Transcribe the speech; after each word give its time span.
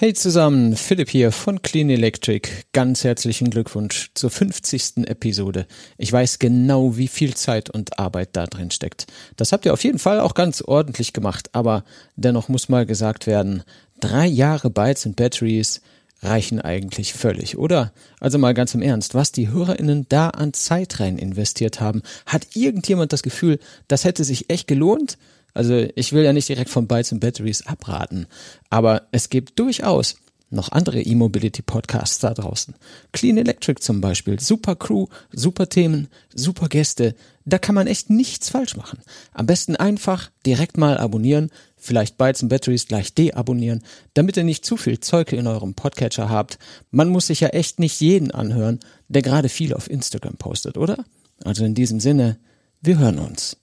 Hey 0.00 0.14
zusammen, 0.14 0.76
Philipp 0.76 1.10
hier 1.10 1.30
von 1.30 1.60
Clean 1.60 1.90
Electric. 1.90 2.48
Ganz 2.72 3.04
herzlichen 3.04 3.50
Glückwunsch 3.50 4.10
zur 4.14 4.30
50. 4.30 5.06
Episode. 5.06 5.66
Ich 5.98 6.10
weiß 6.10 6.38
genau, 6.38 6.96
wie 6.96 7.06
viel 7.06 7.34
Zeit 7.34 7.68
und 7.68 7.98
Arbeit 7.98 8.30
da 8.32 8.46
drin 8.46 8.70
steckt. 8.70 9.08
Das 9.36 9.52
habt 9.52 9.66
ihr 9.66 9.74
auf 9.74 9.84
jeden 9.84 9.98
Fall 9.98 10.18
auch 10.20 10.32
ganz 10.32 10.62
ordentlich 10.62 11.12
gemacht, 11.12 11.50
aber 11.52 11.84
dennoch 12.16 12.48
muss 12.48 12.70
mal 12.70 12.86
gesagt 12.86 13.26
werden, 13.26 13.62
drei 14.00 14.24
Jahre 14.24 14.70
Bytes 14.70 15.04
und 15.04 15.16
Batteries 15.16 15.82
reichen 16.22 16.62
eigentlich 16.62 17.12
völlig, 17.12 17.58
oder? 17.58 17.92
Also 18.20 18.38
mal 18.38 18.54
ganz 18.54 18.72
im 18.74 18.80
Ernst, 18.80 19.14
was 19.14 19.32
die 19.32 19.50
HörerInnen 19.50 20.06
da 20.08 20.30
an 20.30 20.54
Zeit 20.54 20.98
rein 21.00 21.18
investiert 21.18 21.82
haben, 21.82 22.00
hat 22.24 22.56
irgendjemand 22.56 23.12
das 23.12 23.22
Gefühl, 23.22 23.58
das 23.86 24.04
hätte 24.04 24.24
sich 24.24 24.48
echt 24.48 24.66
gelohnt? 24.66 25.18
Also 25.54 25.86
ich 25.94 26.12
will 26.12 26.24
ja 26.24 26.32
nicht 26.32 26.48
direkt 26.48 26.70
von 26.70 26.86
Bytes 26.86 27.12
und 27.12 27.20
Batteries 27.20 27.66
abraten, 27.66 28.26
aber 28.68 29.08
es 29.12 29.30
gibt 29.30 29.58
durchaus 29.58 30.16
noch 30.50 30.72
andere 30.72 31.00
E-Mobility-Podcasts 31.00 32.18
da 32.18 32.34
draußen. 32.34 32.74
Clean 33.12 33.36
Electric 33.38 33.80
zum 33.80 34.00
Beispiel, 34.00 34.40
super 34.40 34.74
Crew, 34.74 35.06
super 35.32 35.68
Themen, 35.68 36.08
super 36.34 36.68
Gäste. 36.68 37.14
Da 37.44 37.58
kann 37.58 37.74
man 37.74 37.86
echt 37.86 38.10
nichts 38.10 38.50
falsch 38.50 38.76
machen. 38.76 38.98
Am 39.32 39.46
besten 39.46 39.76
einfach 39.76 40.30
direkt 40.44 40.76
mal 40.76 40.98
abonnieren, 40.98 41.50
vielleicht 41.76 42.18
Bytes 42.18 42.42
und 42.42 42.48
Batteries 42.48 42.88
gleich 42.88 43.14
deabonnieren, 43.14 43.82
damit 44.14 44.36
ihr 44.36 44.44
nicht 44.44 44.64
zu 44.64 44.76
viel 44.76 45.00
Zeug 45.00 45.32
in 45.32 45.46
eurem 45.46 45.74
Podcatcher 45.74 46.28
habt. 46.28 46.58
Man 46.90 47.08
muss 47.08 47.28
sich 47.28 47.40
ja 47.40 47.48
echt 47.48 47.78
nicht 47.78 48.00
jeden 48.00 48.30
anhören, 48.30 48.80
der 49.08 49.22
gerade 49.22 49.48
viel 49.48 49.72
auf 49.72 49.88
Instagram 49.88 50.36
postet, 50.36 50.76
oder? 50.76 51.04
Also 51.44 51.64
in 51.64 51.74
diesem 51.74 52.00
Sinne, 52.00 52.38
wir 52.82 52.98
hören 52.98 53.18
uns. 53.18 53.56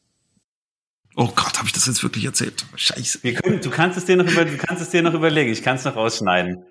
Oh 1.20 1.30
Gott, 1.36 1.58
habe 1.58 1.66
ich 1.66 1.74
das 1.74 1.88
jetzt 1.88 2.04
wirklich 2.04 2.26
erzählt? 2.26 2.64
Scheiße. 2.76 3.20
Können, 3.22 3.60
du 3.60 3.72
kannst 3.72 3.98
es 3.98 4.06
dir 4.06 4.16
noch 4.18 4.32
über, 4.32 4.46
du 4.46 4.56
kannst 4.56 4.84
es 4.84 4.92
dir 4.92 5.02
noch 5.02 5.16
überlegen. 5.16 5.52
Ich 5.52 5.64
kann 5.64 5.76
es 5.76 5.84
noch 5.84 5.96
rausschneiden. 5.96 6.64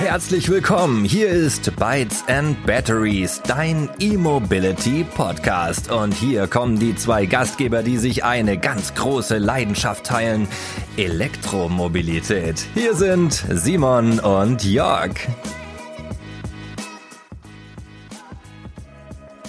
Herzlich 0.00 0.48
willkommen. 0.48 1.04
Hier 1.04 1.28
ist 1.28 1.76
Bytes 1.76 2.24
and 2.26 2.66
Batteries, 2.66 3.40
dein 3.46 3.88
E-Mobility 4.00 5.04
Podcast. 5.04 5.92
Und 5.92 6.12
hier 6.12 6.48
kommen 6.48 6.80
die 6.80 6.96
zwei 6.96 7.26
Gastgeber, 7.26 7.84
die 7.84 7.98
sich 7.98 8.24
eine 8.24 8.58
ganz 8.58 8.94
große 8.94 9.38
Leidenschaft 9.38 10.06
teilen: 10.06 10.48
Elektromobilität. 10.96 12.66
Hier 12.74 12.96
sind 12.96 13.44
Simon 13.48 14.18
und 14.18 14.64
Jörg. 14.64 15.14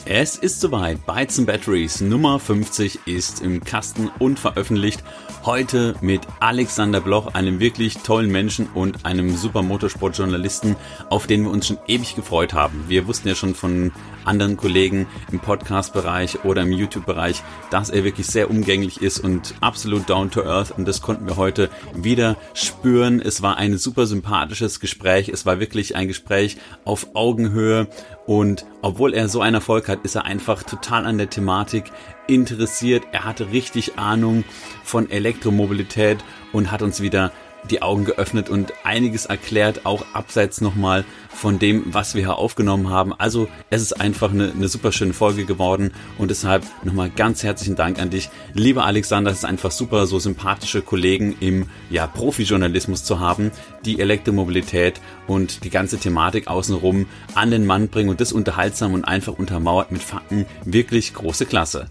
Es 0.07 0.35
ist 0.35 0.61
soweit. 0.61 1.03
Bytes 1.07 1.39
and 1.39 1.47
Batteries 1.47 1.99
Nummer 1.99 2.39
50 2.39 3.07
ist 3.07 3.41
im 3.41 3.63
Kasten 3.63 4.11
und 4.19 4.37
veröffentlicht. 4.37 5.03
Heute 5.43 5.95
mit 5.99 6.21
Alexander 6.39 7.01
Bloch, 7.01 7.33
einem 7.33 7.59
wirklich 7.59 7.97
tollen 7.97 8.31
Menschen 8.31 8.67
und 8.75 9.03
einem 9.03 9.35
super 9.35 9.63
Motorsportjournalisten, 9.63 10.75
auf 11.09 11.25
den 11.25 11.43
wir 11.43 11.49
uns 11.49 11.65
schon 11.65 11.79
ewig 11.87 12.15
gefreut 12.15 12.53
haben. 12.53 12.85
Wir 12.87 13.07
wussten 13.07 13.29
ja 13.29 13.35
schon 13.35 13.55
von 13.55 13.91
anderen 14.25 14.57
Kollegen 14.57 15.07
im 15.31 15.39
Podcast-Bereich 15.39 16.45
oder 16.45 16.63
im 16.63 16.71
YouTube-Bereich, 16.71 17.43
dass 17.71 17.89
er 17.89 18.03
wirklich 18.03 18.27
sehr 18.27 18.49
umgänglich 18.49 19.01
ist 19.01 19.19
und 19.19 19.55
absolut 19.61 20.09
down 20.09 20.29
to 20.31 20.43
earth. 20.43 20.71
Und 20.71 20.87
das 20.87 21.01
konnten 21.01 21.27
wir 21.27 21.37
heute 21.37 21.69
wieder 21.95 22.37
spüren. 22.53 23.21
Es 23.21 23.41
war 23.41 23.57
ein 23.57 23.77
super 23.77 24.05
sympathisches 24.05 24.79
Gespräch. 24.79 25.29
Es 25.29 25.45
war 25.45 25.59
wirklich 25.59 25.95
ein 25.95 26.07
Gespräch 26.07 26.57
auf 26.85 27.15
Augenhöhe. 27.15 27.87
Und 28.25 28.65
obwohl 28.81 29.13
er 29.13 29.29
so 29.29 29.41
einen 29.41 29.55
Erfolg 29.55 29.87
hat, 29.87 29.94
ist 30.03 30.15
er 30.15 30.25
einfach 30.25 30.63
total 30.63 31.05
an 31.05 31.17
der 31.17 31.29
Thematik 31.29 31.91
interessiert. 32.27 33.03
Er 33.11 33.23
hatte 33.23 33.51
richtig 33.51 33.97
Ahnung 33.97 34.43
von 34.83 35.09
Elektromobilität 35.09 36.23
und 36.51 36.71
hat 36.71 36.81
uns 36.81 37.01
wieder 37.01 37.31
die 37.69 37.81
Augen 37.81 38.05
geöffnet 38.05 38.49
und 38.49 38.73
einiges 38.83 39.25
erklärt, 39.25 39.85
auch 39.85 40.05
abseits 40.13 40.61
nochmal 40.61 41.05
von 41.29 41.59
dem, 41.59 41.83
was 41.93 42.15
wir 42.15 42.21
hier 42.21 42.37
aufgenommen 42.37 42.89
haben. 42.89 43.13
Also 43.13 43.47
es 43.69 43.81
ist 43.81 43.93
einfach 43.93 44.31
eine, 44.31 44.51
eine 44.51 44.67
super 44.67 44.91
schöne 44.91 45.13
Folge 45.13 45.45
geworden 45.45 45.91
und 46.17 46.31
deshalb 46.31 46.63
nochmal 46.83 47.09
ganz 47.09 47.43
herzlichen 47.43 47.75
Dank 47.75 47.99
an 47.99 48.09
dich. 48.09 48.29
Lieber 48.53 48.85
Alexander, 48.85 49.31
es 49.31 49.39
ist 49.39 49.45
einfach 49.45 49.71
super, 49.71 50.07
so 50.07 50.19
sympathische 50.19 50.81
Kollegen 50.81 51.35
im 51.39 51.67
ja, 51.89 52.07
Profijournalismus 52.07 53.03
zu 53.03 53.19
haben, 53.19 53.51
die 53.85 53.99
Elektromobilität 53.99 55.01
und 55.27 55.63
die 55.63 55.69
ganze 55.69 55.97
Thematik 55.97 56.47
außenrum 56.47 57.07
an 57.33 57.51
den 57.51 57.65
Mann 57.65 57.89
bringen 57.89 58.09
und 58.09 58.21
das 58.21 58.31
unterhaltsam 58.31 58.93
und 58.93 59.05
einfach 59.05 59.33
untermauert 59.33 59.91
mit 59.91 60.01
Fakten. 60.01 60.45
Wirklich 60.63 61.13
große 61.13 61.45
Klasse. 61.45 61.87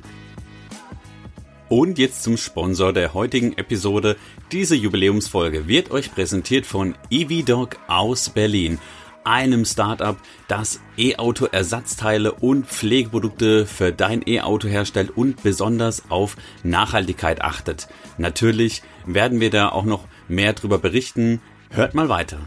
Und 1.68 1.98
jetzt 1.98 2.22
zum 2.22 2.36
Sponsor 2.36 2.92
der 2.92 3.14
heutigen 3.14 3.56
Episode. 3.56 4.16
Diese 4.52 4.76
Jubiläumsfolge 4.76 5.66
wird 5.66 5.90
euch 5.90 6.12
präsentiert 6.14 6.66
von 6.66 6.94
EVDoc 7.10 7.78
aus 7.88 8.28
Berlin, 8.28 8.78
einem 9.24 9.64
Startup, 9.64 10.16
das 10.46 10.80
E-Auto-Ersatzteile 10.98 12.32
und 12.32 12.66
Pflegeprodukte 12.66 13.66
für 13.66 13.92
dein 13.92 14.22
E-Auto 14.26 14.68
herstellt 14.68 15.16
und 15.16 15.42
besonders 15.42 16.10
auf 16.10 16.36
Nachhaltigkeit 16.62 17.40
achtet. 17.40 17.88
Natürlich 18.18 18.82
werden 19.06 19.40
wir 19.40 19.50
da 19.50 19.70
auch 19.70 19.84
noch 19.84 20.06
mehr 20.28 20.52
drüber 20.52 20.78
berichten. 20.78 21.40
Hört 21.70 21.94
mal 21.94 22.08
weiter. 22.08 22.38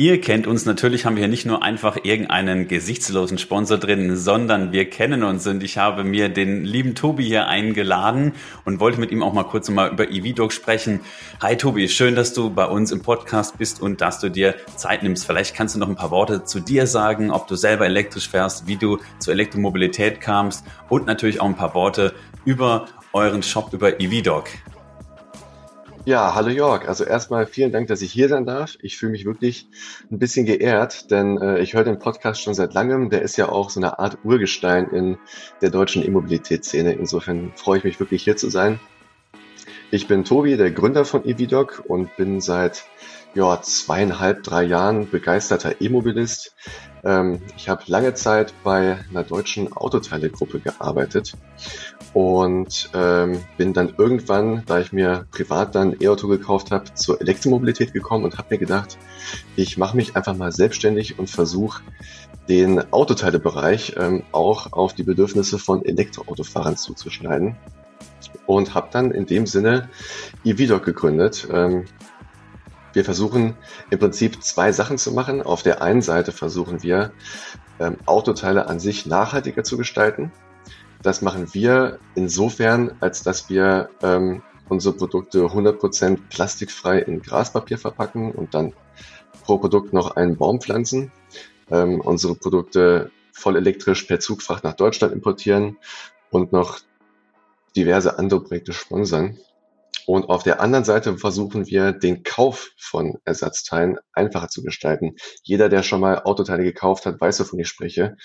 Ihr 0.00 0.18
kennt 0.18 0.46
uns 0.46 0.64
natürlich, 0.64 1.04
haben 1.04 1.16
wir 1.16 1.20
hier 1.20 1.28
nicht 1.28 1.44
nur 1.44 1.62
einfach 1.62 1.98
irgendeinen 2.04 2.68
gesichtslosen 2.68 3.36
Sponsor 3.36 3.76
drin, 3.76 4.16
sondern 4.16 4.72
wir 4.72 4.88
kennen 4.88 5.22
uns 5.22 5.46
und 5.46 5.62
ich 5.62 5.76
habe 5.76 6.04
mir 6.04 6.30
den 6.30 6.64
lieben 6.64 6.94
Tobi 6.94 7.26
hier 7.26 7.48
eingeladen 7.48 8.32
und 8.64 8.80
wollte 8.80 8.98
mit 8.98 9.10
ihm 9.10 9.22
auch 9.22 9.34
mal 9.34 9.44
kurz 9.44 9.68
mal 9.68 9.92
über 9.92 10.10
EVDoc 10.10 10.54
sprechen. 10.54 11.00
Hi 11.42 11.54
Tobi, 11.54 11.86
schön, 11.90 12.14
dass 12.14 12.32
du 12.32 12.48
bei 12.48 12.64
uns 12.64 12.92
im 12.92 13.02
Podcast 13.02 13.58
bist 13.58 13.82
und 13.82 14.00
dass 14.00 14.20
du 14.20 14.30
dir 14.30 14.54
Zeit 14.74 15.02
nimmst. 15.02 15.26
Vielleicht 15.26 15.54
kannst 15.54 15.74
du 15.74 15.78
noch 15.78 15.90
ein 15.90 15.96
paar 15.96 16.10
Worte 16.10 16.44
zu 16.44 16.60
dir 16.60 16.86
sagen, 16.86 17.30
ob 17.30 17.46
du 17.46 17.54
selber 17.54 17.84
elektrisch 17.84 18.30
fährst, 18.30 18.66
wie 18.66 18.76
du 18.76 19.00
zur 19.18 19.34
Elektromobilität 19.34 20.22
kamst 20.22 20.64
und 20.88 21.04
natürlich 21.04 21.42
auch 21.42 21.46
ein 21.46 21.56
paar 21.56 21.74
Worte 21.74 22.14
über 22.46 22.86
euren 23.12 23.42
Shop, 23.42 23.74
über 23.74 24.00
EVDoc. 24.00 24.48
Ja, 26.06 26.34
hallo 26.34 26.48
Jörg. 26.48 26.88
Also 26.88 27.04
erstmal 27.04 27.46
vielen 27.46 27.72
Dank, 27.72 27.88
dass 27.88 28.00
ich 28.00 28.10
hier 28.10 28.30
sein 28.30 28.46
darf. 28.46 28.78
Ich 28.80 28.96
fühle 28.96 29.12
mich 29.12 29.26
wirklich 29.26 29.68
ein 30.10 30.18
bisschen 30.18 30.46
geehrt, 30.46 31.10
denn 31.10 31.36
äh, 31.36 31.58
ich 31.58 31.74
höre 31.74 31.84
den 31.84 31.98
Podcast 31.98 32.40
schon 32.40 32.54
seit 32.54 32.72
langem. 32.72 33.10
Der 33.10 33.20
ist 33.20 33.36
ja 33.36 33.50
auch 33.50 33.68
so 33.68 33.80
eine 33.80 33.98
Art 33.98 34.16
Urgestein 34.24 34.88
in 34.88 35.18
der 35.60 35.68
deutschen 35.68 36.02
E-Mobilitätsszene. 36.02 36.94
Insofern 36.94 37.52
freue 37.54 37.78
ich 37.78 37.84
mich 37.84 38.00
wirklich 38.00 38.24
hier 38.24 38.38
zu 38.38 38.48
sein. 38.48 38.80
Ich 39.90 40.08
bin 40.08 40.24
Tobi, 40.24 40.56
der 40.56 40.70
Gründer 40.70 41.04
von 41.04 41.26
EVDoc 41.26 41.84
und 41.86 42.16
bin 42.16 42.40
seit 42.40 42.84
ja, 43.34 43.60
zweieinhalb, 43.60 44.42
drei 44.42 44.62
Jahren 44.62 45.10
begeisterter 45.10 45.82
E-Mobilist. 45.82 46.54
Ähm, 47.04 47.42
ich 47.58 47.68
habe 47.68 47.82
lange 47.88 48.14
Zeit 48.14 48.54
bei 48.64 48.98
einer 49.10 49.22
deutschen 49.22 49.70
Autoteilegruppe 49.74 50.60
gearbeitet 50.60 51.34
und 52.12 52.90
ähm, 52.94 53.40
bin 53.56 53.72
dann 53.72 53.94
irgendwann, 53.96 54.62
da 54.66 54.80
ich 54.80 54.92
mir 54.92 55.26
privat 55.30 55.74
dann 55.74 55.96
E-Auto 56.00 56.28
gekauft 56.28 56.70
habe, 56.70 56.92
zur 56.94 57.20
Elektromobilität 57.20 57.92
gekommen 57.92 58.24
und 58.24 58.38
habe 58.38 58.48
mir 58.50 58.58
gedacht, 58.58 58.98
ich 59.56 59.78
mache 59.78 59.96
mich 59.96 60.16
einfach 60.16 60.36
mal 60.36 60.52
selbstständig 60.52 61.18
und 61.18 61.30
versuche 61.30 61.82
den 62.48 62.92
Autoteilebereich 62.92 63.94
ähm, 63.96 64.24
auch 64.32 64.72
auf 64.72 64.94
die 64.94 65.04
Bedürfnisse 65.04 65.58
von 65.58 65.84
Elektroautofahrern 65.84 66.76
zuzuschneiden 66.76 67.56
und 68.46 68.74
habe 68.74 68.88
dann 68.90 69.12
in 69.12 69.26
dem 69.26 69.46
Sinne 69.46 69.88
eVdoc 70.44 70.84
gegründet. 70.84 71.46
Ähm, 71.52 71.84
wir 72.92 73.04
versuchen 73.04 73.54
im 73.90 73.98
Prinzip 74.00 74.42
zwei 74.42 74.72
Sachen 74.72 74.98
zu 74.98 75.12
machen. 75.12 75.42
Auf 75.42 75.62
der 75.62 75.80
einen 75.80 76.02
Seite 76.02 76.32
versuchen 76.32 76.82
wir, 76.82 77.12
ähm, 77.78 77.96
Autoteile 78.06 78.68
an 78.68 78.80
sich 78.80 79.06
nachhaltiger 79.06 79.62
zu 79.62 79.78
gestalten. 79.78 80.32
Das 81.02 81.22
machen 81.22 81.52
wir 81.54 81.98
insofern, 82.14 82.96
als 83.00 83.22
dass 83.22 83.48
wir 83.48 83.88
ähm, 84.02 84.42
unsere 84.68 84.94
Produkte 84.94 85.40
100% 85.46 86.18
plastikfrei 86.28 86.98
in 86.98 87.22
Graspapier 87.22 87.78
verpacken 87.78 88.32
und 88.32 88.54
dann 88.54 88.74
pro 89.42 89.58
Produkt 89.58 89.92
noch 89.92 90.16
einen 90.16 90.36
Baum 90.36 90.60
pflanzen. 90.60 91.10
Ähm, 91.70 92.00
unsere 92.00 92.34
Produkte 92.34 93.10
voll 93.32 93.56
elektrisch 93.56 94.02
per 94.04 94.20
Zugfracht 94.20 94.64
nach 94.64 94.74
Deutschland 94.74 95.14
importieren 95.14 95.78
und 96.30 96.52
noch 96.52 96.80
diverse 97.76 98.18
andere 98.18 98.42
Projekte 98.42 98.72
sponsern. 98.72 99.38
Und 100.06 100.28
auf 100.28 100.42
der 100.42 100.60
anderen 100.60 100.84
Seite 100.84 101.16
versuchen 101.18 101.66
wir, 101.66 101.92
den 101.92 102.24
Kauf 102.24 102.70
von 102.76 103.18
Ersatzteilen 103.24 103.98
einfacher 104.12 104.48
zu 104.48 104.62
gestalten. 104.62 105.14
Jeder, 105.44 105.68
der 105.68 105.82
schon 105.82 106.00
mal 106.00 106.22
Autoteile 106.24 106.64
gekauft 106.64 107.06
hat, 107.06 107.20
weiß, 107.20 107.40
wovon 107.40 107.60
ich 107.60 107.68
spreche. 107.68 108.16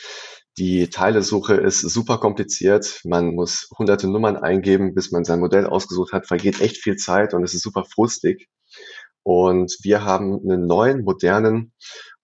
Die 0.58 0.90
Teilesuche 0.90 1.56
ist 1.56 1.82
super 1.82 2.18
kompliziert. 2.18 3.02
Man 3.04 3.36
muss 3.36 3.70
hunderte 3.78 4.08
Nummern 4.08 4.38
eingeben, 4.38 4.94
bis 4.94 5.12
man 5.12 5.26
sein 5.26 5.40
Modell 5.42 5.66
ausgesucht 5.66 6.14
hat. 6.14 6.28
Vergeht 6.28 6.62
echt 6.62 6.78
viel 6.78 6.96
Zeit 6.96 7.34
und 7.34 7.44
es 7.44 7.54
ist 7.54 7.64
super 7.64 7.84
frustig. 7.84 8.48
Und 9.24 9.76
wir 9.82 10.06
haben 10.06 10.40
einen 10.44 10.66
neuen, 10.66 11.04
modernen 11.04 11.74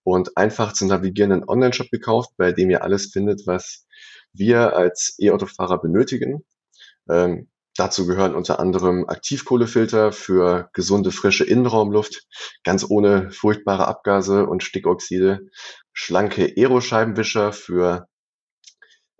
und 0.03 0.37
einfach 0.37 0.73
zu 0.73 0.85
navigierenden 0.85 1.47
Online-Shop 1.47 1.89
gekauft, 1.91 2.31
bei 2.37 2.53
dem 2.53 2.69
ihr 2.69 2.83
alles 2.83 3.07
findet, 3.11 3.47
was 3.47 3.85
wir 4.33 4.75
als 4.75 5.15
E-Autofahrer 5.19 5.81
benötigen. 5.81 6.45
Ähm, 7.09 7.49
Dazu 7.77 8.05
gehören 8.05 8.35
unter 8.35 8.59
anderem 8.59 9.07
Aktivkohlefilter 9.07 10.11
für 10.11 10.69
gesunde, 10.73 11.11
frische 11.11 11.45
Innenraumluft, 11.45 12.27
ganz 12.65 12.85
ohne 12.89 13.31
furchtbare 13.31 13.87
Abgase 13.87 14.45
und 14.45 14.61
Stickoxide, 14.61 15.47
schlanke 15.93 16.53
Aeroscheibenwischer 16.57 17.53
für 17.53 18.07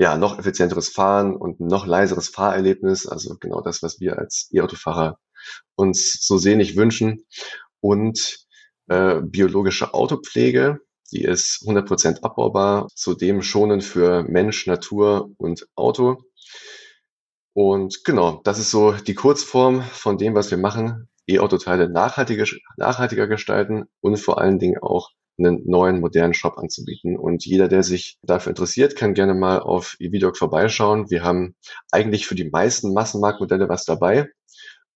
ja, 0.02 0.18
noch 0.18 0.40
effizienteres 0.40 0.90
Fahren 0.90 1.36
und 1.36 1.60
noch 1.60 1.86
leiseres 1.86 2.28
Fahrerlebnis, 2.28 3.06
also 3.06 3.38
genau 3.40 3.62
das, 3.62 3.84
was 3.84 4.00
wir 4.00 4.18
als 4.18 4.50
E-Autofahrer 4.52 5.20
uns 5.76 6.14
so 6.26 6.40
sehnlich 6.40 6.76
wünschen. 6.76 7.28
Und 7.82 8.40
äh, 8.88 9.22
biologische 9.22 9.94
Autopflege, 9.94 10.80
die 11.12 11.22
ist 11.24 11.64
100% 11.68 12.24
abbaubar, 12.24 12.88
zudem 12.96 13.44
schonend 13.44 13.84
für 13.84 14.24
Mensch, 14.24 14.66
Natur 14.66 15.30
und 15.38 15.68
Auto. 15.76 16.24
Und 17.54 18.04
genau, 18.04 18.42
das 18.44 18.58
ist 18.58 18.72
so 18.72 18.94
die 18.94 19.14
Kurzform 19.14 19.84
von 19.84 20.18
dem, 20.18 20.34
was 20.34 20.50
wir 20.50 20.58
machen. 20.58 21.10
E-Autoteile 21.28 21.90
nachhaltiger, 21.90 22.46
nachhaltiger 22.76 23.28
gestalten 23.28 23.84
und 24.00 24.18
vor 24.18 24.42
allen 24.42 24.58
Dingen 24.58 24.82
auch 24.82 25.12
einen 25.38 25.64
neuen, 25.66 26.00
modernen 26.00 26.34
Shop 26.34 26.58
anzubieten. 26.58 27.18
Und 27.18 27.46
jeder, 27.46 27.68
der 27.68 27.84
sich 27.84 28.18
dafür 28.22 28.52
interessiert, 28.52 28.96
kann 28.96 29.14
gerne 29.14 29.34
mal 29.34 29.60
auf 29.60 29.96
eVidog 30.00 30.38
vorbeischauen. 30.38 31.10
Wir 31.10 31.24
haben 31.24 31.56
eigentlich 31.92 32.28
für 32.28 32.36
die 32.36 32.50
meisten 32.50 32.94
Massenmarktmodelle 32.94 33.70
was 33.70 33.86
dabei. 33.86 34.30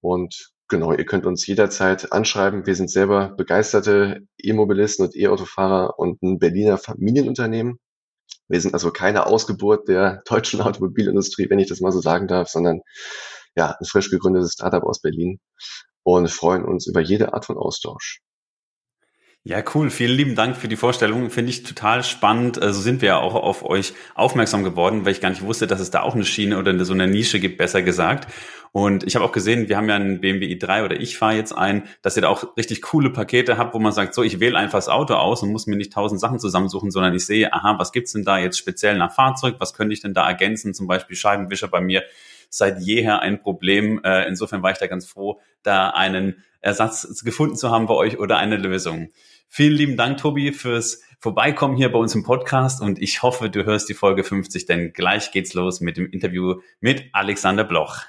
Und 0.01 0.51
genau, 0.67 0.91
ihr 0.93 1.05
könnt 1.05 1.25
uns 1.25 1.47
jederzeit 1.47 2.11
anschreiben. 2.11 2.65
Wir 2.65 2.75
sind 2.75 2.91
selber 2.91 3.29
begeisterte 3.29 4.21
E-Mobilisten 4.37 5.05
und 5.05 5.15
E-Autofahrer 5.15 5.97
und 5.97 6.21
ein 6.21 6.39
Berliner 6.39 6.77
Familienunternehmen. 6.77 7.79
Wir 8.47 8.61
sind 8.61 8.73
also 8.73 8.91
keine 8.91 9.25
Ausgeburt 9.25 9.87
der 9.87 10.21
deutschen 10.25 10.61
Automobilindustrie, 10.61 11.49
wenn 11.49 11.59
ich 11.59 11.67
das 11.67 11.81
mal 11.81 11.91
so 11.91 12.01
sagen 12.01 12.27
darf, 12.27 12.49
sondern 12.49 12.81
ja, 13.55 13.75
ein 13.79 13.85
frisch 13.85 14.11
gegründetes 14.11 14.53
Startup 14.53 14.83
aus 14.83 15.01
Berlin 15.01 15.39
und 16.03 16.29
freuen 16.29 16.65
uns 16.65 16.87
über 16.87 17.01
jede 17.01 17.33
Art 17.33 17.45
von 17.45 17.57
Austausch. 17.57 18.21
Ja, 19.47 19.63
cool. 19.75 19.92
Vielen 19.92 20.18
lieben 20.18 20.33
Dank 20.33 20.57
für 20.57 20.68
die 20.68 20.75
Vorstellung. 20.75 21.30
Finde 21.30 21.51
ich 21.51 21.62
total 21.62 22.03
spannend. 22.03 22.56
So 22.56 22.62
also 22.62 22.81
sind 22.81 23.03
wir 23.03 23.09
ja 23.09 23.18
auch 23.19 23.36
auf 23.36 23.63
euch 23.63 23.94
aufmerksam 24.15 24.63
geworden, 24.63 25.06
weil 25.06 25.12
ich 25.12 25.21
gar 25.21 25.30
nicht 25.30 25.44
wusste, 25.44 25.68
dass 25.68 25.80
es 25.80 25.92
da 25.92 26.01
auch 26.01 26.15
eine 26.15 26.25
Schiene 26.25 26.57
oder 26.57 26.83
so 26.83 26.94
eine 26.94 27.06
Nische 27.06 27.39
gibt, 27.39 27.59
besser 27.59 27.83
gesagt. 27.83 28.27
Und 28.71 29.03
ich 29.03 29.15
habe 29.15 29.24
auch 29.24 29.31
gesehen, 29.31 29.69
wir 29.69 29.77
haben 29.77 29.88
ja 29.88 29.97
einen 29.97 30.19
BMW 30.19 30.47
i3 30.47 30.86
oder 30.86 31.00
ich 31.00 31.19
fahre 31.19 31.36
jetzt 31.36 31.51
ein, 31.51 31.83
dass 32.01 32.15
ihr 32.15 32.24
da 32.24 32.30
auch 32.30 32.57
richtig 32.57 32.81
coole 32.81 33.12
Pakete 33.12 33.59
habt, 33.59 33.75
wo 33.75 33.80
man 33.80 33.92
sagt, 33.92 34.15
so, 34.15 34.24
ich 34.24 34.39
wähle 34.39 34.57
einfach 34.57 34.80
das 34.80 34.89
Auto 34.89 35.13
aus 35.13 35.44
und 35.44 35.51
muss 35.51 35.68
mir 35.68 35.75
nicht 35.75 35.94
tausend 35.94 36.19
Sachen 36.19 36.39
zusammensuchen, 36.39 36.89
sondern 36.89 37.13
ich 37.13 37.27
sehe, 37.27 37.53
aha, 37.53 37.77
was 37.77 37.92
gibt's 37.92 38.13
denn 38.13 38.24
da 38.24 38.39
jetzt 38.39 38.57
speziell 38.57 38.97
nach 38.97 39.13
Fahrzeug? 39.13 39.57
Was 39.59 39.75
könnte 39.75 39.94
ich 39.94 40.01
denn 40.01 40.15
da 40.15 40.27
ergänzen? 40.27 40.74
Zum 40.74 40.88
Beispiel 40.88 41.15
Scheibenwischer 41.15 41.68
bei 41.68 41.81
mir 41.81 42.03
seit 42.50 42.81
jeher 42.81 43.19
ein 43.19 43.39
Problem. 43.39 44.01
Äh, 44.03 44.27
insofern 44.27 44.63
war 44.63 44.71
ich 44.71 44.80
da 44.80 44.88
ganz 44.88 45.06
froh, 45.06 45.39
da 45.62 45.92
einen 45.92 46.44
Ersatz 46.62 47.24
gefunden 47.24 47.56
zu 47.56 47.69
haben 47.69 47.86
bei 47.86 47.94
euch 47.94 48.18
oder 48.18 48.38
eine 48.38 48.57
Lösung. 48.57 49.09
Vielen 49.47 49.74
lieben 49.74 49.97
Dank, 49.97 50.18
Tobi, 50.18 50.51
fürs 50.51 51.01
Vorbeikommen 51.19 51.75
hier 51.75 51.92
bei 51.92 51.97
uns 51.97 52.13
im 52.13 52.24
Podcast 52.24 52.81
und 52.81 53.01
ich 53.01 53.24
hoffe, 53.24 53.50
du 53.50 53.65
hörst 53.65 53.89
die 53.89 53.94
Folge 53.94 54.24
50, 54.24 54.65
denn 54.65 54.94
gleich 54.94 55.31
geht's 55.31 55.53
los 55.53 55.81
mit 55.81 55.97
dem 55.97 56.09
Interview 56.12 56.62
mit 56.81 57.09
Alexander 57.13 57.63
Bloch. 57.63 58.03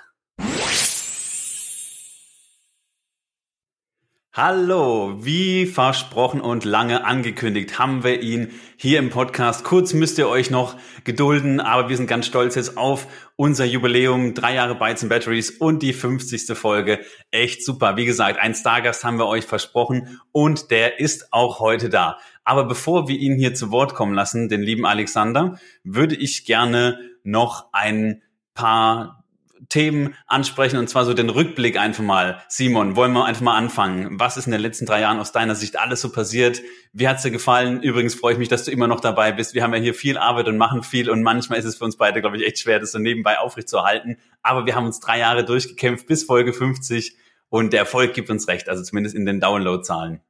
Hallo, 4.39 5.25
wie 5.25 5.65
versprochen 5.65 6.43
und 6.43 6.67
lange 6.67 7.07
angekündigt 7.07 7.79
haben 7.79 8.05
wir 8.05 8.21
ihn 8.21 8.51
hier 8.77 8.99
im 8.99 9.09
Podcast. 9.09 9.65
Kurz 9.65 9.95
müsst 9.95 10.19
ihr 10.19 10.29
euch 10.29 10.51
noch 10.51 10.77
gedulden, 11.05 11.59
aber 11.59 11.89
wir 11.89 11.97
sind 11.97 12.07
ganz 12.07 12.27
stolz 12.27 12.55
jetzt 12.55 12.77
auf 12.77 13.07
unser 13.37 13.65
Jubiläum, 13.65 14.35
drei 14.35 14.53
Jahre 14.53 14.75
Bytes 14.75 15.05
and 15.05 15.09
Batteries 15.09 15.53
und 15.53 15.83
die 15.83 15.95
50. 15.95 16.55
Folge. 16.55 17.01
Echt 17.31 17.65
super. 17.65 17.97
Wie 17.97 18.05
gesagt, 18.05 18.39
ein 18.39 18.55
Stargast 18.55 19.05
haben 19.05 19.19
wir 19.19 19.27
euch 19.27 19.47
versprochen 19.47 20.21
und 20.33 20.71
der 20.71 21.01
ist 21.01 21.33
auch 21.33 21.59
heute 21.59 21.89
da. 21.89 22.19
Aber 22.45 22.65
bevor 22.65 23.09
wir 23.09 23.17
ihn 23.17 23.39
hier 23.39 23.55
zu 23.55 23.71
Wort 23.71 23.95
kommen 23.95 24.13
lassen, 24.13 24.51
den 24.51 24.61
lieben 24.61 24.85
Alexander, 24.85 25.59
würde 25.83 26.15
ich 26.15 26.45
gerne 26.45 27.01
noch 27.25 27.73
ein 27.73 28.21
paar 28.53 29.25
Themen 29.69 30.15
ansprechen 30.27 30.79
und 30.79 30.89
zwar 30.89 31.05
so 31.05 31.15
den 31.15 31.31
Rückblick 31.31 31.79
einfach 31.79 32.03
mal. 32.03 32.43
Simon, 32.49 32.97
wollen 32.97 33.13
wir 33.13 33.25
einfach 33.25 33.43
mal 33.43 33.57
anfangen? 33.57 34.19
Was 34.21 34.37
ist 34.37 34.47
in 34.47 34.53
den 34.53 34.61
letzten 34.61 34.87
drei 34.87 35.01
Jahren 35.01 35.19
aus 35.19 35.33
deiner 35.33 35.55
Sicht 35.55 35.79
alles 35.79 36.01
so 36.01 36.11
passiert? 36.11 36.63
Wie 36.93 37.09
hat's 37.09 37.23
dir 37.23 37.31
gefallen? 37.31 37.83
Übrigens 37.83 38.15
freue 38.15 38.33
ich 38.33 38.39
mich, 38.39 38.49
dass 38.49 38.65
du 38.65 38.71
immer 38.71 38.87
noch 38.87 39.01
dabei 39.01 39.33
bist. 39.33 39.55
Wir 39.55 39.63
haben 39.63 39.75
ja 39.75 39.81
hier 39.81 39.95
viel 39.95 40.19
Arbeit 40.19 40.49
und 40.49 40.57
machen 40.57 40.83
viel 40.83 41.11
und 41.11 41.23
manchmal 41.23 41.59
ist 41.59 41.65
es 41.65 41.77
für 41.77 41.85
uns 41.85 41.97
beide, 41.97 42.21
glaube 42.21 42.37
ich, 42.37 42.47
echt 42.47 42.59
schwer, 42.59 42.79
das 42.79 42.93
so 42.93 42.99
nebenbei 42.99 43.39
aufrechtzuerhalten. 43.39 44.19
Aber 44.43 44.67
wir 44.67 44.75
haben 44.75 44.87
uns 44.87 45.01
drei 45.01 45.19
Jahre 45.19 45.45
durchgekämpft 45.45 46.07
bis 46.07 46.25
Folge 46.25 46.53
50 46.53 47.17
und 47.49 47.73
der 47.73 47.81
Erfolg 47.81 48.15
gibt 48.15 48.31
uns 48.31 48.49
recht, 48.49 48.69
also 48.69 48.83
zumindest 48.83 49.15
in 49.15 49.27
den 49.27 49.41
Downloadzahlen. 49.41 50.21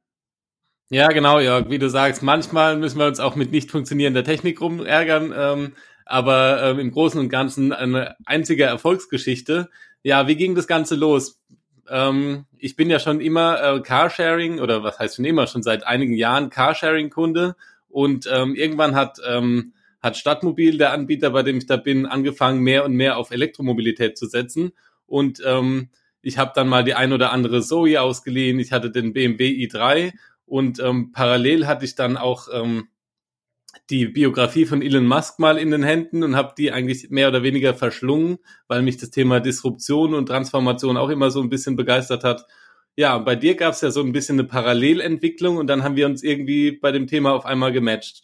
Ja, 0.89 1.09
genau, 1.09 1.39
Jörg. 1.39 1.69
Wie 1.69 1.79
du 1.79 1.89
sagst, 1.89 2.23
manchmal 2.23 2.77
müssen 2.77 2.97
wir 2.97 3.07
uns 3.07 3.19
auch 3.19 3.35
mit 3.35 3.51
nicht 3.51 3.71
funktionierender 3.71 4.23
Technik 4.23 4.61
rumärgern. 4.61 5.33
Ähm, 5.35 5.73
aber 6.09 6.63
ähm, 6.63 6.79
im 6.79 6.91
Großen 6.91 7.19
und 7.19 7.29
Ganzen 7.29 7.73
eine 7.73 8.15
einzige 8.25 8.63
Erfolgsgeschichte. 8.63 9.69
Ja, 10.03 10.27
wie 10.27 10.35
ging 10.35 10.55
das 10.55 10.67
Ganze 10.67 10.95
los? 10.95 11.41
Ähm, 11.89 12.45
ich 12.57 12.75
bin 12.75 12.89
ja 12.89 12.99
schon 12.99 13.21
immer 13.21 13.61
äh, 13.61 13.79
Carsharing 13.81 14.59
oder 14.59 14.83
was 14.83 14.99
heißt 14.99 15.15
schon 15.15 15.25
immer, 15.25 15.47
schon 15.47 15.63
seit 15.63 15.85
einigen 15.85 16.13
Jahren 16.13 16.49
Carsharing-Kunde 16.49 17.55
und 17.89 18.29
ähm, 18.31 18.55
irgendwann 18.55 18.95
hat 18.95 19.19
ähm, 19.27 19.73
hat 19.99 20.17
Stadtmobil, 20.17 20.77
der 20.77 20.93
Anbieter, 20.93 21.31
bei 21.31 21.43
dem 21.43 21.57
ich 21.57 21.65
da 21.65 21.77
bin, 21.77 22.05
angefangen, 22.05 22.61
mehr 22.61 22.85
und 22.85 22.93
mehr 22.93 23.17
auf 23.17 23.31
Elektromobilität 23.31 24.17
zu 24.17 24.27
setzen. 24.27 24.71
Und 25.05 25.41
ähm, 25.45 25.89
ich 26.21 26.37
habe 26.37 26.51
dann 26.55 26.67
mal 26.67 26.83
die 26.83 26.93
ein 26.93 27.13
oder 27.13 27.31
andere 27.31 27.61
Zoe 27.61 28.01
ausgeliehen, 28.01 28.59
ich 28.59 28.71
hatte 28.71 28.91
den 28.91 29.13
BMW 29.13 29.49
i3 29.49 30.13
und 30.45 30.79
ähm, 30.79 31.11
parallel 31.11 31.67
hatte 31.67 31.85
ich 31.85 31.95
dann 31.95 32.17
auch 32.17 32.47
ähm, 32.53 32.87
die 33.89 34.07
Biografie 34.07 34.65
von 34.65 34.81
Elon 34.81 35.05
Musk 35.05 35.39
mal 35.39 35.57
in 35.57 35.71
den 35.71 35.83
Händen 35.83 36.23
und 36.23 36.35
habe 36.35 36.53
die 36.57 36.71
eigentlich 36.71 37.09
mehr 37.09 37.27
oder 37.29 37.43
weniger 37.43 37.73
verschlungen, 37.73 38.39
weil 38.67 38.81
mich 38.81 38.97
das 38.97 39.11
Thema 39.11 39.39
Disruption 39.39 40.13
und 40.13 40.27
Transformation 40.27 40.97
auch 40.97 41.09
immer 41.09 41.31
so 41.31 41.41
ein 41.41 41.49
bisschen 41.49 41.75
begeistert 41.75 42.23
hat. 42.23 42.45
Ja, 42.95 43.17
bei 43.19 43.35
dir 43.35 43.55
gab 43.55 43.73
es 43.73 43.81
ja 43.81 43.91
so 43.91 44.01
ein 44.01 44.11
bisschen 44.11 44.39
eine 44.39 44.47
Parallelentwicklung 44.47 45.57
und 45.57 45.67
dann 45.67 45.83
haben 45.83 45.95
wir 45.95 46.07
uns 46.07 46.23
irgendwie 46.23 46.71
bei 46.71 46.91
dem 46.91 47.07
Thema 47.07 47.33
auf 47.33 47.45
einmal 47.45 47.71
gematcht. 47.71 48.23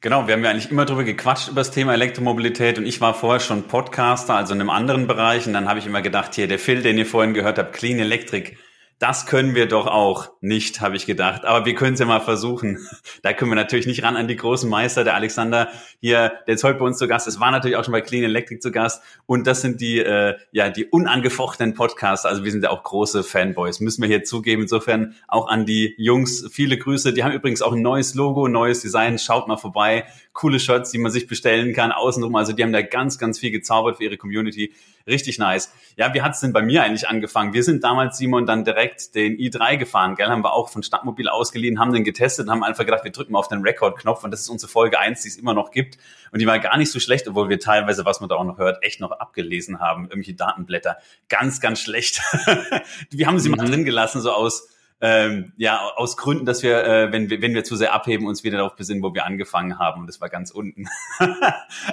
Genau, 0.00 0.26
wir 0.26 0.34
haben 0.34 0.44
ja 0.44 0.50
eigentlich 0.50 0.70
immer 0.70 0.84
drüber 0.84 1.04
gequatscht 1.04 1.48
über 1.48 1.62
das 1.62 1.70
Thema 1.70 1.94
Elektromobilität 1.94 2.78
und 2.78 2.86
ich 2.86 3.00
war 3.00 3.14
vorher 3.14 3.40
schon 3.40 3.64
Podcaster, 3.64 4.34
also 4.34 4.54
in 4.54 4.60
einem 4.60 4.70
anderen 4.70 5.06
Bereich 5.06 5.46
und 5.46 5.54
dann 5.54 5.68
habe 5.68 5.78
ich 5.78 5.86
immer 5.86 6.02
gedacht, 6.02 6.34
hier 6.34 6.46
der 6.46 6.58
Phil, 6.58 6.82
den 6.82 6.98
ihr 6.98 7.06
vorhin 7.06 7.34
gehört 7.34 7.58
habt, 7.58 7.72
Clean 7.72 7.98
Electric, 7.98 8.56
das 8.98 9.26
können 9.26 9.54
wir 9.54 9.68
doch 9.68 9.86
auch 9.86 10.30
nicht, 10.40 10.80
habe 10.80 10.96
ich 10.96 11.04
gedacht. 11.04 11.44
Aber 11.44 11.66
wir 11.66 11.74
können 11.74 11.94
es 11.94 12.00
ja 12.00 12.06
mal 12.06 12.20
versuchen. 12.20 12.78
Da 13.22 13.32
können 13.32 13.50
wir 13.50 13.56
natürlich 13.56 13.86
nicht 13.86 14.04
ran 14.04 14.16
an 14.16 14.28
die 14.28 14.36
großen 14.36 14.68
Meister. 14.70 15.02
Der 15.02 15.14
Alexander 15.14 15.68
hier, 16.00 16.32
der 16.46 16.54
ist 16.54 16.62
heute 16.62 16.78
bei 16.78 16.84
uns 16.84 16.98
zu 16.98 17.08
Gast. 17.08 17.26
Es 17.26 17.40
war 17.40 17.50
natürlich 17.50 17.76
auch 17.76 17.84
schon 17.84 17.92
bei 17.92 18.00
Clean 18.00 18.22
Electric 18.22 18.60
zu 18.60 18.70
Gast. 18.70 19.02
Und 19.26 19.46
das 19.46 19.62
sind 19.62 19.80
die, 19.80 19.98
äh, 19.98 20.36
ja, 20.52 20.68
die 20.68 20.84
unangefochtenen 20.84 21.74
Podcasts. 21.74 22.24
Also 22.24 22.44
wir 22.44 22.52
sind 22.52 22.62
ja 22.62 22.70
auch 22.70 22.84
große 22.84 23.24
Fanboys, 23.24 23.80
müssen 23.80 24.02
wir 24.02 24.08
hier 24.08 24.22
zugeben. 24.22 24.62
Insofern 24.62 25.14
auch 25.26 25.48
an 25.48 25.66
die 25.66 25.94
Jungs 25.98 26.46
viele 26.52 26.78
Grüße. 26.78 27.12
Die 27.12 27.24
haben 27.24 27.32
übrigens 27.32 27.62
auch 27.62 27.72
ein 27.72 27.82
neues 27.82 28.14
Logo, 28.14 28.46
neues 28.46 28.80
Design. 28.80 29.18
Schaut 29.18 29.48
mal 29.48 29.56
vorbei. 29.56 30.04
Coole 30.36 30.60
Shirts, 30.60 30.90
die 30.90 30.98
man 30.98 31.10
sich 31.10 31.26
bestellen 31.26 31.72
kann, 31.72 31.92
außenrum. 31.92 32.36
Also 32.36 32.52
die 32.52 32.62
haben 32.62 32.72
da 32.72 32.82
ganz, 32.82 33.18
ganz 33.18 33.38
viel 33.38 33.50
gezaubert 33.50 33.96
für 33.96 34.04
ihre 34.04 34.18
Community. 34.18 34.74
Richtig 35.06 35.38
nice. 35.38 35.72
Ja, 35.96 36.12
wie 36.12 36.20
hat's 36.20 36.40
denn 36.40 36.52
bei 36.52 36.60
mir 36.60 36.82
eigentlich 36.82 37.08
angefangen? 37.08 37.54
Wir 37.54 37.62
sind 37.62 37.82
damals, 37.82 38.18
Simon, 38.18 38.44
dann 38.44 38.62
direkt 38.62 39.14
den 39.14 39.38
i3 39.38 39.78
gefahren, 39.78 40.14
gell? 40.14 40.26
Haben 40.26 40.44
wir 40.44 40.52
auch 40.52 40.68
von 40.68 40.82
Stadtmobil 40.82 41.28
ausgeliehen, 41.28 41.80
haben 41.80 41.92
den 41.92 42.04
getestet 42.04 42.50
haben 42.50 42.62
einfach 42.62 42.84
gedacht, 42.84 43.02
wir 43.02 43.12
drücken 43.12 43.32
mal 43.32 43.38
auf 43.38 43.48
den 43.48 43.62
Rekordknopf 43.62 44.24
und 44.24 44.30
das 44.30 44.40
ist 44.40 44.50
unsere 44.50 44.70
Folge 44.70 44.98
eins, 45.00 45.22
die 45.22 45.28
es 45.28 45.36
immer 45.36 45.54
noch 45.54 45.70
gibt. 45.70 45.96
Und 46.32 46.40
die 46.40 46.46
war 46.46 46.58
gar 46.58 46.76
nicht 46.76 46.92
so 46.92 47.00
schlecht, 47.00 47.26
obwohl 47.28 47.48
wir 47.48 47.58
teilweise, 47.58 48.04
was 48.04 48.20
man 48.20 48.28
da 48.28 48.34
auch 48.34 48.44
noch 48.44 48.58
hört, 48.58 48.82
echt 48.82 49.00
noch 49.00 49.12
abgelesen 49.12 49.80
haben. 49.80 50.04
Irgendwelche 50.04 50.34
Datenblätter. 50.34 50.98
Ganz, 51.30 51.62
ganz 51.62 51.80
schlecht. 51.80 52.20
wir 53.10 53.26
haben 53.26 53.38
sie 53.38 53.48
mhm. 53.48 53.56
mal 53.56 53.66
drin 53.66 53.86
gelassen, 53.86 54.20
so 54.20 54.32
aus, 54.32 54.68
ähm, 55.00 55.52
ja, 55.56 55.80
aus 55.96 56.16
Gründen, 56.16 56.46
dass 56.46 56.62
wir, 56.62 56.84
äh, 56.84 57.12
wenn 57.12 57.28
wir, 57.28 57.42
wenn 57.42 57.54
wir 57.54 57.64
zu 57.64 57.76
sehr 57.76 57.92
abheben, 57.92 58.26
uns 58.26 58.44
wieder 58.44 58.58
darauf 58.58 58.76
besinnen, 58.76 59.02
wo 59.02 59.12
wir 59.14 59.26
angefangen 59.26 59.78
haben. 59.78 60.02
Und 60.02 60.06
das 60.06 60.20
war 60.20 60.28
ganz 60.28 60.50
unten. 60.50 60.86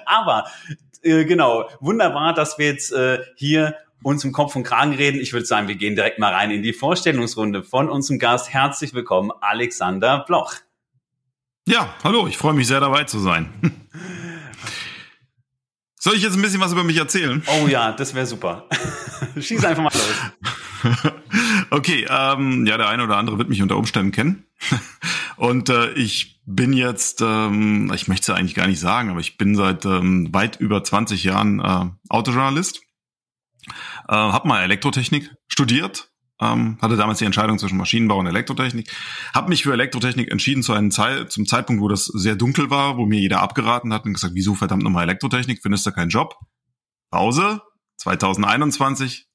Aber 0.05 0.45
äh, 1.01 1.25
genau, 1.25 1.69
wunderbar, 1.79 2.33
dass 2.33 2.57
wir 2.57 2.67
jetzt 2.67 2.93
äh, 2.93 3.19
hier 3.35 3.75
uns 4.03 4.23
im 4.23 4.31
Kopf 4.31 4.55
und 4.55 4.63
Kragen 4.63 4.93
reden. 4.93 5.19
Ich 5.19 5.33
würde 5.33 5.45
sagen, 5.45 5.67
wir 5.67 5.75
gehen 5.75 5.95
direkt 5.95 6.19
mal 6.19 6.33
rein 6.33 6.51
in 6.51 6.61
die 6.61 6.73
Vorstellungsrunde 6.73 7.63
von 7.63 7.89
unserem 7.89 8.19
Gast. 8.19 8.53
Herzlich 8.53 8.93
willkommen, 8.93 9.31
Alexander 9.41 10.23
Bloch. 10.25 10.55
Ja, 11.67 11.93
hallo, 12.03 12.27
ich 12.27 12.37
freue 12.37 12.53
mich 12.53 12.67
sehr 12.67 12.81
dabei 12.81 13.05
zu 13.05 13.19
sein. 13.19 13.49
Soll 15.99 16.15
ich 16.15 16.23
jetzt 16.23 16.35
ein 16.35 16.41
bisschen 16.41 16.59
was 16.59 16.73
über 16.73 16.83
mich 16.83 16.97
erzählen? 16.97 17.41
Oh 17.47 17.67
ja, 17.67 17.93
das 17.93 18.13
wäre 18.13 18.25
super. 18.25 18.67
Schieß 19.39 19.63
einfach 19.63 19.83
mal 19.83 19.93
los. 19.93 20.61
okay, 21.69 22.05
ähm, 22.09 22.65
ja, 22.65 22.77
der 22.77 22.89
eine 22.89 23.03
oder 23.03 23.17
andere 23.17 23.37
wird 23.37 23.49
mich 23.49 23.61
unter 23.61 23.77
Umständen 23.77 24.11
kennen. 24.11 24.45
Und 25.35 25.69
äh, 25.69 25.91
ich 25.93 26.41
bin 26.45 26.73
jetzt, 26.73 27.21
ähm, 27.21 27.91
ich 27.93 28.07
möchte 28.07 28.31
es 28.31 28.37
eigentlich 28.37 28.55
gar 28.55 28.67
nicht 28.67 28.79
sagen, 28.79 29.09
aber 29.09 29.19
ich 29.19 29.37
bin 29.37 29.55
seit 29.55 29.85
ähm, 29.85 30.33
weit 30.33 30.59
über 30.59 30.83
20 30.83 31.23
Jahren 31.23 31.59
äh, 31.59 31.89
Autojournalist. 32.09 32.81
Äh, 34.07 34.15
habe 34.15 34.47
mal 34.47 34.63
Elektrotechnik 34.63 35.31
studiert, 35.47 36.11
ähm, 36.41 36.77
hatte 36.81 36.97
damals 36.97 37.19
die 37.19 37.25
Entscheidung 37.25 37.57
zwischen 37.57 37.77
Maschinenbau 37.77 38.19
und 38.19 38.27
Elektrotechnik. 38.27 38.91
Habe 39.33 39.49
mich 39.49 39.63
für 39.63 39.73
Elektrotechnik 39.73 40.29
entschieden 40.29 40.63
zu 40.63 40.73
einem 40.73 40.91
Zeit, 40.91 41.31
zum 41.31 41.45
Zeitpunkt, 41.45 41.81
wo 41.81 41.87
das 41.87 42.05
sehr 42.05 42.35
dunkel 42.35 42.69
war, 42.69 42.97
wo 42.97 43.05
mir 43.05 43.19
jeder 43.19 43.41
abgeraten 43.41 43.93
hat 43.93 44.05
und 44.05 44.13
gesagt, 44.13 44.35
wieso 44.35 44.53
verdammt 44.55 44.83
nochmal 44.83 45.03
Elektrotechnik, 45.03 45.61
findest 45.61 45.85
du 45.85 45.91
keinen 45.91 46.09
Job? 46.09 46.35
Pause, 47.09 47.61
2021, 47.97 49.27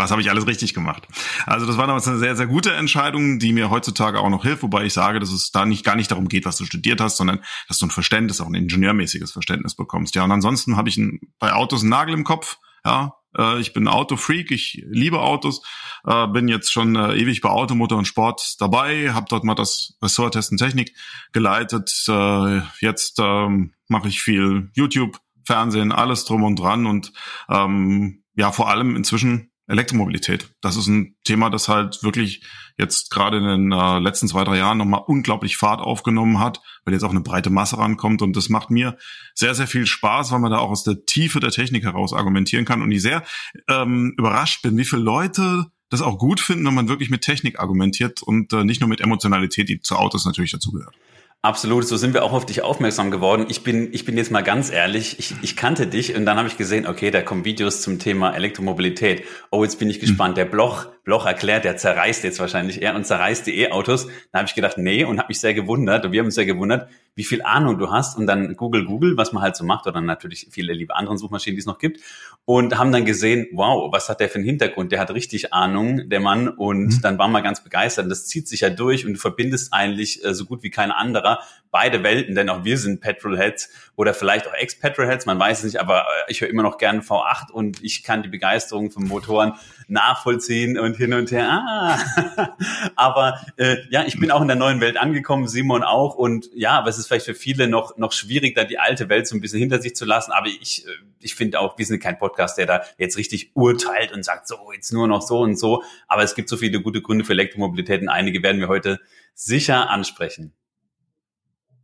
was 0.00 0.10
habe 0.10 0.20
ich 0.20 0.30
alles 0.30 0.46
richtig 0.46 0.74
gemacht? 0.74 1.06
Also 1.46 1.66
das 1.66 1.76
war 1.76 1.86
damals 1.86 2.08
eine 2.08 2.18
sehr, 2.18 2.34
sehr 2.36 2.46
gute 2.46 2.72
Entscheidung, 2.72 3.38
die 3.38 3.52
mir 3.52 3.70
heutzutage 3.70 4.18
auch 4.18 4.30
noch 4.30 4.42
hilft, 4.42 4.62
wobei 4.62 4.84
ich 4.84 4.92
sage, 4.92 5.20
dass 5.20 5.30
es 5.30 5.52
da 5.52 5.66
nicht 5.66 5.84
gar 5.84 5.96
nicht 5.96 6.10
darum 6.10 6.28
geht, 6.28 6.46
was 6.46 6.56
du 6.56 6.64
studiert 6.64 7.00
hast, 7.00 7.16
sondern 7.16 7.40
dass 7.68 7.78
du 7.78 7.86
ein 7.86 7.90
Verständnis, 7.90 8.40
auch 8.40 8.46
ein 8.46 8.54
ingenieurmäßiges 8.54 9.32
Verständnis 9.32 9.74
bekommst. 9.74 10.14
Ja, 10.14 10.24
und 10.24 10.32
ansonsten 10.32 10.76
habe 10.76 10.88
ich 10.88 10.96
ein, 10.96 11.20
bei 11.38 11.52
Autos 11.52 11.82
einen 11.82 11.90
Nagel 11.90 12.14
im 12.14 12.24
Kopf. 12.24 12.58
Ja, 12.84 13.14
äh, 13.36 13.60
ich 13.60 13.72
bin 13.72 13.88
Autofreak, 13.88 14.50
ich 14.50 14.82
liebe 14.88 15.20
Autos, 15.20 15.62
äh, 16.06 16.26
bin 16.28 16.48
jetzt 16.48 16.72
schon 16.72 16.96
äh, 16.96 17.14
ewig 17.14 17.40
bei 17.42 17.50
Automotor 17.50 17.98
und 17.98 18.06
Sport 18.06 18.56
dabei, 18.58 19.12
habe 19.12 19.26
dort 19.28 19.44
mal 19.44 19.54
das 19.54 19.98
Ressort 20.02 20.34
Testen 20.34 20.58
Technik 20.58 20.94
geleitet. 21.32 22.04
Äh, 22.08 22.62
jetzt 22.80 23.18
ähm, 23.20 23.74
mache 23.88 24.08
ich 24.08 24.22
viel 24.22 24.70
YouTube, 24.74 25.18
Fernsehen, 25.44 25.92
alles 25.92 26.24
drum 26.24 26.42
und 26.44 26.56
dran 26.58 26.86
und 26.86 27.12
ähm, 27.48 28.22
ja, 28.34 28.52
vor 28.52 28.68
allem 28.68 28.96
inzwischen 28.96 29.50
Elektromobilität. 29.70 30.48
Das 30.60 30.76
ist 30.76 30.86
ein 30.86 31.16
Thema, 31.24 31.50
das 31.50 31.68
halt 31.68 32.02
wirklich 32.02 32.44
jetzt 32.78 33.10
gerade 33.10 33.38
in 33.38 33.44
den 33.44 33.72
äh, 33.72 33.98
letzten 33.98 34.28
zwei, 34.28 34.44
drei 34.44 34.58
Jahren 34.58 34.78
nochmal 34.78 35.02
unglaublich 35.06 35.56
Fahrt 35.56 35.80
aufgenommen 35.80 36.38
hat, 36.40 36.60
weil 36.84 36.94
jetzt 36.94 37.04
auch 37.04 37.10
eine 37.10 37.20
breite 37.20 37.50
Masse 37.50 37.78
rankommt. 37.78 38.22
Und 38.22 38.36
das 38.36 38.48
macht 38.48 38.70
mir 38.70 38.96
sehr, 39.34 39.54
sehr 39.54 39.66
viel 39.66 39.86
Spaß, 39.86 40.32
weil 40.32 40.40
man 40.40 40.50
da 40.50 40.58
auch 40.58 40.70
aus 40.70 40.84
der 40.84 41.04
Tiefe 41.04 41.40
der 41.40 41.50
Technik 41.50 41.84
heraus 41.84 42.12
argumentieren 42.12 42.64
kann. 42.64 42.82
Und 42.82 42.90
ich 42.92 43.02
sehr 43.02 43.22
ähm, 43.68 44.14
überrascht 44.18 44.62
bin, 44.62 44.76
wie 44.76 44.84
viele 44.84 45.02
Leute 45.02 45.66
das 45.90 46.02
auch 46.02 46.18
gut 46.18 46.40
finden, 46.40 46.66
wenn 46.66 46.74
man 46.74 46.88
wirklich 46.88 47.10
mit 47.10 47.22
Technik 47.22 47.58
argumentiert 47.58 48.22
und 48.22 48.52
äh, 48.52 48.64
nicht 48.64 48.80
nur 48.80 48.88
mit 48.88 49.00
Emotionalität, 49.00 49.68
die 49.68 49.80
zu 49.80 49.96
Autos 49.96 50.24
natürlich 50.24 50.52
dazugehört. 50.52 50.94
Absolut, 51.42 51.88
so 51.88 51.96
sind 51.96 52.12
wir 52.12 52.22
auch 52.22 52.34
auf 52.34 52.44
dich 52.44 52.60
aufmerksam 52.60 53.10
geworden. 53.10 53.46
Ich 53.48 53.64
bin, 53.64 53.94
ich 53.94 54.04
bin 54.04 54.18
jetzt 54.18 54.30
mal 54.30 54.42
ganz 54.42 54.70
ehrlich, 54.70 55.18
ich, 55.18 55.34
ich 55.40 55.56
kannte 55.56 55.86
dich 55.86 56.14
und 56.14 56.26
dann 56.26 56.36
habe 56.36 56.48
ich 56.48 56.58
gesehen, 56.58 56.86
okay, 56.86 57.10
da 57.10 57.22
kommen 57.22 57.46
Videos 57.46 57.80
zum 57.80 57.98
Thema 57.98 58.34
Elektromobilität. 58.34 59.24
Oh, 59.50 59.64
jetzt 59.64 59.78
bin 59.78 59.88
ich 59.88 60.00
gespannt. 60.00 60.36
Der 60.36 60.44
Bloch, 60.44 60.88
Bloch 61.04 61.26
erklärt, 61.26 61.64
der 61.64 61.76
zerreißt 61.76 62.24
jetzt 62.24 62.40
wahrscheinlich 62.40 62.82
er 62.82 62.94
und 62.94 63.06
zerreißt 63.06 63.46
die 63.46 63.60
E-Autos. 63.60 64.08
Da 64.32 64.38
habe 64.38 64.48
ich 64.48 64.54
gedacht, 64.54 64.78
nee, 64.78 65.04
und 65.04 65.18
habe 65.18 65.28
mich 65.28 65.40
sehr 65.40 65.54
gewundert 65.54 66.04
und 66.04 66.12
wir 66.12 66.20
haben 66.20 66.26
uns 66.26 66.34
sehr 66.34 66.46
gewundert, 66.46 66.88
wie 67.14 67.24
viel 67.24 67.42
Ahnung 67.42 67.78
du 67.78 67.90
hast 67.90 68.16
und 68.16 68.26
dann 68.26 68.56
Google 68.56 68.84
Google, 68.84 69.16
was 69.16 69.32
man 69.32 69.42
halt 69.42 69.56
so 69.56 69.64
macht 69.64 69.86
oder 69.86 70.00
natürlich 70.00 70.48
viele 70.50 70.72
liebe 70.72 70.94
anderen 70.94 71.18
Suchmaschinen, 71.18 71.56
die 71.56 71.60
es 71.60 71.66
noch 71.66 71.78
gibt 71.78 72.00
und 72.44 72.78
haben 72.78 72.92
dann 72.92 73.04
gesehen, 73.04 73.46
wow, 73.52 73.92
was 73.92 74.08
hat 74.08 74.20
der 74.20 74.28
für 74.28 74.36
einen 74.36 74.44
Hintergrund? 74.44 74.92
Der 74.92 75.00
hat 75.00 75.10
richtig 75.12 75.52
Ahnung, 75.52 76.08
der 76.08 76.20
Mann 76.20 76.48
und 76.48 76.96
mhm. 76.96 77.00
dann 77.02 77.18
waren 77.18 77.32
wir 77.32 77.42
ganz 77.42 77.62
begeistert. 77.62 78.04
Und 78.04 78.10
das 78.10 78.26
zieht 78.26 78.48
sich 78.48 78.60
ja 78.60 78.70
durch 78.70 79.06
und 79.06 79.14
du 79.14 79.18
verbindest 79.18 79.72
eigentlich 79.72 80.24
äh, 80.24 80.34
so 80.34 80.46
gut 80.46 80.62
wie 80.62 80.70
kein 80.70 80.90
anderer 80.90 81.40
beide 81.70 82.02
Welten, 82.02 82.34
denn 82.34 82.48
auch 82.48 82.64
wir 82.64 82.78
sind 82.78 83.00
Petrolheads 83.00 83.70
oder 83.94 84.14
vielleicht 84.14 84.48
auch 84.48 84.54
Ex-Petrolheads, 84.54 85.26
man 85.26 85.38
weiß 85.38 85.58
es 85.58 85.64
nicht, 85.64 85.80
aber 85.80 86.00
äh, 86.00 86.30
ich 86.30 86.40
höre 86.40 86.48
immer 86.48 86.62
noch 86.62 86.78
gerne 86.78 87.00
V8 87.00 87.50
und 87.52 87.82
ich 87.84 88.02
kann 88.02 88.22
die 88.22 88.28
Begeisterung 88.28 88.90
von 88.90 89.04
Motoren 89.04 89.52
nachvollziehen 89.90 90.78
und 90.78 90.96
hin 90.96 91.12
und 91.12 91.30
her. 91.30 91.48
Ah. 91.48 92.56
aber 92.96 93.40
äh, 93.56 93.76
ja, 93.90 94.04
ich 94.06 94.18
bin 94.18 94.30
auch 94.30 94.40
in 94.40 94.48
der 94.48 94.56
neuen 94.56 94.80
Welt 94.80 94.96
angekommen, 94.96 95.48
Simon 95.48 95.82
auch 95.82 96.14
und 96.14 96.48
ja, 96.54 96.72
aber 96.72 96.88
es 96.88 96.98
ist 96.98 97.06
vielleicht 97.08 97.26
für 97.26 97.34
viele 97.34 97.68
noch 97.68 97.96
noch 97.96 98.12
schwierig, 98.12 98.54
da 98.54 98.64
die 98.64 98.78
alte 98.78 99.08
Welt 99.08 99.26
so 99.26 99.36
ein 99.36 99.40
bisschen 99.40 99.58
hinter 99.58 99.80
sich 99.80 99.94
zu 99.96 100.04
lassen. 100.04 100.32
Aber 100.32 100.46
ich 100.46 100.86
äh, 100.86 100.90
ich 101.20 101.34
finde 101.34 101.60
auch, 101.60 101.78
wir 101.78 101.86
sind 101.86 102.02
kein 102.02 102.18
Podcast, 102.18 102.58
der 102.58 102.66
da 102.66 102.82
jetzt 102.98 103.16
richtig 103.16 103.50
urteilt 103.54 104.12
und 104.12 104.24
sagt 104.24 104.48
so 104.48 104.72
jetzt 104.72 104.92
nur 104.92 105.06
noch 105.06 105.22
so 105.22 105.40
und 105.40 105.58
so. 105.58 105.82
Aber 106.08 106.22
es 106.22 106.34
gibt 106.34 106.48
so 106.48 106.56
viele 106.56 106.80
gute 106.80 107.02
Gründe 107.02 107.24
für 107.24 107.32
Elektromobilität 107.32 108.00
und 108.02 108.08
einige 108.08 108.42
werden 108.42 108.60
wir 108.60 108.68
heute 108.68 109.00
sicher 109.34 109.90
ansprechen. 109.90 110.54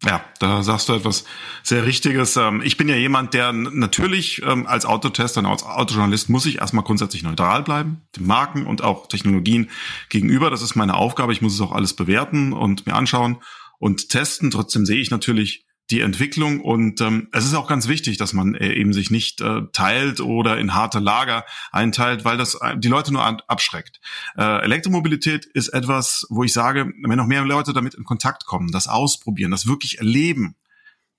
Ja, 0.05 0.23
da 0.41 0.62
sagst 0.62 0.88
du 0.88 0.93
etwas 0.93 1.25
sehr 1.62 1.87
Richtiges. 1.87 2.37
Ähm, 2.37 2.61
ich 2.62 2.76
bin 2.76 2.88
ja 2.88 2.97
jemand, 2.97 3.33
der 3.33 3.53
natürlich 3.53 4.43
ähm, 4.43 4.67
als 4.67 4.85
Autotester 4.85 5.41
und 5.41 5.47
als 5.47 5.65
Autojournalist 5.65 6.29
muss 6.29 6.47
ich 6.47 6.59
erstmal 6.59 6.85
grundsätzlich 6.85 7.23
neutral 7.23 7.62
bleiben, 7.62 8.03
den 8.15 8.26
Marken 8.26 8.67
und 8.67 8.83
auch 8.83 9.09
Technologien 9.09 9.71
gegenüber. 10.11 10.50
Das 10.50 10.62
ist 10.62 10.76
meine 10.76 10.95
Aufgabe. 10.95 11.33
Ich 11.33 11.41
muss 11.41 11.55
es 11.55 11.61
auch 11.61 11.73
alles 11.73 11.95
bewerten 11.95 12.53
und 12.53 12.87
mir 12.87 12.95
anschauen 12.95 13.38
und 13.79 14.11
testen. 14.11 14.50
Trotzdem 14.50 14.85
sehe 14.85 15.00
ich 15.00 15.11
natürlich 15.11 15.65
die 15.90 16.00
Entwicklung. 16.00 16.61
Und 16.61 17.00
ähm, 17.00 17.28
es 17.33 17.45
ist 17.45 17.55
auch 17.55 17.69
ganz 17.69 17.88
wichtig, 17.88 18.16
dass 18.16 18.33
man 18.33 18.55
äh, 18.55 18.73
eben 18.73 18.93
sich 18.93 19.11
nicht 19.11 19.40
äh, 19.40 19.62
teilt 19.73 20.21
oder 20.21 20.59
in 20.59 20.75
harte 20.75 20.99
Lager 20.99 21.45
einteilt, 21.73 22.25
weil 22.25 22.37
das 22.37 22.55
äh, 22.61 22.76
die 22.76 22.88
Leute 22.88 23.12
nur 23.12 23.25
abschreckt. 23.25 24.00
Äh, 24.37 24.62
Elektromobilität 24.62 25.45
ist 25.45 25.69
etwas, 25.69 26.26
wo 26.28 26.43
ich 26.43 26.52
sage, 26.52 26.93
wenn 27.02 27.16
noch 27.16 27.26
mehr 27.26 27.45
Leute 27.45 27.73
damit 27.73 27.95
in 27.95 28.05
Kontakt 28.05 28.47
kommen, 28.47 28.73
das 28.73 28.88
ausprobieren, 28.88 29.50
das 29.50 29.66
wirklich 29.66 29.99
erleben, 29.99 30.57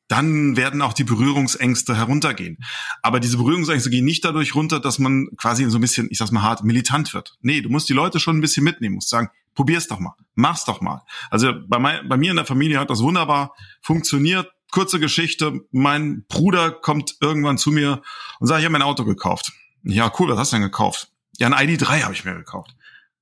dann 0.07 0.55
werden 0.55 0.81
auch 0.81 0.93
die 0.93 1.03
Berührungsängste 1.03 1.95
heruntergehen. 1.95 2.57
Aber 3.01 3.19
diese 3.19 3.37
Berührungsängste 3.37 3.89
gehen 3.89 4.05
nicht 4.05 4.23
dadurch 4.23 4.55
runter, 4.55 4.79
dass 4.79 4.99
man 4.99 5.27
quasi 5.37 5.69
so 5.69 5.77
ein 5.77 5.81
bisschen, 5.81 6.07
ich 6.09 6.17
sag's 6.17 6.31
mal 6.31 6.43
hart, 6.43 6.63
militant 6.63 7.13
wird. 7.13 7.37
Nee, 7.41 7.61
du 7.61 7.69
musst 7.69 7.89
die 7.89 7.93
Leute 7.93 8.19
schon 8.19 8.37
ein 8.37 8.41
bisschen 8.41 8.63
mitnehmen, 8.63 8.95
musst 8.95 9.09
sagen, 9.09 9.29
probier's 9.53 9.87
doch 9.87 9.99
mal, 9.99 10.13
mach's 10.35 10.65
doch 10.65 10.81
mal. 10.81 11.03
Also 11.29 11.53
bei, 11.67 11.79
mein, 11.79 12.07
bei 12.07 12.15
mir 12.15 12.29
in 12.29 12.37
der 12.37 12.45
Familie 12.45 12.79
hat 12.79 12.89
das 12.89 13.01
wunderbar 13.01 13.53
funktioniert 13.81 14.49
kurze 14.71 14.99
Geschichte. 14.99 15.61
Mein 15.71 16.25
Bruder 16.27 16.71
kommt 16.71 17.15
irgendwann 17.21 17.57
zu 17.57 17.71
mir 17.71 18.01
und 18.39 18.47
sagt, 18.47 18.59
ich 18.59 18.65
habe 18.65 18.73
mein 18.73 18.81
Auto 18.81 19.05
gekauft. 19.05 19.51
Ja, 19.83 20.11
cool, 20.19 20.29
was 20.29 20.37
hast 20.37 20.51
du 20.51 20.57
denn 20.57 20.63
gekauft? 20.63 21.11
Ja, 21.37 21.47
ein 21.47 21.53
ID3 21.53 22.03
habe 22.03 22.13
ich 22.13 22.25
mir 22.25 22.35
gekauft. 22.35 22.75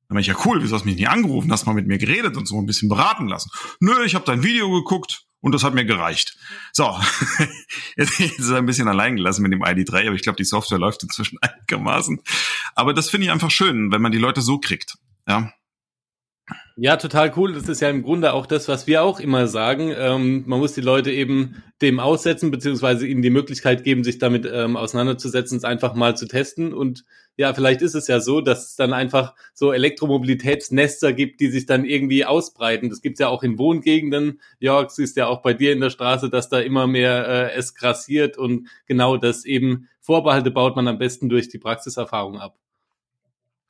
Dann 0.08 0.18
ich 0.20 0.28
ja 0.28 0.36
cool, 0.46 0.62
wieso 0.62 0.76
hast 0.76 0.84
du 0.84 0.90
mich 0.90 0.98
nicht 0.98 1.10
angerufen, 1.10 1.52
hast 1.52 1.66
mal 1.66 1.74
mit 1.74 1.88
mir 1.88 1.98
geredet 1.98 2.38
und 2.38 2.48
so 2.48 2.60
ein 2.60 2.66
bisschen 2.66 2.90
beraten 2.90 3.28
lassen. 3.28 3.50
Nö, 3.80 4.04
ich 4.06 4.16
habe 4.16 4.26
dein 4.26 4.44
Video 4.44 4.70
geguckt 4.72 5.26
und 5.42 5.52
das 5.52 5.64
hat 5.64 5.74
mir 5.74 5.86
gereicht. 5.86 6.38
So, 6.74 7.00
jetzt 7.98 8.20
ist 8.20 8.50
er 8.50 8.58
ein 8.58 8.66
bisschen 8.66 8.88
allein 8.88 9.16
gelassen 9.16 9.42
mit 9.42 9.52
dem 9.52 9.64
ID3, 9.64 10.08
aber 10.08 10.16
ich 10.16 10.22
glaube, 10.22 10.38
die 10.38 10.44
Software 10.44 10.80
läuft 10.80 11.04
inzwischen 11.04 11.40
einigermaßen. 11.42 12.22
Aber 12.76 12.94
das 12.94 13.10
finde 13.10 13.26
ich 13.26 13.32
einfach 13.32 13.52
schön, 13.52 13.92
wenn 13.92 14.02
man 14.02 14.12
die 14.12 14.18
Leute 14.18 14.42
so 14.42 14.60
kriegt. 14.60 14.98
Ja, 15.28 15.52
ja, 16.78 16.98
total 16.98 17.32
cool. 17.38 17.54
Das 17.54 17.70
ist 17.70 17.82
ja 17.82 17.90
im 17.90 18.04
Grunde 18.04 18.34
auch 18.34 18.46
das, 18.46 18.68
was 18.68 18.86
wir 18.86 19.02
auch 19.02 19.22
immer 19.22 19.48
sagen. 19.48 19.94
Ähm, 19.98 20.44
man 20.46 20.60
muss 20.60 20.74
die 20.74 20.82
Leute 20.82 21.10
eben 21.10 21.64
dem 21.82 22.02
aussetzen, 22.02 22.52
beziehungsweise 22.52 23.08
ihnen 23.08 23.22
die 23.22 23.30
Möglichkeit 23.30 23.86
geben, 23.86 24.04
sich 24.04 24.18
damit 24.18 24.46
ähm, 24.52 24.76
auseinanderzusetzen, 24.76 25.58
es 25.58 25.64
einfach 25.64 25.94
mal 25.96 26.18
zu 26.18 26.28
testen. 26.28 26.74
Und 26.74 27.06
ja, 27.38 27.54
vielleicht 27.54 27.82
ist 27.82 27.96
es 27.96 28.08
ja 28.08 28.20
so, 28.20 28.42
dass 28.42 28.72
es 28.72 28.76
dann 28.76 28.92
einfach 28.92 29.36
so 29.54 29.72
Elektromobilitätsnester 29.72 31.14
gibt, 31.14 31.40
die 31.40 31.48
sich 31.48 31.66
dann 31.66 31.86
irgendwie 31.86 32.26
ausbreiten. 32.26 32.90
Das 32.90 33.02
gibt's 33.02 33.22
ja 33.22 33.30
auch 33.30 33.44
in 33.44 33.58
Wohngegenden. 33.58 34.42
Jörg, 34.60 34.90
siehst 34.90 35.16
ja 35.16 35.28
auch 35.28 35.42
bei 35.42 35.54
dir 35.54 35.72
in 35.72 35.80
der 35.80 35.90
Straße, 35.90 36.30
dass 36.30 36.50
da 36.50 36.60
immer 36.60 36.88
mehr 36.88 37.26
äh, 37.26 37.54
es 37.56 37.74
grassiert 37.76 38.38
und 38.38 38.68
genau 38.86 39.16
das 39.16 39.46
eben 39.46 39.88
Vorbehalte 40.02 40.52
baut 40.52 40.76
man 40.76 40.90
am 40.90 40.98
besten 40.98 41.30
durch 41.30 41.48
die 41.48 41.58
Praxiserfahrung 41.58 42.38
ab. 42.38 42.58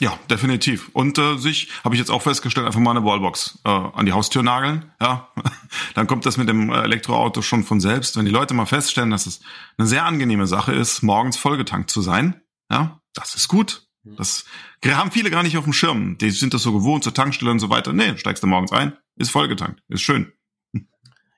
Ja, 0.02 0.20
definitiv. 0.30 0.90
Und 0.92 1.18
äh, 1.18 1.38
sich, 1.38 1.70
habe 1.84 1.96
ich 1.96 2.00
jetzt 2.00 2.12
auch 2.12 2.22
festgestellt, 2.22 2.68
einfach 2.68 2.82
mal 2.82 2.92
eine 2.92 3.06
Wallbox 3.06 3.60
äh, 3.64 3.70
an 3.70 4.06
die 4.06 4.12
Haustür 4.12 4.44
nageln. 4.44 4.92
Ja, 5.02 5.30
dann 5.94 6.06
kommt 6.08 6.26
das 6.26 6.36
mit 6.36 6.50
dem 6.50 6.70
Elektroauto 6.70 7.42
schon 7.42 7.64
von 7.64 7.80
selbst. 7.80 8.18
Wenn 8.18 8.26
die 8.26 8.32
Leute 8.32 8.54
mal 8.54 8.66
feststellen, 8.66 9.12
dass 9.12 9.26
es 9.26 9.40
eine 9.78 9.88
sehr 9.88 10.06
angenehme 10.06 10.48
Sache 10.48 10.74
ist, 10.74 11.02
morgens 11.02 11.38
vollgetankt 11.38 11.90
zu 11.90 12.02
sein, 12.02 12.42
ja, 12.70 13.00
das 13.14 13.36
ist 13.36 13.48
gut. 13.48 13.88
Das 14.04 14.46
haben 14.86 15.12
viele 15.12 15.32
gar 15.32 15.44
nicht 15.44 15.58
auf 15.58 15.64
dem 15.64 15.74
Schirm. 15.74 16.18
Die 16.20 16.30
sind 16.30 16.54
das 16.54 16.62
so 16.62 16.74
gewohnt 16.74 17.04
zur 17.04 17.14
Tankstelle 17.14 17.50
und 17.50 17.60
so 17.60 17.70
weiter. 17.70 17.92
Nee, 17.92 18.18
steigst 18.18 18.44
du 18.44 18.48
morgens 18.48 18.72
ein, 18.72 18.94
ist 19.16 19.32
vollgetankt, 19.32 19.82
ist 19.88 20.02
schön. 20.02 20.32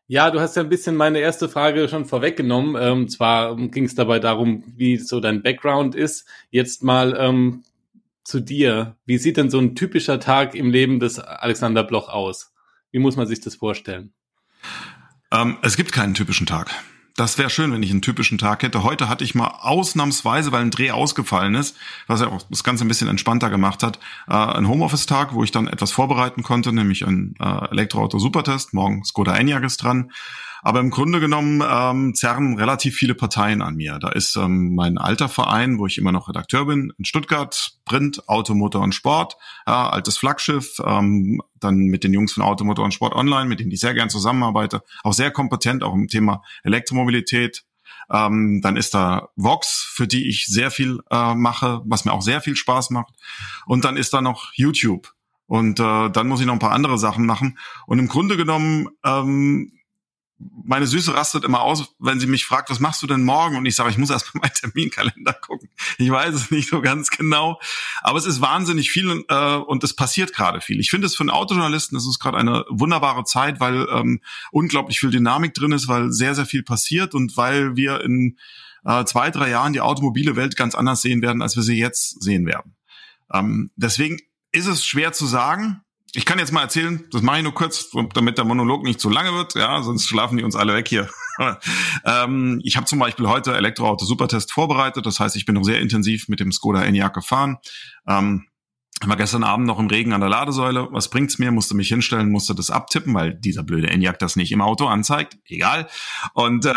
Ja, 0.07 0.31
du 0.31 0.39
hast 0.39 0.55
ja 0.55 0.63
ein 0.63 0.69
bisschen 0.69 0.95
meine 0.95 1.19
erste 1.19 1.49
Frage 1.49 1.89
schon 1.89 2.05
vorweggenommen. 2.05 2.75
Ähm, 2.81 3.09
zwar 3.09 3.55
ging 3.55 3.83
es 3.83 3.95
dabei 3.95 4.19
darum, 4.19 4.63
wie 4.75 4.97
so 4.97 5.19
dein 5.19 5.43
Background 5.43 5.95
ist. 5.95 6.25
Jetzt 6.49 6.81
mal 6.81 7.15
ähm, 7.19 7.63
zu 8.27 8.41
dir. 8.41 8.97
Wie 9.05 9.17
sieht 9.17 9.37
denn 9.37 9.49
so 9.49 9.57
ein 9.57 9.73
typischer 9.73 10.19
Tag 10.19 10.53
im 10.53 10.69
Leben 10.69 10.99
des 10.99 11.17
Alexander 11.17 11.83
Bloch 11.83 12.09
aus? 12.09 12.53
Wie 12.91 12.99
muss 12.99 13.15
man 13.15 13.25
sich 13.25 13.39
das 13.39 13.55
vorstellen? 13.55 14.13
Ähm, 15.31 15.57
es 15.61 15.77
gibt 15.77 15.93
keinen 15.93 16.13
typischen 16.13 16.45
Tag. 16.45 16.69
Das 17.15 17.37
wäre 17.37 17.49
schön, 17.49 17.71
wenn 17.71 17.81
ich 17.81 17.89
einen 17.89 18.01
typischen 18.01 18.37
Tag 18.37 18.61
hätte. 18.63 18.83
Heute 18.83 19.09
hatte 19.09 19.23
ich 19.23 19.33
mal 19.33 19.47
ausnahmsweise, 19.61 20.51
weil 20.51 20.61
ein 20.61 20.71
Dreh 20.71 20.91
ausgefallen 20.91 21.55
ist, 21.55 21.75
was 22.05 22.21
ja 22.21 22.27
auch 22.27 22.43
das 22.49 22.63
Ganze 22.63 22.85
ein 22.85 22.89
bisschen 22.89 23.07
entspannter 23.07 23.49
gemacht 23.49 23.81
hat, 23.81 23.97
äh, 24.27 24.33
ein 24.33 24.67
Homeoffice-Tag, 24.67 25.33
wo 25.33 25.43
ich 25.43 25.51
dann 25.51 25.67
etwas 25.67 25.91
vorbereiten 25.91 26.43
konnte, 26.43 26.73
nämlich 26.73 27.07
ein 27.07 27.33
äh, 27.39 27.69
Elektroauto-Supertest. 27.71 28.73
Morgen 28.73 29.03
Skoda 29.05 29.35
Enyaq 29.35 29.63
ist 29.63 29.77
dran. 29.77 30.11
Aber 30.61 30.79
im 30.79 30.89
Grunde 30.89 31.19
genommen 31.19 31.63
ähm, 31.67 32.15
zerren 32.15 32.57
relativ 32.57 32.95
viele 32.95 33.15
Parteien 33.15 33.61
an 33.61 33.75
mir. 33.75 33.99
Da 33.99 34.09
ist 34.09 34.35
ähm, 34.35 34.75
mein 34.75 34.97
alter 34.97 35.29
Verein, 35.29 35.79
wo 35.79 35.85
ich 35.85 35.97
immer 35.97 36.11
noch 36.11 36.29
Redakteur 36.29 36.65
bin, 36.65 36.93
in 36.97 37.05
Stuttgart, 37.05 37.73
Print, 37.85 38.27
Automotor 38.27 38.81
und 38.81 38.95
Sport, 38.95 39.37
ja, 39.65 39.89
altes 39.89 40.17
Flaggschiff, 40.17 40.79
ähm, 40.85 41.41
dann 41.59 41.77
mit 41.77 42.03
den 42.03 42.13
Jungs 42.13 42.33
von 42.33 42.43
Automotor 42.43 42.85
und 42.85 42.93
Sport 42.93 43.13
Online, 43.13 43.47
mit 43.47 43.59
denen 43.59 43.71
ich 43.71 43.79
sehr 43.79 43.93
gern 43.93 44.09
zusammenarbeite, 44.09 44.83
auch 45.03 45.13
sehr 45.13 45.31
kompetent, 45.31 45.83
auch 45.83 45.93
im 45.93 46.07
Thema 46.07 46.43
Elektromobilität. 46.63 47.63
Ähm, 48.11 48.61
dann 48.61 48.77
ist 48.77 48.93
da 48.93 49.29
Vox, 49.35 49.85
für 49.93 50.07
die 50.07 50.27
ich 50.29 50.45
sehr 50.45 50.71
viel 50.71 50.99
äh, 51.11 51.35
mache, 51.35 51.81
was 51.85 52.05
mir 52.05 52.13
auch 52.13 52.21
sehr 52.21 52.41
viel 52.41 52.55
Spaß 52.55 52.91
macht. 52.91 53.13
Und 53.65 53.85
dann 53.85 53.97
ist 53.97 54.13
da 54.13 54.21
noch 54.21 54.53
YouTube. 54.53 55.13
Und 55.45 55.79
äh, 55.79 56.09
dann 56.09 56.27
muss 56.27 56.41
ich 56.41 56.45
noch 56.45 56.53
ein 56.53 56.59
paar 56.59 56.71
andere 56.71 56.97
Sachen 56.97 57.25
machen. 57.25 57.57
Und 57.85 57.99
im 57.99 58.07
Grunde 58.07 58.37
genommen 58.37 58.89
ähm, 59.05 59.76
meine 60.39 60.85
Süße 60.85 61.13
rastet 61.13 61.43
immer 61.43 61.61
aus, 61.61 61.95
wenn 61.99 62.19
sie 62.19 62.27
mich 62.27 62.45
fragt, 62.45 62.69
was 62.69 62.79
machst 62.79 63.01
du 63.01 63.07
denn 63.07 63.23
morgen? 63.23 63.55
Und 63.55 63.65
ich 63.65 63.75
sage, 63.75 63.89
ich 63.89 63.97
muss 63.97 64.09
erst 64.09 64.35
mal 64.35 64.41
meinen 64.41 64.53
Terminkalender 64.53 65.33
gucken. 65.33 65.69
Ich 65.97 66.09
weiß 66.09 66.35
es 66.35 66.51
nicht 66.51 66.69
so 66.69 66.81
ganz 66.81 67.09
genau. 67.09 67.59
Aber 68.01 68.19
es 68.19 68.25
ist 68.25 68.41
wahnsinnig 68.41 68.91
viel 68.91 69.23
äh, 69.29 69.55
und 69.55 69.83
es 69.83 69.95
passiert 69.95 70.33
gerade 70.33 70.61
viel. 70.61 70.79
Ich 70.79 70.89
finde 70.89 71.07
es 71.07 71.15
für 71.15 71.21
einen 71.21 71.31
Autojournalisten, 71.31 71.97
es 71.97 72.07
ist 72.07 72.19
gerade 72.19 72.37
eine 72.37 72.65
wunderbare 72.69 73.23
Zeit, 73.23 73.59
weil 73.59 73.87
ähm, 73.91 74.21
unglaublich 74.51 74.99
viel 74.99 75.09
Dynamik 75.09 75.53
drin 75.53 75.71
ist, 75.71 75.87
weil 75.87 76.11
sehr, 76.11 76.35
sehr 76.35 76.45
viel 76.45 76.63
passiert 76.63 77.15
und 77.15 77.35
weil 77.37 77.75
wir 77.75 78.01
in 78.01 78.37
äh, 78.85 79.05
zwei, 79.05 79.31
drei 79.31 79.49
Jahren 79.49 79.73
die 79.73 79.81
automobile 79.81 80.35
Welt 80.35 80.55
ganz 80.55 80.75
anders 80.75 81.01
sehen 81.01 81.21
werden, 81.21 81.41
als 81.41 81.55
wir 81.55 81.63
sie 81.63 81.77
jetzt 81.77 82.21
sehen 82.21 82.45
werden. 82.45 82.75
Ähm, 83.33 83.71
deswegen 83.75 84.19
ist 84.51 84.67
es 84.67 84.85
schwer 84.85 85.13
zu 85.13 85.25
sagen, 85.25 85.81
ich 86.17 86.25
kann 86.25 86.39
jetzt 86.39 86.51
mal 86.51 86.63
erzählen, 86.63 87.05
das 87.11 87.21
mache 87.21 87.37
ich 87.37 87.43
nur 87.43 87.53
kurz, 87.53 87.91
damit 88.15 88.39
der 88.39 88.45
Monolog 88.45 88.81
nicht 88.81 88.99
zu 88.99 89.07
lange 89.07 89.33
wird, 89.33 89.53
ja, 89.53 89.83
sonst 89.83 90.07
schlafen 90.07 90.35
die 90.35 90.43
uns 90.43 90.55
alle 90.55 90.73
weg 90.73 90.87
hier. 90.87 91.07
ähm, 92.05 92.59
ich 92.63 92.75
habe 92.75 92.87
zum 92.87 92.97
Beispiel 92.97 93.27
heute 93.27 93.55
Elektroauto 93.55 94.03
Supertest 94.03 94.51
vorbereitet, 94.51 95.05
das 95.05 95.19
heißt, 95.19 95.35
ich 95.35 95.45
bin 95.45 95.53
noch 95.53 95.63
sehr 95.63 95.79
intensiv 95.79 96.27
mit 96.27 96.39
dem 96.39 96.51
Skoda 96.51 96.81
Enyaq 96.81 97.13
gefahren. 97.13 97.57
Ähm, 98.07 98.47
war 99.05 99.15
gestern 99.15 99.43
Abend 99.43 99.67
noch 99.67 99.79
im 99.79 99.87
Regen 99.87 100.13
an 100.13 100.21
der 100.21 100.29
Ladesäule. 100.29 100.87
Was 100.91 101.09
bringt's 101.09 101.37
mir? 101.37 101.51
Musste 101.51 101.75
mich 101.75 101.87
hinstellen, 101.87 102.31
musste 102.31 102.55
das 102.55 102.71
abtippen, 102.71 103.13
weil 103.13 103.35
dieser 103.35 103.61
blöde 103.61 103.89
Enyaq 103.89 104.17
das 104.17 104.35
nicht 104.35 104.51
im 104.51 104.61
Auto 104.61 104.87
anzeigt. 104.87 105.37
Egal. 105.45 105.87
Und 106.33 106.65
äh, 106.65 106.73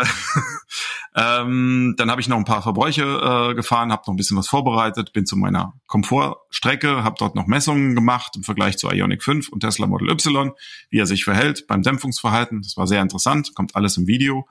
ähm, 1.15 1.95
dann 1.97 2.11
habe 2.11 2.21
ich 2.21 2.27
noch 2.27 2.37
ein 2.37 2.45
paar 2.45 2.61
Verbräuche 2.61 3.01
äh, 3.03 3.55
gefahren, 3.55 3.91
habe 3.91 4.03
noch 4.05 4.13
ein 4.13 4.17
bisschen 4.17 4.37
was 4.37 4.47
vorbereitet, 4.47 5.13
bin 5.13 5.25
zu 5.25 5.35
meiner 5.35 5.73
Komfortstrecke, 5.87 7.03
habe 7.03 7.15
dort 7.17 7.35
noch 7.35 7.47
Messungen 7.47 7.95
gemacht 7.95 8.35
im 8.35 8.43
Vergleich 8.43 8.77
zu 8.77 8.89
Ionic 8.89 9.23
5 9.23 9.49
und 9.49 9.61
Tesla 9.61 9.87
Model 9.87 10.09
Y, 10.09 10.51
wie 10.91 10.99
er 10.99 11.07
sich 11.07 11.23
verhält 11.23 11.65
beim 11.67 11.81
Dämpfungsverhalten. 11.81 12.61
Das 12.61 12.77
war 12.77 12.85
sehr 12.85 13.01
interessant, 13.01 13.55
kommt 13.55 13.75
alles 13.75 13.97
im 13.97 14.05
Video. 14.05 14.47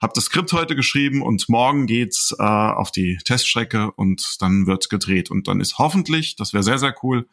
Hab 0.00 0.14
das 0.14 0.24
Skript 0.24 0.52
heute 0.54 0.76
geschrieben 0.76 1.20
und 1.20 1.48
morgen 1.50 1.86
geht's 1.86 2.34
äh, 2.38 2.42
auf 2.42 2.90
die 2.90 3.18
Teststrecke 3.24 3.90
und 3.92 4.36
dann 4.40 4.66
wird 4.66 4.88
gedreht. 4.88 5.30
Und 5.30 5.46
dann 5.46 5.60
ist 5.60 5.78
hoffentlich, 5.78 6.36
das 6.36 6.54
wäre 6.54 6.62
sehr, 6.62 6.78
sehr 6.78 6.94
cool, 7.02 7.28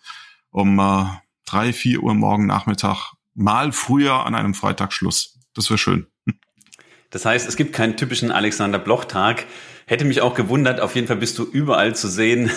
um 0.52 0.78
äh, 0.80 1.06
drei, 1.46 1.72
vier 1.72 2.04
Uhr 2.04 2.14
morgen 2.14 2.46
Nachmittag 2.46 3.14
mal 3.34 3.72
früher 3.72 4.26
an 4.26 4.36
einem 4.36 4.54
Freitag 4.54 4.92
Schluss. 4.92 5.40
Das 5.54 5.70
wäre 5.70 5.78
schön. 5.78 6.08
Das 7.10 7.24
heißt, 7.24 7.48
es 7.48 7.56
gibt 7.56 7.72
keinen 7.72 7.96
typischen 7.96 8.32
Alexander 8.32 8.80
Bloch-Tag. 8.80 9.46
Hätte 9.90 10.04
mich 10.04 10.20
auch 10.20 10.34
gewundert, 10.34 10.82
auf 10.82 10.96
jeden 10.96 11.08
Fall 11.08 11.16
bist 11.16 11.40
du 11.40 11.46
überall 11.46 11.96
zu 11.96 12.10
sehen. 12.10 12.52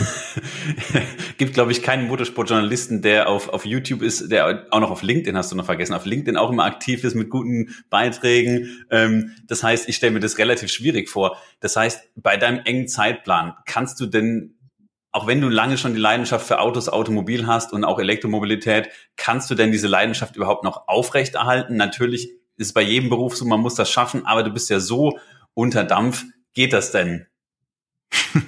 gibt, 1.39 1.55
glaube 1.55 1.71
ich, 1.71 1.81
keinen 1.81 2.09
Motorsportjournalisten, 2.09 3.03
der 3.03 3.29
auf, 3.29 3.49
auf 3.51 3.65
YouTube 3.65 4.03
ist, 4.03 4.33
der 4.33 4.67
auch 4.71 4.81
noch 4.81 4.91
auf 4.91 5.03
LinkedIn, 5.03 5.37
hast 5.37 5.53
du 5.53 5.57
noch 5.57 5.65
vergessen, 5.65 5.95
auf 5.95 6.07
LinkedIn 6.07 6.37
auch 6.37 6.51
immer 6.51 6.65
aktiv 6.65 7.05
ist 7.05 7.15
mit 7.15 7.31
guten 7.31 7.75
Beiträgen. 7.89 8.85
Ähm, 8.91 9.37
das 9.47 9.63
heißt, 9.63 9.89
ich 9.89 9.95
stelle 9.95 10.13
mir 10.13 10.19
das 10.19 10.39
relativ 10.39 10.73
schwierig 10.73 11.09
vor. 11.09 11.37
Das 11.61 11.77
heißt, 11.77 12.03
bei 12.17 12.37
deinem 12.37 12.63
engen 12.65 12.89
Zeitplan, 12.89 13.55
kannst 13.65 14.01
du 14.01 14.07
denn 14.07 14.57
auch 15.13 15.27
wenn 15.29 15.41
du 15.41 15.49
lange 15.49 15.79
schon 15.79 15.95
die 15.95 16.01
Leidenschaft 16.01 16.47
für 16.47 16.61
Autos, 16.61 16.89
Automobil 16.89 17.47
hast 17.47 17.73
und 17.73 17.85
auch 17.85 18.01
Elektromobilität, 18.01 18.89
kannst 19.17 19.51
du 19.51 19.55
denn 19.55 19.71
diese 19.71 19.89
Leidenschaft 19.89 20.35
überhaupt 20.35 20.65
noch 20.65 20.89
aufrechterhalten? 20.89 21.77
Natürlich 21.77 22.33
ist 22.57 22.75
bei 22.75 22.83
jedem 22.83 23.09
Beruf 23.09 23.37
so, 23.37 23.45
man 23.45 23.61
muss 23.61 23.77
das 23.77 23.91
schaffen, 23.91 24.27
aber 24.27 24.43
du 24.43 24.51
bist 24.51 24.69
ja 24.69 24.81
so 24.81 25.19
unter 25.55 25.85
Dampf. 25.85 26.25
Geht 26.54 26.73
das 26.73 26.92
denn? 26.92 27.26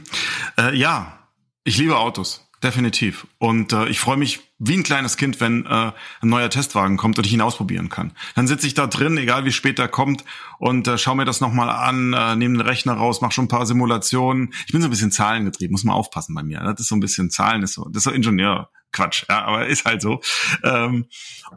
äh, 0.59 0.75
ja, 0.77 1.29
ich 1.65 1.79
liebe 1.79 1.97
Autos, 1.99 2.49
definitiv. 2.63 3.27
Und 3.39 3.73
äh, 3.73 3.89
ich 3.89 4.01
freue 4.01 4.17
mich 4.17 4.41
wie 4.59 4.77
ein 4.77 4.83
kleines 4.83 5.17
Kind, 5.17 5.41
wenn 5.41 5.67
äh, 5.67 5.93
ein 6.21 6.29
neuer 6.29 6.51
Testwagen 6.51 6.97
kommt 6.97 7.19
und 7.19 7.27
ich 7.27 7.33
ihn 7.33 7.41
ausprobieren 7.41 7.89
kann. 7.89 8.13
Dann 8.35 8.47
sitze 8.47 8.67
ich 8.67 8.75
da 8.75 8.87
drin, 8.87 9.17
egal 9.19 9.45
wie 9.45 9.53
spät 9.53 9.79
er 9.79 9.89
kommt, 9.89 10.25
und 10.59 10.87
äh, 10.87 10.99
schaue 10.99 11.17
mir 11.17 11.25
das 11.25 11.41
nochmal 11.41 11.69
an, 11.69 12.13
äh, 12.13 12.37
nehme 12.37 12.59
den 12.59 12.67
Rechner 12.67 12.95
raus, 12.95 13.21
mache 13.21 13.33
schon 13.33 13.47
ein 13.47 13.49
paar 13.49 13.67
Simulationen. 13.67 14.55
Ich 14.67 14.73
bin 14.73 14.81
so 14.81 14.89
ein 14.89 14.91
bisschen 14.91 15.13
zahlengetrieben, 15.13 15.73
muss 15.73 15.85
man 15.85 15.97
aufpassen 15.97 16.35
bei 16.35 16.43
mir. 16.43 16.61
Das 16.61 16.81
ist 16.81 16.89
so 16.89 16.95
ein 16.95 17.01
bisschen 17.01 17.31
Zahlen, 17.31 17.63
ist 17.63 17.75
so, 17.75 17.89
das 17.89 17.99
ist 17.99 18.05
so 18.05 18.11
Ingenieur. 18.11 18.71
Quatsch, 18.93 19.25
ja, 19.29 19.47
aber 19.47 19.67
ist 19.67 19.87
halt 19.87 20.03
so. 20.03 20.21
Ähm, 20.63 21.07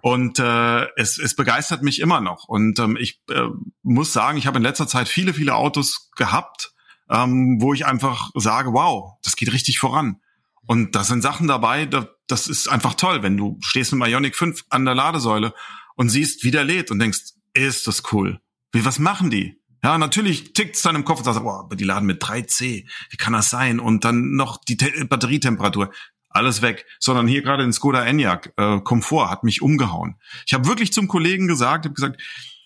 und 0.02 0.39
äh, 0.39 0.88
es, 0.96 1.20
es 1.20 1.36
begeistert 1.36 1.84
mich 1.84 2.00
immer 2.00 2.22
noch. 2.22 2.48
Und 2.48 2.80
ähm, 2.80 2.98
ich 2.98 3.22
äh, 3.30 3.50
muss 3.84 4.13
sagen, 4.13 4.38
ich 4.38 4.48
habe 4.48 4.58
in 4.58 4.63
letzter 4.63 4.88
Zeit 4.88 5.10
viele, 5.10 5.34
viele 5.34 5.54
Autos 5.54 6.12
gehabt, 6.15 6.72
ähm, 7.10 7.58
wo 7.60 7.74
ich 7.74 7.86
einfach 7.86 8.32
sage, 8.36 8.72
wow, 8.72 9.15
das 9.22 9.36
geht 9.36 9.52
richtig 9.52 9.80
voran. 9.80 10.22
Und 10.67 10.95
da 10.95 11.04
sind 11.04 11.21
Sachen 11.21 11.47
dabei, 11.47 11.86
da, 11.86 12.08
das 12.28 12.47
ist 12.47 12.67
einfach 12.67 12.95
toll, 12.95 13.23
wenn 13.23 13.38
du 13.38 13.58
stehst 13.62 13.93
mit 13.93 14.08
Ionic 14.08 14.36
5 14.36 14.65
an 14.69 14.86
der 14.86 14.95
Ladesäule 14.95 15.54
und 15.95 16.10
siehst, 16.10 16.43
wie 16.43 16.51
der 16.51 16.63
lädt 16.63 16.91
und 16.91 16.99
denkst, 16.99 17.34
ist 17.54 17.88
das 17.88 18.04
cool. 18.12 18.39
Wie, 18.71 18.86
was 18.86 18.99
machen 18.99 19.30
die? 19.30 19.62
Ja, 19.84 19.97
natürlich 19.97 20.54
tickt's 20.54 20.82
dann 20.82 20.95
im 20.95 21.06
Kopf 21.06 21.19
und 21.19 21.25
sagst, 21.25 21.43
boah, 21.43 21.69
die 21.71 21.84
laden 21.84 22.08
mit 22.08 22.23
3C. 22.23 22.88
Wie 23.10 23.17
kann 23.17 23.34
das 23.34 23.49
sein? 23.49 23.80
Und 23.80 24.04
dann 24.04 24.32
noch 24.32 24.58
die 24.58 24.78
Te 24.78 25.06
Batterietemperatur 25.06 25.91
alles 26.30 26.62
weg, 26.62 26.86
sondern 26.99 27.28
hier 27.28 27.41
gerade 27.41 27.63
in 27.63 27.71
Skoda 27.71 28.04
Enyaq, 28.04 28.54
äh, 28.58 28.82
Komfort 28.82 29.30
hat 29.30 29.43
mich 29.43 29.62
umgehauen. 29.62 30.15
Ich 30.45 30.54
habe 30.54 30.67
wirklich 30.67 30.91
zum 30.91 31.08
Kollegen 31.08 31.47
gesagt, 31.47 31.86
habe 31.86 31.93
gesagt, 31.93 32.21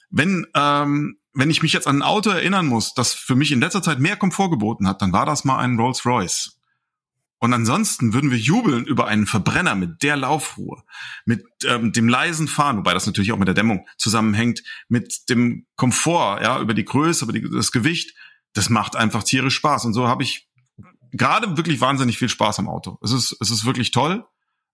wenn 0.09 0.47
ähm, 0.55 1.19
wenn 1.33 1.49
ich 1.49 1.62
mich 1.62 1.73
jetzt 1.73 1.88
an 1.88 1.97
ein 1.97 2.03
Auto 2.03 2.31
erinnern 2.31 2.67
muss, 2.67 2.93
das 2.93 3.13
für 3.13 3.35
mich 3.35 3.51
in 3.51 3.59
letzter 3.59 3.83
Zeit 3.83 3.99
mehr 3.99 4.17
Komfort 4.17 4.49
geboten 4.49 4.88
hat, 4.88 5.01
dann 5.01 5.13
war 5.13 5.25
das 5.25 5.45
mal 5.45 5.59
ein 5.59 5.77
Rolls 5.77 6.05
Royce. 6.05 6.59
Und 7.39 7.54
ansonsten 7.54 8.13
würden 8.13 8.32
wir 8.32 8.38
jubeln 8.38 8.86
über 8.86 9.08
einen 9.08 9.25
Verbrenner 9.25 9.73
mit 9.75 10.04
der 10.04 10.17
Laufruhe, 10.17 10.84
mit 11.25 11.45
ähm, 11.65 11.93
dem 11.93 12.10
leisen 12.10 12.49
Fahren, 12.49 12.78
wobei 12.78 12.93
das 12.93 13.06
natürlich 13.06 13.32
auch 13.32 13.38
mit 13.38 13.47
der 13.47 13.56
Dämmung 13.56 13.88
zusammenhängt, 13.97 14.62
mit 14.89 15.30
dem 15.30 15.65
Komfort, 15.75 16.41
ja, 16.41 16.60
über 16.60 16.73
die 16.73 16.86
Größe, 16.86 17.23
über 17.23 17.34
die, 17.34 17.49
das 17.49 17.71
Gewicht. 17.71 18.13
Das 18.54 18.69
macht 18.69 18.95
einfach 18.95 19.23
tierisch 19.23 19.56
Spaß. 19.56 19.86
Und 19.86 19.93
so 19.93 20.08
habe 20.08 20.23
ich 20.23 20.49
gerade 21.12 21.56
wirklich 21.56 21.80
wahnsinnig 21.80 22.17
viel 22.17 22.30
Spaß 22.30 22.60
am 22.60 22.67
Auto. 22.67 22.97
Es 23.02 23.12
ist, 23.12 23.36
es 23.39 23.52
ist 23.52 23.65
wirklich 23.65 23.91
toll. 23.91 24.25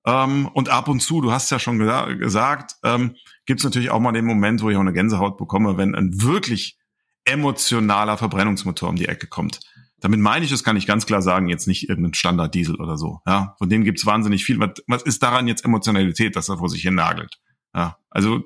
Ähm, 0.05 0.47
und 0.47 0.69
ab 0.69 0.87
und 0.87 1.01
zu, 1.01 1.21
du 1.21 1.31
hast 1.31 1.51
ja 1.51 1.59
schon 1.59 1.79
gesa 1.79 2.13
gesagt, 2.13 2.75
ähm, 2.83 3.15
gibt 3.45 3.59
es 3.59 3.63
natürlich 3.63 3.91
auch 3.91 3.99
mal 3.99 4.11
den 4.11 4.25
Moment, 4.25 4.61
wo 4.61 4.69
ich 4.69 4.77
auch 4.77 4.81
eine 4.81 4.93
Gänsehaut 4.93 5.37
bekomme, 5.37 5.77
wenn 5.77 5.95
ein 5.95 6.21
wirklich 6.21 6.77
emotionaler 7.25 8.17
Verbrennungsmotor 8.17 8.89
um 8.89 8.95
die 8.95 9.07
Ecke 9.07 9.27
kommt. 9.27 9.59
Damit 10.01 10.19
meine 10.19 10.45
ich, 10.45 10.51
das 10.51 10.63
kann 10.63 10.77
ich 10.77 10.87
ganz 10.87 11.05
klar 11.05 11.21
sagen, 11.21 11.47
jetzt 11.47 11.67
nicht 11.67 11.89
irgendein 11.89 12.13
Standard-Diesel 12.13 12.75
oder 12.75 12.97
so. 12.97 13.21
Ja, 13.25 13.55
von 13.57 13.69
denen 13.69 13.83
gibt 13.83 13.99
es 13.99 14.05
wahnsinnig 14.05 14.43
viel. 14.43 14.59
Was, 14.59 14.71
was 14.87 15.03
ist 15.03 15.23
daran 15.23 15.47
jetzt 15.47 15.63
Emotionalität, 15.65 16.35
dass 16.35 16.49
er 16.49 16.57
vor 16.57 16.69
sich 16.69 16.81
hin 16.81 16.95
nagelt? 16.95 17.39
Ja, 17.73 17.97
also 18.09 18.43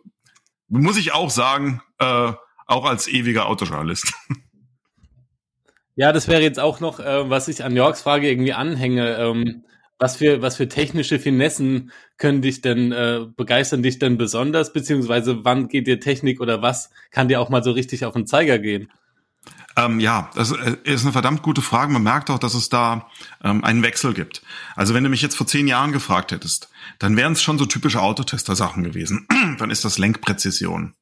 muss 0.68 0.98
ich 0.98 1.14
auch 1.14 1.30
sagen, 1.30 1.82
äh, 1.98 2.34
auch 2.68 2.86
als 2.86 3.08
ewiger 3.08 3.48
Autojournalist. 3.48 4.14
Ja, 5.96 6.14
das 6.14 6.30
wäre 6.30 6.42
jetzt 6.42 6.62
auch 6.62 6.80
noch, 6.80 7.02
äh, 7.02 7.30
was 7.30 7.50
ich 7.50 7.62
an 7.62 7.76
Yorks 7.76 8.02
Frage 8.02 8.30
irgendwie 8.30 8.54
anhänge. 8.54 9.18
Ähm, 9.18 9.66
was 10.00 10.16
für, 10.16 10.42
was 10.42 10.56
für 10.56 10.70
technische 10.70 11.20
Finessen 11.20 11.92
können 12.18 12.42
dich 12.42 12.62
denn, 12.62 12.94
äh, 12.94 13.26
begeistern 13.36 13.84
dich 13.84 14.00
denn 14.00 14.18
besonders, 14.18 14.72
beziehungsweise 14.72 15.44
wann 15.44 15.68
geht 15.68 15.88
dir 15.88 16.00
Technik 16.00 16.40
oder 16.40 16.62
was 16.62 16.90
kann 17.12 17.28
dir 17.28 17.42
auch 17.42 17.50
mal 17.50 17.64
so 17.64 17.72
richtig 17.72 18.06
auf 18.06 18.14
den 18.14 18.26
Zeiger 18.26 18.60
gehen? 18.60 18.90
Ähm, 19.80 20.00
ja, 20.00 20.30
das 20.36 20.52
äh, 20.52 20.78
ist 20.84 21.04
eine 21.04 21.14
verdammt 21.14 21.42
gute 21.42 21.62
Frage. 21.62 21.92
Man 21.94 22.04
merkt 22.04 22.30
auch, 22.30 22.40
dass 22.40 22.54
es 22.54 22.70
da 22.70 23.08
ähm, 23.44 23.64
einen 23.64 23.82
Wechsel 23.82 24.14
gibt. 24.14 24.42
Also 24.76 24.94
wenn 24.94 25.04
du 25.04 25.10
mich 25.10 25.22
jetzt 25.22 25.38
vor 25.38 25.48
zehn 25.48 25.68
Jahren 25.68 25.92
gefragt 25.94 26.32
hättest, 26.32 26.70
dann 26.98 27.16
wären 27.16 27.34
es 27.34 27.42
schon 27.42 27.58
so 27.58 27.66
typische 27.66 28.02
Autotester-Sachen 28.02 28.84
gewesen. 28.84 29.28
dann 29.58 29.70
ist 29.70 29.86
das 29.86 29.98
Lenkpräzision. 29.98 30.96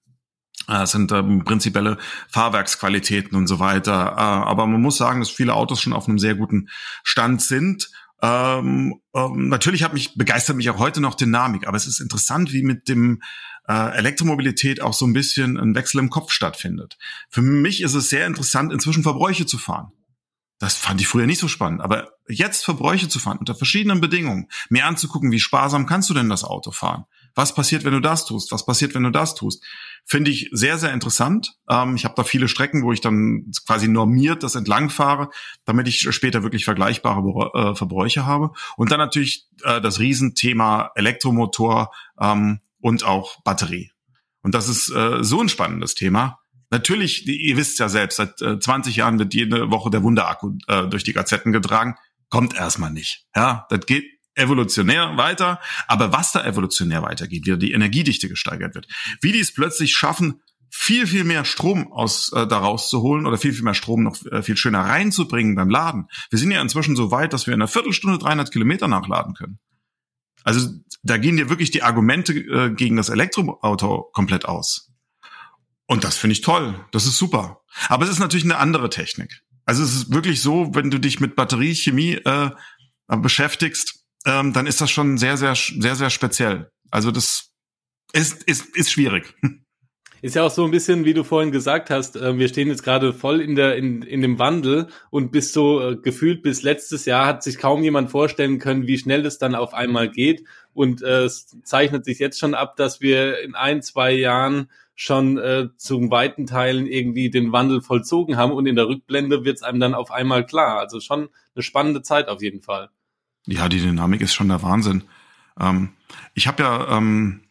Das 0.68 0.90
äh, 0.90 0.98
sind 0.98 1.12
ähm, 1.12 1.44
prinzipielle 1.44 1.98
Fahrwerksqualitäten 2.30 3.36
und 3.36 3.48
so 3.48 3.60
weiter. 3.60 4.14
Äh, 4.16 4.22
aber 4.22 4.68
man 4.68 4.82
muss 4.82 4.98
sagen, 4.98 5.22
dass 5.22 5.30
viele 5.30 5.54
Autos 5.54 5.82
schon 5.82 5.94
auf 5.94 6.08
einem 6.08 6.20
sehr 6.20 6.36
guten 6.36 6.70
Stand 7.04 7.42
sind. 7.42 7.90
Ähm, 8.22 9.02
ähm, 9.16 9.50
natürlich 9.50 9.84
hat 9.84 9.94
mich 9.94 10.16
begeistert 10.16 10.56
mich 10.56 10.70
auch 10.70 10.80
heute 10.80 11.02
noch 11.02 11.14
Dynamik, 11.16 11.68
aber 11.68 11.78
es 11.78 11.86
ist 11.86 12.00
interessant, 12.00 12.52
wie 12.52 12.64
mit 12.64 12.88
dem 12.88 13.22
äh, 13.68 13.98
Elektromobilität 13.98 14.82
auch 14.82 14.94
so 14.94 15.06
ein 15.06 15.14
bisschen 15.14 15.58
ein 15.58 15.76
Wechsel 15.76 16.00
im 16.00 16.10
Kopf 16.10 16.32
stattfindet. 16.32 16.98
Für 17.30 17.42
mich 17.42 17.82
ist 17.82 17.94
es 17.94 18.10
sehr 18.10 18.26
interessant, 18.26 18.72
inzwischen 18.72 19.04
Verbräuche 19.04 19.46
zu 19.46 19.58
fahren. 19.58 19.92
Das 20.60 20.76
fand 20.76 21.00
ich 21.02 21.08
früher 21.08 21.28
nicht 21.28 21.40
so 21.40 21.48
spannend. 21.48 21.82
Aber 21.82 22.10
jetzt 22.28 22.66
Verbräuche 22.66 23.08
zu 23.08 23.20
fahren 23.20 23.38
unter 23.38 23.54
verschiedenen 23.54 24.02
Bedingungen, 24.02 24.48
mir 24.70 24.86
anzugucken, 24.86 25.32
wie 25.32 25.40
sparsam 25.40 25.86
kannst 25.86 26.10
du 26.10 26.16
denn 26.16 26.30
das 26.30 26.44
Auto 26.44 26.72
fahren? 26.72 27.06
Was 27.36 27.54
passiert, 27.54 27.84
wenn 27.84 27.94
du 27.94 28.02
das 28.02 28.26
tust? 28.26 28.52
Was 28.52 28.66
passiert, 28.66 28.96
wenn 28.96 29.04
du 29.04 29.12
das 29.12 29.36
tust? 29.36 29.64
Finde 30.06 30.32
ich 30.32 30.50
sehr, 30.54 30.80
sehr 30.80 30.92
interessant. 30.92 31.54
Ähm, 31.70 31.96
ich 31.96 32.04
habe 32.04 32.16
da 32.16 32.24
viele 32.24 32.48
Strecken, 32.48 32.82
wo 32.82 32.92
ich 32.92 33.02
dann 33.02 33.52
quasi 33.68 33.88
normiert 33.88 34.42
das 34.42 34.56
entlang 34.56 34.90
fahre, 34.90 35.30
damit 35.64 35.88
ich 35.88 36.12
später 36.16 36.42
wirklich 36.42 36.66
vergleichbare 36.66 37.52
äh, 37.54 37.76
Verbräuche 37.76 38.26
habe. 38.26 38.54
Und 38.76 38.92
dann 38.92 38.98
natürlich 38.98 39.46
äh, 39.64 39.80
das 39.80 40.00
Riesenthema 40.00 40.90
Elektromotor 40.96 41.92
ähm, 42.20 42.62
und 42.88 43.04
auch 43.04 43.44
Batterie. 43.44 43.92
Und 44.42 44.56
das 44.56 44.70
ist 44.70 44.90
äh, 44.90 45.24
so 45.24 45.42
ein 45.42 45.50
spannendes 45.50 45.94
Thema 45.94 46.40
Natürlich, 46.70 47.26
ihr 47.26 47.56
wisst 47.56 47.80
ja 47.80 47.88
selbst, 47.88 48.18
seit 48.18 48.42
äh, 48.42 48.60
20 48.60 48.98
Jahren 48.98 49.20
wird 49.20 49.34
jede 49.34 49.72
Woche 49.72 49.90
der 49.90 50.04
Wunderakku 50.04 50.58
äh, 50.68 50.88
durch 50.88 51.04
die 51.04 51.14
Gazetten 51.14 51.54
getragen. 51.54 51.96
Kommt 52.30 52.56
erstmal 52.56 52.92
nicht. 52.92 53.26
Ja, 53.36 53.66
das 53.70 53.86
geht 53.86 54.06
evolutionär 54.36 55.16
weiter. 55.16 55.62
Aber 55.88 56.12
was 56.12 56.34
da 56.34 56.46
evolutionär 56.46 57.02
weitergeht, 57.04 57.46
wie 57.46 57.58
die 57.58 57.72
Energiedichte 57.72 58.28
gesteigert 58.28 58.76
wird, 58.76 58.88
wie 59.22 59.32
die 59.32 59.40
es 59.40 59.54
plötzlich 59.54 59.96
schaffen, 59.96 60.42
viel, 60.70 61.08
viel 61.08 61.24
mehr 61.24 61.46
Strom 61.46 61.94
aus 61.94 62.34
äh, 62.34 62.46
daraus 62.46 62.90
zu 62.90 63.02
holen 63.02 63.26
oder 63.26 63.38
viel, 63.38 63.54
viel 63.54 63.64
mehr 63.64 63.74
Strom 63.74 64.04
noch 64.04 64.18
äh, 64.26 64.44
viel 64.44 64.58
schöner 64.58 64.82
reinzubringen 64.82 65.56
beim 65.56 65.70
Laden. 65.70 66.08
Wir 66.30 66.38
sind 66.38 66.52
ja 66.52 66.62
inzwischen 66.62 66.98
so 66.98 67.12
weit, 67.12 67.32
dass 67.32 67.48
wir 67.48 67.54
in 67.54 67.62
einer 67.62 67.70
Viertelstunde 67.70 68.18
300 68.18 68.52
Kilometer 68.52 68.90
nachladen 68.90 69.34
können. 69.34 69.60
Also 70.44 70.70
da 71.04 71.18
gehen 71.18 71.38
dir 71.38 71.50
wirklich 71.50 71.72
die 71.72 71.84
Argumente 71.84 72.34
äh, 72.34 72.70
gegen 72.72 72.98
das 72.98 73.10
Elektroauto 73.10 74.10
komplett 74.14 74.46
aus. 74.46 74.92
Und 75.86 76.04
das 76.04 76.18
finde 76.18 76.34
ich 76.34 76.42
toll. 76.42 76.86
Das 76.92 77.06
ist 77.06 77.18
super. 77.18 77.62
Aber 77.88 78.04
es 78.04 78.12
ist 78.12 78.20
natürlich 78.20 78.44
eine 78.44 78.58
andere 78.58 78.90
Technik. 78.90 79.42
Also 79.66 79.84
es 79.84 79.96
ist 79.96 80.12
wirklich 80.12 80.42
so, 80.42 80.74
wenn 80.74 80.92
du 80.92 81.00
dich 81.00 81.20
mit 81.20 81.36
Batteriechemie 81.36 82.16
äh, 82.16 82.52
beschäftigst, 83.08 84.04
ähm, 84.26 84.54
dann 84.54 84.68
ist 84.68 84.82
das 84.82 84.92
schon 84.92 85.18
sehr, 85.18 85.38
sehr, 85.38 85.56
sehr, 85.56 85.96
sehr 85.96 86.10
speziell. 86.10 86.72
Also 86.92 87.12
das 87.12 87.52
ist, 88.14 88.44
ist, 88.44 88.66
ist 88.76 88.92
schwierig. 88.92 89.34
Ist 90.22 90.36
ja 90.36 90.44
auch 90.44 90.52
so 90.52 90.66
ein 90.66 90.72
bisschen, 90.72 91.06
wie 91.06 91.14
du 91.14 91.24
vorhin 91.24 91.52
gesagt 91.52 91.90
hast, 91.90 92.16
äh, 92.16 92.38
wir 92.38 92.48
stehen 92.48 92.70
jetzt 92.70 92.84
gerade 92.84 93.14
voll 93.14 93.40
in 93.40 93.56
der 93.56 93.76
in, 93.76 94.02
in 94.02 94.22
dem 94.22 94.40
Wandel 94.40 94.88
und 95.10 95.32
bis 95.32 95.54
so 95.54 95.82
äh, 95.82 95.96
gefühlt 95.96 96.42
bis 96.42 96.64
letztes 96.64 97.06
Jahr 97.06 97.26
hat 97.26 97.44
sich 97.44 97.58
kaum 97.58 97.84
jemand 97.84 98.10
vorstellen 98.10 98.60
können, 98.60 98.88
wie 98.88 98.98
schnell 98.98 99.26
es 99.26 99.38
dann 99.38 99.56
auf 99.56 99.74
einmal 99.74 100.10
geht 100.10 100.44
und 100.74 101.02
äh, 101.02 101.24
es 101.24 101.58
zeichnet 101.64 102.06
sich 102.06 102.20
jetzt 102.20 102.40
schon 102.40 102.54
ab, 102.54 102.76
dass 102.76 103.02
wir 103.02 103.40
in 103.42 103.56
ein, 103.56 103.82
zwei 103.82 104.12
Jahren 104.12 104.70
schon 104.96 105.38
äh, 105.38 105.68
zum 105.78 106.10
weiten 106.10 106.48
Teilen 106.48 106.88
irgendwie 106.88 107.30
den 107.30 107.52
Wandel 107.52 107.82
vollzogen 107.82 108.36
haben 108.36 108.52
und 108.52 108.66
in 108.66 108.76
der 108.76 108.88
Rückblende 108.88 109.46
wird 109.46 109.58
es 109.58 109.64
einem 109.64 109.80
dann 109.80 109.94
auf 109.94 110.10
einmal 110.10 110.44
klar. 110.44 110.80
Also 110.80 111.00
schon 111.00 111.30
eine 111.56 111.62
spannende 111.62 112.02
Zeit 112.02 112.30
auf 112.30 112.42
jeden 112.42 112.62
Fall. 112.62 112.90
Ja, 113.46 113.70
die 113.70 113.80
Dynamik 113.80 114.22
ist 114.22 114.34
schon 114.34 114.50
der 114.50 114.64
Wahnsinn. 114.64 115.04
Ähm, 115.60 115.90
ich 116.34 116.48
habe 116.48 116.64
ja 116.64 116.98
ähm, 116.98 117.42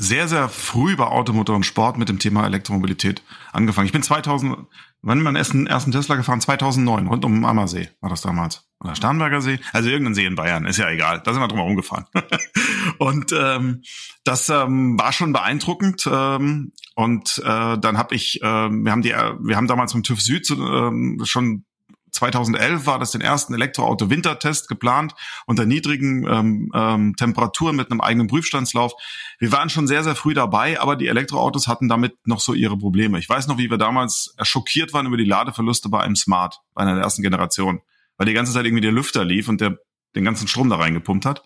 sehr, 0.00 0.28
sehr 0.28 0.48
früh 0.48 0.96
bei 0.96 1.04
Automotor 1.04 1.54
und 1.54 1.66
Sport 1.66 1.98
mit 1.98 2.08
dem 2.08 2.18
Thema 2.18 2.46
Elektromobilität 2.46 3.22
angefangen. 3.52 3.84
Ich 3.84 3.92
bin 3.92 4.02
2000, 4.02 4.56
wann 5.02 5.22
mein 5.22 5.36
ersten, 5.36 5.66
ersten 5.66 5.92
Tesla 5.92 6.16
gefahren? 6.16 6.40
2009, 6.40 7.06
rund 7.06 7.24
um 7.24 7.44
Ammersee 7.44 7.90
war 8.00 8.08
das 8.08 8.22
damals. 8.22 8.66
Oder 8.82 8.94
Starnberger 8.94 9.42
See? 9.42 9.60
Also 9.74 9.90
irgendein 9.90 10.14
See 10.14 10.24
in 10.24 10.36
Bayern, 10.36 10.64
ist 10.64 10.78
ja 10.78 10.88
egal. 10.88 11.20
Da 11.22 11.34
sind 11.34 11.42
wir 11.42 11.48
drum 11.48 11.58
herum 11.58 11.76
gefahren. 11.76 12.06
und 12.98 13.32
ähm, 13.38 13.82
das 14.24 14.48
ähm, 14.48 14.98
war 14.98 15.12
schon 15.12 15.34
beeindruckend. 15.34 16.08
Ähm, 16.10 16.72
und 16.94 17.42
äh, 17.44 17.76
dann 17.78 17.98
habe 17.98 18.14
ich, 18.14 18.40
äh, 18.40 18.46
wir 18.46 18.92
haben 18.92 19.02
die, 19.02 19.10
wir 19.10 19.56
haben 19.56 19.68
damals 19.68 19.92
vom 19.92 20.02
TÜV 20.02 20.22
Süd 20.22 20.50
äh, 20.50 21.24
schon 21.26 21.66
2011 22.10 22.86
war 22.86 22.98
das 22.98 23.12
den 23.12 23.20
ersten 23.20 23.54
Elektroauto-Wintertest 23.54 24.68
geplant 24.68 25.14
unter 25.46 25.66
niedrigen 25.66 26.26
ähm, 26.26 26.72
ähm, 26.74 27.16
Temperaturen 27.16 27.76
mit 27.76 27.90
einem 27.90 28.00
eigenen 28.00 28.26
Prüfstandslauf. 28.26 28.92
Wir 29.38 29.52
waren 29.52 29.70
schon 29.70 29.86
sehr, 29.86 30.04
sehr 30.04 30.16
früh 30.16 30.34
dabei, 30.34 30.80
aber 30.80 30.96
die 30.96 31.08
Elektroautos 31.08 31.68
hatten 31.68 31.88
damit 31.88 32.14
noch 32.26 32.40
so 32.40 32.54
ihre 32.54 32.76
Probleme. 32.76 33.18
Ich 33.18 33.28
weiß 33.28 33.46
noch, 33.46 33.58
wie 33.58 33.70
wir 33.70 33.78
damals 33.78 34.34
schockiert 34.42 34.92
waren 34.92 35.06
über 35.06 35.16
die 35.16 35.24
Ladeverluste 35.24 35.88
bei 35.88 36.00
einem 36.00 36.16
Smart, 36.16 36.60
bei 36.74 36.82
einer 36.82 37.00
ersten 37.00 37.22
Generation, 37.22 37.80
weil 38.16 38.26
die 38.26 38.34
ganze 38.34 38.52
Zeit 38.52 38.64
irgendwie 38.64 38.82
der 38.82 38.92
Lüfter 38.92 39.24
lief 39.24 39.48
und 39.48 39.60
der 39.60 39.78
den 40.16 40.24
ganzen 40.24 40.48
Strom 40.48 40.68
da 40.68 40.76
reingepumpt 40.76 41.24
hat. 41.24 41.42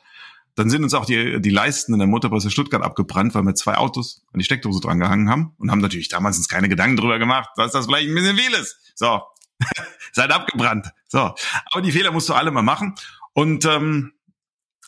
Dann 0.56 0.70
sind 0.70 0.84
uns 0.84 0.94
auch 0.94 1.04
die, 1.04 1.40
die 1.40 1.50
Leisten 1.50 1.92
in 1.94 1.98
der 1.98 2.06
Motorpresse 2.06 2.50
Stuttgart 2.50 2.82
abgebrannt, 2.82 3.34
weil 3.34 3.42
wir 3.42 3.54
zwei 3.56 3.76
Autos 3.76 4.24
an 4.32 4.38
die 4.38 4.44
Steckdose 4.44 4.80
dran 4.80 5.00
gehangen 5.00 5.28
haben 5.28 5.52
und 5.58 5.70
haben 5.70 5.80
natürlich 5.80 6.08
damals 6.08 6.36
uns 6.36 6.48
keine 6.48 6.68
Gedanken 6.68 6.96
drüber 6.96 7.18
gemacht, 7.18 7.50
dass 7.56 7.72
das 7.72 7.86
vielleicht 7.86 8.08
ein 8.08 8.14
bisschen 8.14 8.36
viel 8.36 8.54
ist. 8.54 8.76
So, 8.94 9.20
seid 10.12 10.30
abgebrannt. 10.30 10.88
So, 11.06 11.18
aber 11.18 11.82
die 11.82 11.92
Fehler 11.92 12.12
musst 12.12 12.28
du 12.28 12.34
alle 12.34 12.50
mal 12.50 12.62
machen. 12.62 12.94
Und 13.32 13.64
ähm, 13.64 14.12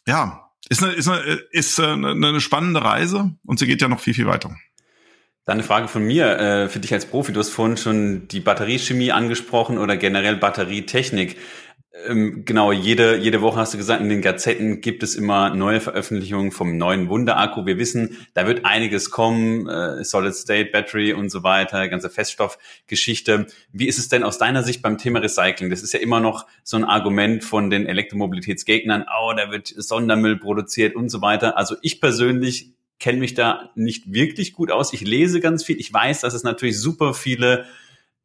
ja, 0.07 0.51
ist 0.69 0.83
eine, 0.83 0.93
ist 0.93 1.09
eine, 1.09 1.21
ist 1.51 1.81
eine, 1.81 2.11
eine 2.11 2.41
spannende 2.41 2.83
Reise 2.83 3.33
und 3.45 3.59
sie 3.59 3.67
geht 3.67 3.83
ja 3.83 3.89
noch 3.89 4.01
viel, 4.01 4.15
viel 4.15 4.27
weiter. 4.27 4.57
Dann 5.45 5.59
eine 5.59 5.63
Frage 5.63 5.87
von 5.87 6.03
mir 6.03 6.39
äh, 6.39 6.69
für 6.69 6.81
dich 6.81 6.93
als 6.93 7.07
Profi. 7.07 7.33
Du 7.33 7.39
hast 7.39 7.51
vorhin 7.51 7.77
schon 7.77 8.27
die 8.27 8.41
Batteriechemie 8.41 9.13
angesprochen 9.13 9.79
oder 9.79 9.97
generell 9.97 10.37
Batterietechnik. 10.37 11.37
Ähm, 12.05 12.45
genau, 12.45 12.73
jede, 12.73 13.17
jede 13.17 13.41
Woche 13.41 13.59
hast 13.59 13.73
du 13.73 13.79
gesagt, 13.79 14.03
in 14.03 14.09
den 14.09 14.21
Gazetten 14.21 14.81
gibt 14.81 15.03
es 15.03 15.15
immer 15.15 15.55
neue 15.55 15.81
Veröffentlichungen 15.81 16.53
vom 16.53 16.77
neuen 16.77 17.09
Wunderakku. 17.09 17.65
Wir 17.65 17.79
wissen, 17.79 18.19
da 18.35 18.47
wird 18.47 18.65
einiges 18.65 19.11
kommen, 19.11 19.67
äh, 19.69 20.05
Solid 20.05 20.35
State 20.35 20.71
Battery 20.73 21.15
und 21.15 21.31
so 21.31 21.43
weiter, 21.43 21.89
ganze 21.89 22.11
Feststoffgeschichte. 22.11 23.47
Wie 23.73 23.89
ist 23.89 23.99
es 23.99 24.09
denn 24.09 24.25
aus 24.25 24.37
deiner 24.39 24.63
Sicht 24.63 24.83
beim 24.83 24.99
Thema 24.99 25.21
Recycling? 25.21 25.71
Das 25.71 25.83
ist 25.83 25.95
ja 25.95 26.01
immer 26.01 26.21
noch 26.21 26.47
so 26.63 26.77
ein 26.77 26.85
Argument 26.85 27.45
von 27.45 27.71
den 27.71 27.87
Elektromobilitätsgegnern, 27.87 29.07
oh, 29.21 29.33
da 29.35 29.51
wird 29.51 29.69
Sondermüll 29.69 30.39
produziert 30.39 30.97
und 30.97 31.09
so 31.09 31.23
weiter. 31.23 31.57
Also 31.57 31.77
ich 31.81 32.01
persönlich 32.01 32.73
kenne 32.99 33.19
mich 33.19 33.35
da 33.35 33.71
nicht 33.75 34.13
wirklich 34.13 34.53
gut 34.53 34.71
aus. 34.71 34.93
Ich 34.93 35.03
lese 35.03 35.41
ganz 35.41 35.65
viel. 35.65 35.79
Ich 35.79 35.93
weiß, 35.93 36.21
dass 36.21 36.35
es 36.35 36.43
natürlich 36.43 36.79
super 36.79 37.15
viele 37.15 37.67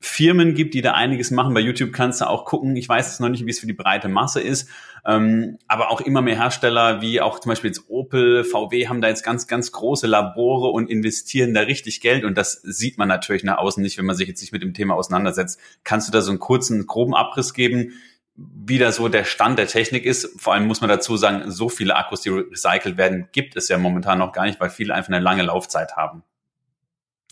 Firmen 0.03 0.55
gibt, 0.55 0.73
die 0.73 0.81
da 0.81 0.93
einiges 0.93 1.29
machen. 1.29 1.53
Bei 1.53 1.59
YouTube 1.59 1.93
kannst 1.93 2.21
du 2.21 2.25
auch 2.25 2.45
gucken. 2.45 2.75
Ich 2.75 2.89
weiß 2.89 3.19
noch 3.19 3.29
nicht, 3.29 3.45
wie 3.45 3.51
es 3.51 3.59
für 3.59 3.67
die 3.67 3.73
breite 3.73 4.09
Masse 4.09 4.41
ist. 4.41 4.67
Ähm, 5.05 5.59
aber 5.67 5.91
auch 5.91 6.01
immer 6.01 6.23
mehr 6.23 6.35
Hersteller, 6.35 7.01
wie 7.01 7.21
auch 7.21 7.39
zum 7.39 7.51
Beispiel 7.51 7.69
jetzt 7.69 7.87
Opel, 7.87 8.43
VW, 8.43 8.87
haben 8.87 9.01
da 9.01 9.09
jetzt 9.09 9.23
ganz, 9.23 9.47
ganz 9.47 9.71
große 9.71 10.07
Labore 10.07 10.69
und 10.69 10.89
investieren 10.89 11.53
da 11.53 11.61
richtig 11.61 12.01
Geld. 12.01 12.25
Und 12.25 12.35
das 12.35 12.53
sieht 12.63 12.97
man 12.97 13.07
natürlich 13.07 13.43
nach 13.43 13.59
außen 13.59 13.81
nicht, 13.81 13.99
wenn 13.99 14.05
man 14.05 14.15
sich 14.15 14.27
jetzt 14.27 14.41
nicht 14.41 14.51
mit 14.51 14.63
dem 14.63 14.73
Thema 14.73 14.95
auseinandersetzt. 14.95 15.59
Kannst 15.83 16.07
du 16.07 16.11
da 16.11 16.21
so 16.21 16.31
einen 16.31 16.39
kurzen, 16.39 16.87
groben 16.87 17.13
Abriss 17.13 17.53
geben, 17.53 17.93
wie 18.35 18.79
da 18.79 18.91
so 18.91 19.07
der 19.07 19.23
Stand 19.23 19.59
der 19.59 19.67
Technik 19.67 20.05
ist? 20.05 20.41
Vor 20.41 20.53
allem 20.53 20.65
muss 20.65 20.81
man 20.81 20.89
dazu 20.89 21.15
sagen, 21.15 21.51
so 21.51 21.69
viele 21.69 21.95
Akkus, 21.95 22.21
die 22.21 22.29
recycelt 22.29 22.97
werden, 22.97 23.27
gibt 23.33 23.55
es 23.55 23.69
ja 23.69 23.77
momentan 23.77 24.17
noch 24.17 24.31
gar 24.31 24.45
nicht, 24.45 24.59
weil 24.59 24.71
viele 24.71 24.95
einfach 24.95 25.13
eine 25.13 25.23
lange 25.23 25.43
Laufzeit 25.43 25.95
haben. 25.95 26.23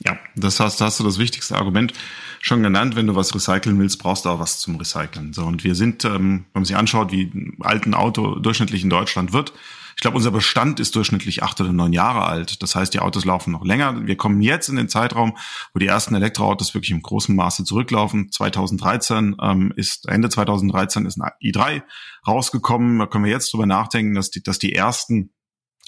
Ja, 0.05 0.17
das 0.35 0.59
heißt, 0.59 0.79
da 0.79 0.85
hast 0.85 0.99
du 0.99 1.03
das 1.03 1.19
wichtigste 1.19 1.55
Argument 1.55 1.93
schon 2.41 2.63
genannt. 2.63 2.95
Wenn 2.95 3.07
du 3.07 3.15
was 3.15 3.35
recyceln 3.35 3.79
willst, 3.79 3.99
brauchst 3.99 4.25
du 4.25 4.29
auch 4.29 4.39
was 4.39 4.59
zum 4.59 4.77
Recyceln. 4.77 5.33
So, 5.33 5.45
und 5.45 5.63
wir 5.63 5.75
sind, 5.75 6.05
ähm, 6.05 6.45
wenn 6.53 6.61
man 6.61 6.65
sich 6.65 6.77
anschaut, 6.77 7.11
wie 7.11 7.23
ein 7.23 7.57
alten 7.59 7.93
Auto 7.93 8.35
durchschnittlich 8.39 8.83
in 8.83 8.89
Deutschland 8.89 9.33
wird, 9.33 9.53
ich 9.99 10.01
glaube, 10.01 10.15
unser 10.15 10.31
Bestand 10.31 10.79
ist 10.79 10.95
durchschnittlich 10.95 11.43
acht 11.43 11.59
oder 11.59 11.73
neun 11.73 11.91
Jahre 11.91 12.23
alt. 12.23 12.63
Das 12.63 12.73
heißt, 12.73 12.93
die 12.93 13.01
Autos 13.01 13.25
laufen 13.25 13.51
noch 13.51 13.65
länger. 13.65 14.07
Wir 14.07 14.15
kommen 14.15 14.41
jetzt 14.41 14.69
in 14.69 14.77
den 14.77 14.87
Zeitraum, 14.87 15.35
wo 15.73 15.79
die 15.79 15.87
ersten 15.87 16.15
Elektroautos 16.15 16.73
wirklich 16.73 16.91
im 16.91 17.01
großen 17.01 17.35
Maße 17.35 17.65
zurücklaufen. 17.65 18.31
2013 18.31 19.35
ähm, 19.41 19.73
ist, 19.75 20.07
Ende 20.07 20.29
2013 20.29 21.05
ist 21.05 21.19
ein 21.19 21.29
i3 21.43 21.81
rausgekommen. 22.25 22.99
Da 22.99 23.07
können 23.07 23.25
wir 23.25 23.31
jetzt 23.31 23.51
drüber 23.51 23.65
nachdenken, 23.65 24.15
dass 24.15 24.31
die, 24.31 24.41
dass 24.41 24.57
die 24.57 24.73
ersten 24.73 25.31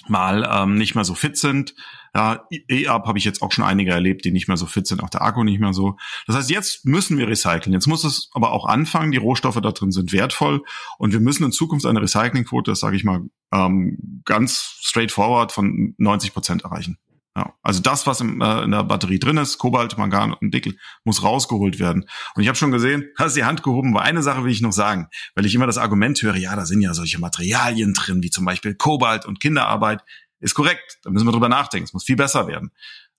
mal 0.08 0.48
ähm, 0.50 0.74
nicht 0.74 0.94
mehr 0.94 1.04
so 1.04 1.14
fit 1.14 1.36
sind. 1.36 1.74
Ja, 2.14 2.46
E-Up 2.50 3.06
habe 3.06 3.18
ich 3.18 3.24
jetzt 3.24 3.40
auch 3.40 3.52
schon 3.52 3.64
einige 3.64 3.90
erlebt, 3.90 4.24
die 4.24 4.32
nicht 4.32 4.46
mehr 4.46 4.58
so 4.58 4.66
fit 4.66 4.86
sind, 4.86 5.02
auch 5.02 5.08
der 5.08 5.22
Akku 5.22 5.44
nicht 5.44 5.60
mehr 5.60 5.72
so. 5.72 5.96
Das 6.26 6.36
heißt, 6.36 6.50
jetzt 6.50 6.84
müssen 6.84 7.16
wir 7.16 7.26
recyceln. 7.26 7.72
Jetzt 7.72 7.86
muss 7.86 8.04
es 8.04 8.30
aber 8.34 8.52
auch 8.52 8.66
anfangen. 8.66 9.12
Die 9.12 9.18
Rohstoffe 9.18 9.60
da 9.60 9.72
drin 9.72 9.92
sind 9.92 10.12
wertvoll 10.12 10.62
und 10.98 11.12
wir 11.12 11.20
müssen 11.20 11.44
in 11.44 11.52
Zukunft 11.52 11.86
eine 11.86 12.02
Recyclingquote, 12.02 12.70
das 12.70 12.80
sage 12.80 12.96
ich 12.96 13.04
mal 13.04 13.22
ähm, 13.52 14.22
ganz 14.26 14.76
straightforward, 14.82 15.52
von 15.52 15.94
90 15.96 16.34
Prozent 16.34 16.64
erreichen. 16.64 16.98
Ja, 17.34 17.54
also 17.62 17.80
das, 17.80 18.06
was 18.06 18.20
im, 18.20 18.42
äh, 18.42 18.62
in 18.62 18.72
der 18.72 18.84
Batterie 18.84 19.18
drin 19.18 19.38
ist, 19.38 19.56
Kobalt, 19.56 19.96
Mangan 19.96 20.34
und 20.34 20.52
Nickel, 20.52 20.76
muss 21.04 21.22
rausgeholt 21.22 21.78
werden. 21.78 22.04
Und 22.34 22.42
ich 22.42 22.48
habe 22.48 22.58
schon 22.58 22.72
gesehen, 22.72 23.08
hast 23.18 23.36
die 23.36 23.44
Hand 23.44 23.62
gehoben, 23.62 23.96
aber 23.96 24.04
eine 24.04 24.22
Sache 24.22 24.44
will 24.44 24.52
ich 24.52 24.60
noch 24.60 24.72
sagen, 24.72 25.08
weil 25.34 25.46
ich 25.46 25.54
immer 25.54 25.66
das 25.66 25.78
Argument 25.78 26.20
höre, 26.20 26.36
ja, 26.36 26.54
da 26.54 26.66
sind 26.66 26.82
ja 26.82 26.92
solche 26.92 27.18
Materialien 27.18 27.94
drin, 27.94 28.22
wie 28.22 28.30
zum 28.30 28.44
Beispiel 28.44 28.74
Kobalt 28.74 29.24
und 29.24 29.40
Kinderarbeit. 29.40 30.02
Ist 30.40 30.54
korrekt, 30.54 30.98
da 31.04 31.10
müssen 31.10 31.26
wir 31.26 31.32
drüber 31.32 31.48
nachdenken, 31.48 31.84
es 31.84 31.92
muss 31.92 32.04
viel 32.04 32.16
besser 32.16 32.48
werden. 32.48 32.70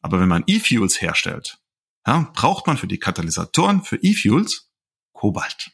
Aber 0.01 0.19
wenn 0.19 0.27
man 0.27 0.43
E-Fuels 0.45 1.01
herstellt, 1.01 1.57
ja, 2.05 2.29
braucht 2.33 2.67
man 2.67 2.77
für 2.77 2.87
die 2.87 2.99
Katalysatoren 2.99 3.81
für 3.81 3.95
E-Fuels 3.95 4.69
Kobalt. 5.13 5.71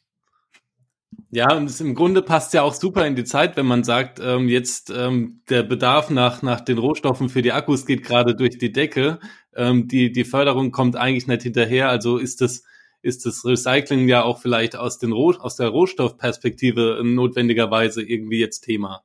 Ja, 1.31 1.55
und 1.55 1.65
es 1.69 1.79
im 1.79 1.93
Grunde 1.93 2.23
passt 2.23 2.53
ja 2.55 2.63
auch 2.63 2.73
super 2.73 3.05
in 3.05 3.15
die 3.15 3.23
Zeit, 3.23 3.55
wenn 3.55 3.67
man 3.67 3.83
sagt, 3.83 4.19
ähm, 4.19 4.49
jetzt 4.49 4.89
ähm, 4.89 5.41
der 5.47 5.61
Bedarf 5.61 6.09
nach, 6.09 6.41
nach 6.41 6.59
den 6.61 6.79
Rohstoffen 6.79 7.29
für 7.29 7.43
die 7.43 7.51
Akkus 7.51 7.85
geht 7.85 8.03
gerade 8.03 8.35
durch 8.35 8.57
die 8.57 8.71
Decke. 8.71 9.19
Ähm, 9.55 9.87
die, 9.87 10.11
die 10.11 10.23
Förderung 10.23 10.71
kommt 10.71 10.95
eigentlich 10.95 11.27
nicht 11.27 11.43
hinterher. 11.43 11.89
Also 11.89 12.17
ist 12.17 12.41
das, 12.41 12.63
ist 13.03 13.27
das 13.27 13.45
Recycling 13.45 14.07
ja 14.07 14.23
auch 14.23 14.41
vielleicht 14.41 14.75
aus, 14.75 14.97
den 14.97 15.11
Roh 15.11 15.35
aus 15.39 15.55
der 15.55 15.67
Rohstoffperspektive 15.67 17.01
notwendigerweise 17.03 18.01
irgendwie 18.01 18.39
jetzt 18.39 18.61
Thema. 18.61 19.03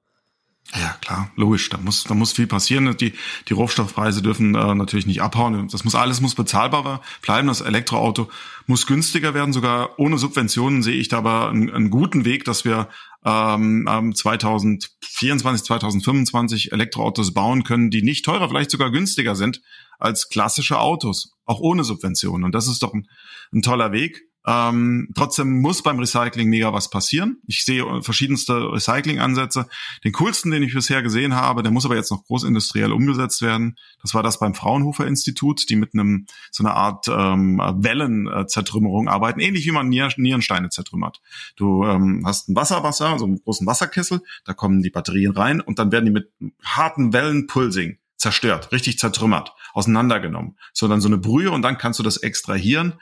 Ja, 0.73 0.97
klar, 1.01 1.31
logisch. 1.37 1.69
Da 1.69 1.79
muss, 1.79 2.05
da 2.05 2.15
muss 2.15 2.33
viel 2.33 2.47
passieren. 2.47 2.97
Die, 2.97 3.13
die 3.49 3.53
Rohstoffpreise 3.53 4.23
dürfen 4.23 4.55
äh, 4.55 4.75
natürlich 4.75 5.07
nicht 5.07 5.23
abhauen. 5.23 5.69
Das 5.69 5.85
muss 5.85 5.95
alles 5.95 6.21
muss 6.21 6.35
bezahlbarer 6.35 7.01
bleiben. 7.23 7.49
Das 7.49 7.61
Elektroauto 7.61 8.29
muss 8.67 8.87
günstiger 8.87 9.35
werden. 9.35 9.53
Sogar 9.53 9.99
ohne 9.99 10.19
Subventionen 10.19 10.83
sehe 10.83 10.97
ich 10.97 11.09
da 11.09 11.19
aber 11.19 11.51
einen, 11.51 11.71
einen 11.71 11.91
guten 11.91 12.25
Weg, 12.25 12.45
dass 12.45 12.65
wir 12.65 12.89
ähm, 13.25 14.13
2024, 14.15 15.65
2025 15.65 16.73
Elektroautos 16.73 17.33
bauen 17.33 17.63
können, 17.63 17.91
die 17.91 18.03
nicht 18.03 18.25
teurer, 18.25 18.49
vielleicht 18.49 18.71
sogar 18.71 18.91
günstiger 18.91 19.37
sind 19.37 19.61
als 19.99 20.29
klassische 20.29 20.81
Autos, 20.81 21.35
auch 21.45 21.61
ohne 21.61 21.85
Subventionen. 21.85 22.45
Und 22.45 22.55
das 22.55 22.67
ist 22.67 22.83
doch 22.83 22.95
ein, 22.95 23.07
ein 23.53 23.63
toller 23.63 23.93
Weg. 23.93 24.23
Ähm, 24.47 25.09
trotzdem 25.15 25.61
muss 25.61 25.83
beim 25.83 25.99
Recycling 25.99 26.49
mega 26.49 26.73
was 26.73 26.91
passieren. 26.91 27.39
Ich 27.47 27.65
sehe 27.65 28.03
verschiedenste 28.03 28.73
Recycling-Ansätze. 28.73 29.67
Den 30.05 30.13
coolsten, 30.13 30.51
den 30.51 30.63
ich 30.63 30.75
bisher 30.75 31.03
gesehen 31.03 31.35
habe, 31.35 31.63
der 31.63 31.73
muss 31.73 31.87
aber 31.87 31.97
jetzt 31.97 32.11
noch 32.11 32.25
großindustriell 32.25 32.93
umgesetzt 32.93 33.41
werden. 33.41 33.77
Das 34.03 34.13
war 34.13 34.23
das 34.23 34.39
beim 34.39 34.55
Fraunhofer 34.55 35.07
Institut, 35.07 35.69
die 35.71 35.77
mit 35.77 35.95
einem 35.95 36.27
so 36.51 36.63
einer 36.63 36.75
Art 36.75 37.09
ähm, 37.09 37.59
Wellenzertrümmerung 37.59 39.09
arbeiten, 39.09 39.41
ähnlich 39.41 39.67
wie 39.67 39.73
man 39.73 39.89
Nierensteine 39.89 40.69
zertrümmert. 40.69 41.23
Du 41.57 41.85
ähm, 41.85 42.23
hast 42.27 42.49
ein 42.49 42.57
Wasserwasser, 42.57 43.19
so 43.19 43.25
einen 43.25 43.43
großen 43.43 43.67
Wasserkessel, 43.67 44.21
da 44.45 44.53
kommen 44.53 44.83
die 44.83 44.91
Batterien 44.91 45.33
rein 45.33 45.61
und 45.61 45.79
dann 45.79 45.91
werden 45.91 46.05
die 46.05 46.11
mit 46.11 46.31
harten 46.63 47.15
Wellenpulsing 47.15 47.99
zerstört, 48.17 48.73
richtig 48.73 48.99
zertrümmert, 48.99 49.55
auseinandergenommen. 49.73 50.59
So 50.73 50.87
dann 50.87 51.01
so 51.01 51.09
eine 51.09 51.19
Brühe 51.19 51.51
und 51.51 51.63
dann 51.63 51.79
kannst 51.79 51.99
du 51.99 52.03
das 52.03 52.19
extrahieren 52.19 52.95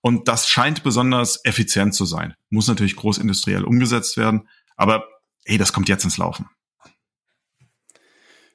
und 0.00 0.28
das 0.28 0.48
scheint 0.48 0.82
besonders 0.82 1.44
effizient 1.44 1.94
zu 1.94 2.04
sein. 2.04 2.34
Muss 2.50 2.68
natürlich 2.68 2.96
großindustriell 2.96 3.64
umgesetzt 3.64 4.16
werden, 4.16 4.48
aber 4.76 5.04
hey, 5.44 5.58
das 5.58 5.72
kommt 5.72 5.88
jetzt 5.88 6.04
ins 6.04 6.18
Laufen. 6.18 6.46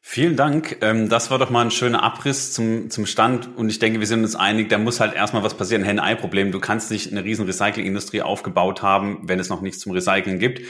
Vielen 0.06 0.36
Dank. 0.36 0.78
Ähm, 0.82 1.08
das 1.08 1.32
war 1.32 1.40
doch 1.40 1.50
mal 1.50 1.64
ein 1.64 1.72
schöner 1.72 2.04
Abriss 2.04 2.52
zum, 2.52 2.90
zum 2.90 3.06
Stand. 3.06 3.56
Und 3.56 3.70
ich 3.70 3.80
denke, 3.80 4.02
wir 4.02 4.06
sind 4.06 4.22
uns 4.22 4.36
einig, 4.36 4.68
da 4.70 4.78
muss 4.78 5.00
halt 5.00 5.16
erstmal 5.16 5.44
was 5.44 5.56
passieren. 5.56 5.84
Henne-Ei-Problem. 5.84 6.52
Du 6.52 6.60
kannst 6.60 6.92
nicht 6.92 7.12
eine 7.12 7.24
riesen 7.24 7.46
Recyclingindustrie 7.46 8.22
aufgebaut 8.22 8.82
haben, 8.82 9.20
wenn 9.24 9.40
es 9.40 9.48
noch 9.48 9.62
nichts 9.62 9.80
zum 9.80 9.94
Recyceln 9.94 10.40
gibt. 10.40 10.62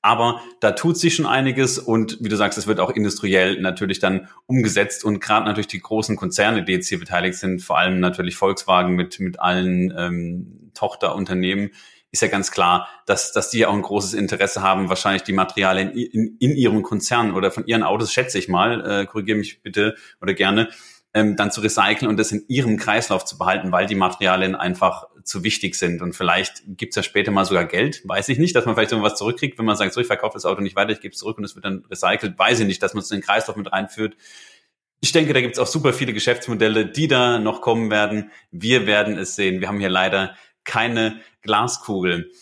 Aber 0.00 0.40
da 0.60 0.72
tut 0.72 0.96
sich 0.96 1.16
schon 1.16 1.26
einiges 1.26 1.78
und 1.78 2.18
wie 2.20 2.28
du 2.28 2.36
sagst, 2.36 2.56
es 2.56 2.66
wird 2.66 2.78
auch 2.78 2.90
industriell 2.90 3.60
natürlich 3.60 3.98
dann 3.98 4.28
umgesetzt 4.46 5.04
und 5.04 5.20
gerade 5.20 5.46
natürlich 5.46 5.66
die 5.66 5.80
großen 5.80 6.16
Konzerne, 6.16 6.64
die 6.64 6.72
jetzt 6.72 6.88
hier 6.88 7.00
beteiligt 7.00 7.36
sind, 7.38 7.62
vor 7.62 7.78
allem 7.78 7.98
natürlich 7.98 8.36
Volkswagen 8.36 8.94
mit, 8.94 9.18
mit 9.18 9.40
allen 9.40 9.92
ähm, 9.96 10.70
Tochterunternehmen, 10.74 11.70
ist 12.10 12.22
ja 12.22 12.28
ganz 12.28 12.50
klar, 12.50 12.88
dass, 13.06 13.32
dass 13.32 13.50
die 13.50 13.66
auch 13.66 13.74
ein 13.74 13.82
großes 13.82 14.14
Interesse 14.14 14.62
haben, 14.62 14.88
wahrscheinlich 14.88 15.24
die 15.24 15.32
Materialien 15.32 15.90
in, 15.90 16.06
in, 16.06 16.36
in 16.38 16.56
ihrem 16.56 16.82
Konzern 16.82 17.34
oder 17.34 17.50
von 17.50 17.66
ihren 17.66 17.82
Autos, 17.82 18.12
schätze 18.12 18.38
ich 18.38 18.48
mal, 18.48 19.02
äh, 19.02 19.06
korrigiere 19.06 19.38
mich 19.38 19.62
bitte 19.62 19.94
oder 20.22 20.32
gerne, 20.32 20.68
ähm, 21.18 21.36
dann 21.36 21.50
zu 21.50 21.60
recyceln 21.60 22.08
und 22.08 22.16
das 22.16 22.32
in 22.32 22.44
ihrem 22.48 22.76
Kreislauf 22.76 23.24
zu 23.24 23.38
behalten, 23.38 23.72
weil 23.72 23.86
die 23.86 23.94
Materialien 23.94 24.54
einfach 24.54 25.08
zu 25.24 25.42
wichtig 25.42 25.74
sind. 25.74 26.00
Und 26.00 26.14
vielleicht 26.14 26.62
gibt's 26.66 26.96
ja 26.96 27.02
später 27.02 27.30
mal 27.30 27.44
sogar 27.44 27.64
Geld, 27.64 28.02
weiß 28.04 28.28
ich 28.28 28.38
nicht, 28.38 28.54
dass 28.54 28.64
man 28.64 28.74
vielleicht 28.74 28.90
so 28.90 29.02
was 29.02 29.16
zurückkriegt, 29.16 29.58
wenn 29.58 29.64
man 29.64 29.76
sagt, 29.76 29.92
so 29.92 30.00
ich 30.00 30.06
verkaufe 30.06 30.34
das 30.34 30.44
Auto 30.44 30.60
nicht 30.60 30.76
weiter, 30.76 30.90
ich 30.90 31.00
gebe 31.00 31.12
es 31.12 31.18
zurück 31.18 31.38
und 31.38 31.44
es 31.44 31.54
wird 31.54 31.64
dann 31.64 31.84
recycelt, 31.90 32.38
weiß 32.38 32.60
ich 32.60 32.66
nicht, 32.66 32.82
dass 32.82 32.94
man 32.94 33.02
es 33.02 33.10
in 33.10 33.18
den 33.18 33.24
Kreislauf 33.24 33.56
mit 33.56 33.72
reinführt. 33.72 34.16
Ich 35.00 35.12
denke, 35.12 35.32
da 35.32 35.40
gibt's 35.40 35.58
auch 35.58 35.66
super 35.66 35.92
viele 35.92 36.12
Geschäftsmodelle, 36.12 36.86
die 36.86 37.08
da 37.08 37.38
noch 37.38 37.60
kommen 37.60 37.90
werden. 37.90 38.30
Wir 38.50 38.86
werden 38.86 39.16
es 39.16 39.36
sehen. 39.36 39.60
Wir 39.60 39.68
haben 39.68 39.78
hier 39.78 39.90
leider 39.90 40.34
keine 40.64 41.20
Glaskugel. 41.42 42.32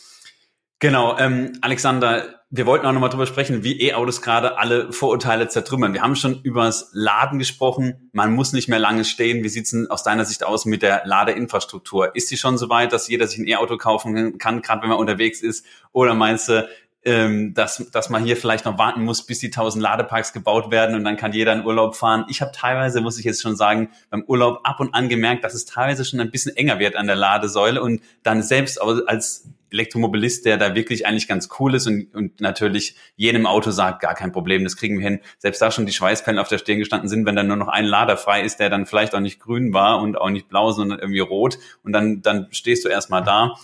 Genau, 0.79 1.19
ähm, 1.19 1.53
Alexander, 1.63 2.36
wir 2.49 2.65
wollten 2.65 2.87
auch 2.87 2.93
nochmal 2.93 3.11
drüber 3.11 3.27
sprechen, 3.27 3.65
wie 3.65 3.81
E-Autos 3.81 4.23
gerade 4.23 4.57
alle 4.59 4.93
Vorurteile 4.93 5.49
zertrümmern. 5.49 5.95
Wir 5.95 6.03
haben 6.03 6.15
schon 6.15 6.41
übers 6.43 6.91
Laden 6.93 7.41
gesprochen. 7.41 8.09
Man 8.13 8.35
muss 8.35 8.53
nicht 8.53 8.69
mehr 8.69 8.79
lange 8.79 9.05
stehen. 9.05 9.43
Wie 9.43 9.49
sieht's 9.49 9.73
denn 9.73 9.89
aus 9.91 10.05
deiner 10.05 10.25
Sicht 10.25 10.45
aus 10.45 10.65
mit 10.65 10.83
der 10.83 11.03
Ladeinfrastruktur? 11.07 12.15
Ist 12.15 12.29
sie 12.29 12.37
schon 12.37 12.57
so 12.57 12.69
weit, 12.69 12.93
dass 12.93 13.09
jeder 13.09 13.27
sich 13.27 13.39
ein 13.39 13.49
E-Auto 13.49 13.77
kaufen 13.77 14.39
kann, 14.39 14.63
gerade 14.63 14.83
wenn 14.83 14.91
man 14.91 14.99
unterwegs 14.99 15.43
ist? 15.43 15.67
Oder 15.91 16.15
meinst 16.15 16.49
du, 16.49 16.69
ähm, 17.07 17.55
dass, 17.55 17.89
dass 17.93 18.11
man 18.11 18.25
hier 18.25 18.37
vielleicht 18.37 18.65
noch 18.65 18.79
warten 18.79 19.05
muss, 19.05 19.25
bis 19.25 19.39
die 19.39 19.47
1000 19.47 19.81
Ladeparks 19.81 20.33
gebaut 20.33 20.73
werden 20.73 20.97
und 20.97 21.05
dann 21.05 21.17
kann 21.17 21.33
jeder 21.33 21.53
in 21.53 21.65
Urlaub 21.65 21.95
fahren? 21.95 22.27
Ich 22.29 22.41
habe 22.43 22.51
teilweise, 22.53 23.01
muss 23.01 23.19
ich 23.19 23.25
jetzt 23.25 23.41
schon 23.41 23.57
sagen, 23.57 23.91
beim 24.11 24.25
Urlaub 24.25 24.61
ab 24.65 24.81
und 24.81 24.93
an 24.93 25.09
gemerkt, 25.09 25.45
dass 25.45 25.55
es 25.55 25.65
teilweise 25.65 26.05
schon 26.05 26.21
ein 26.21 26.33
bisschen 26.33 26.57
enger 26.57 26.81
wird 26.81 26.97
an 26.97 27.07
der 27.07 27.15
Ladesäule 27.15 27.81
und 27.81 28.03
dann 28.25 28.43
selbst 28.43 28.83
als 28.83 29.49
Elektromobilist, 29.71 30.47
der 30.47 30.57
da 30.57 30.75
wirklich 30.75 31.07
eigentlich 31.07 31.29
ganz 31.29 31.49
cool 31.61 31.77
ist 31.77 31.87
und, 31.87 32.13
und 32.13 32.41
natürlich 32.41 32.97
jedem 33.15 33.47
Auto 33.47 33.71
sagt, 33.71 34.01
gar 34.01 34.15
kein 34.15 34.33
Problem, 34.33 34.65
das 34.65 34.77
kriegen 34.77 34.99
wir 34.99 35.05
hin. 35.05 35.21
Selbst 35.39 35.63
da 35.63 35.71
schon 35.71 35.87
die 35.87 35.93
Schweißpellen 35.93 36.41
auf 36.41 36.49
der 36.49 36.59
Stirn 36.59 36.79
gestanden 36.79 37.09
sind, 37.09 37.25
wenn 37.25 37.37
dann 37.37 37.47
nur 37.47 37.57
noch 37.57 37.69
ein 37.69 37.85
Lader 37.85 38.17
frei 38.17 38.43
ist, 38.43 38.59
der 38.59 38.69
dann 38.69 38.87
vielleicht 38.87 39.15
auch 39.15 39.21
nicht 39.21 39.39
grün 39.39 39.73
war 39.73 40.01
und 40.01 40.19
auch 40.19 40.31
nicht 40.31 40.49
blau, 40.49 40.73
sondern 40.73 40.99
irgendwie 40.99 41.21
rot 41.21 41.59
und 41.85 41.93
dann, 41.93 42.21
dann 42.23 42.49
stehst 42.51 42.85
du 42.85 42.89
erstmal 42.89 43.23
da. 43.23 43.55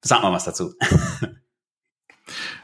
Sag 0.00 0.22
mal 0.22 0.32
was 0.32 0.44
dazu. 0.44 0.74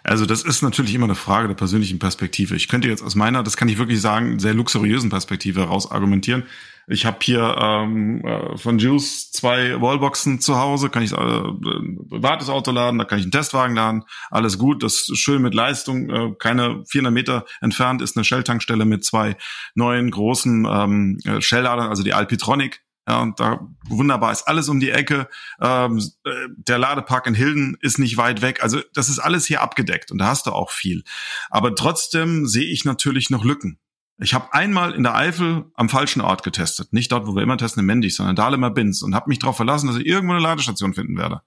Also 0.09 0.25
das 0.25 0.43
ist 0.43 0.63
natürlich 0.63 0.95
immer 0.95 1.05
eine 1.05 1.15
Frage 1.15 1.49
der 1.49 1.55
persönlichen 1.55 1.99
Perspektive. 1.99 2.57
Ich 2.57 2.69
könnte 2.69 2.89
jetzt 2.89 3.03
aus 3.03 3.15
meiner, 3.15 3.43
das 3.43 3.59
kann 3.59 3.69
ich 3.69 3.77
wirklich 3.77 4.01
sagen, 4.01 4.39
sehr 4.39 4.55
luxuriösen 4.55 5.11
Perspektive 5.11 5.61
heraus 5.61 5.91
argumentieren. 5.91 6.45
Ich 6.87 7.05
habe 7.05 7.19
hier 7.21 7.57
ähm, 7.61 8.25
äh, 8.25 8.57
von 8.57 8.79
Juice 8.79 9.31
zwei 9.31 9.79
Wallboxen 9.79 10.41
zu 10.41 10.57
Hause, 10.59 10.89
kann 10.89 11.03
ich 11.03 11.13
äh, 11.13 11.17
ein 11.17 11.99
privates 12.09 12.49
Auto 12.49 12.71
laden, 12.71 12.99
da 12.99 13.05
kann 13.05 13.19
ich 13.19 13.27
einen 13.27 13.33
Testwagen 13.33 13.77
laden, 13.77 14.05
alles 14.31 14.59
gut, 14.59 14.83
das 14.83 15.11
ist 15.11 15.19
schön 15.19 15.43
mit 15.43 15.53
Leistung, 15.53 16.09
äh, 16.09 16.33
keine 16.39 16.83
400 16.87 17.13
Meter 17.13 17.45
entfernt 17.61 18.01
ist 18.01 18.17
eine 18.17 18.25
Shell-Tankstelle 18.25 18.87
mit 18.87 19.05
zwei 19.05 19.37
neuen 19.75 20.11
großen 20.11 20.67
ähm, 20.67 21.19
Shell-Ladern, 21.41 21.91
also 21.91 22.03
die 22.03 22.15
Alpitronic 22.15 22.81
ja, 23.09 23.33
da 23.37 23.67
wunderbar 23.89 24.33
ist 24.33 24.43
alles 24.43 24.69
um 24.69 24.81
die 24.81 24.91
Ecke. 24.91 25.29
Ähm, 25.61 25.99
äh, 26.25 26.31
der 26.57 26.79
Ladepark 26.79 27.27
in 27.27 27.35
Hilden 27.35 27.77
ist 27.81 27.99
nicht 27.99 28.19
weit 28.19 28.43
weg. 28.43 28.63
Also 28.63 28.81
das 28.93 29.09
ist 29.09 29.19
alles 29.19 29.47
hier 29.47 29.63
abgedeckt 29.63 30.11
und 30.11 30.19
da 30.19 30.27
hast 30.27 30.47
du 30.47 30.53
auch 30.53 30.71
viel. 30.71 31.05
Aber 31.49 31.75
trotzdem 31.75 32.47
sehe 32.47 32.67
ich 32.67 32.85
natürlich 32.85 33.31
noch 33.31 33.45
Lücken. 33.45 33.79
Ich 34.21 34.35
habe 34.35 34.53
einmal 34.53 34.93
in 34.93 35.05
der 35.05 35.15
Eifel 35.15 35.71
am 35.75 35.89
falschen 35.89 36.21
Ort 36.21 36.43
getestet. 36.43 36.93
Nicht 36.93 37.11
dort, 37.11 37.27
wo 37.27 37.35
wir 37.35 37.43
immer 37.43 37.57
testen, 37.57 37.81
in 37.81 37.87
Mendig, 37.87 38.15
sondern 38.15 38.37
Dahlemer 38.37 38.71
Bins 38.71 39.03
und 39.03 39.15
habe 39.15 39.29
mich 39.29 39.39
darauf 39.39 39.57
verlassen, 39.57 39.87
dass 39.87 39.97
ich 39.97 40.07
irgendwo 40.07 40.35
eine 40.35 40.43
Ladestation 40.43 40.93
finden 40.93 41.17
werde. 41.17 41.41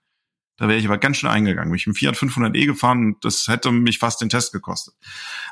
Da 0.57 0.67
wäre 0.67 0.79
ich 0.79 0.85
aber 0.85 0.97
ganz 0.97 1.17
schön 1.17 1.29
eingegangen. 1.29 1.73
Ich 1.75 1.85
bin 1.85 1.93
Fiat 1.93 2.15
500e 2.15 2.65
gefahren 2.65 3.05
und 3.05 3.25
das 3.25 3.47
hätte 3.47 3.71
mich 3.71 3.99
fast 3.99 4.21
den 4.21 4.29
Test 4.29 4.51
gekostet. 4.53 4.95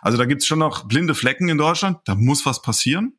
Also 0.02 0.18
da 0.18 0.26
gibt's 0.26 0.46
schon 0.46 0.60
noch 0.60 0.88
blinde 0.88 1.14
Flecken 1.14 1.50
in 1.50 1.58
Deutschland. 1.58 2.00
Da 2.06 2.16
muss 2.16 2.46
was 2.46 2.62
passieren. 2.62 3.18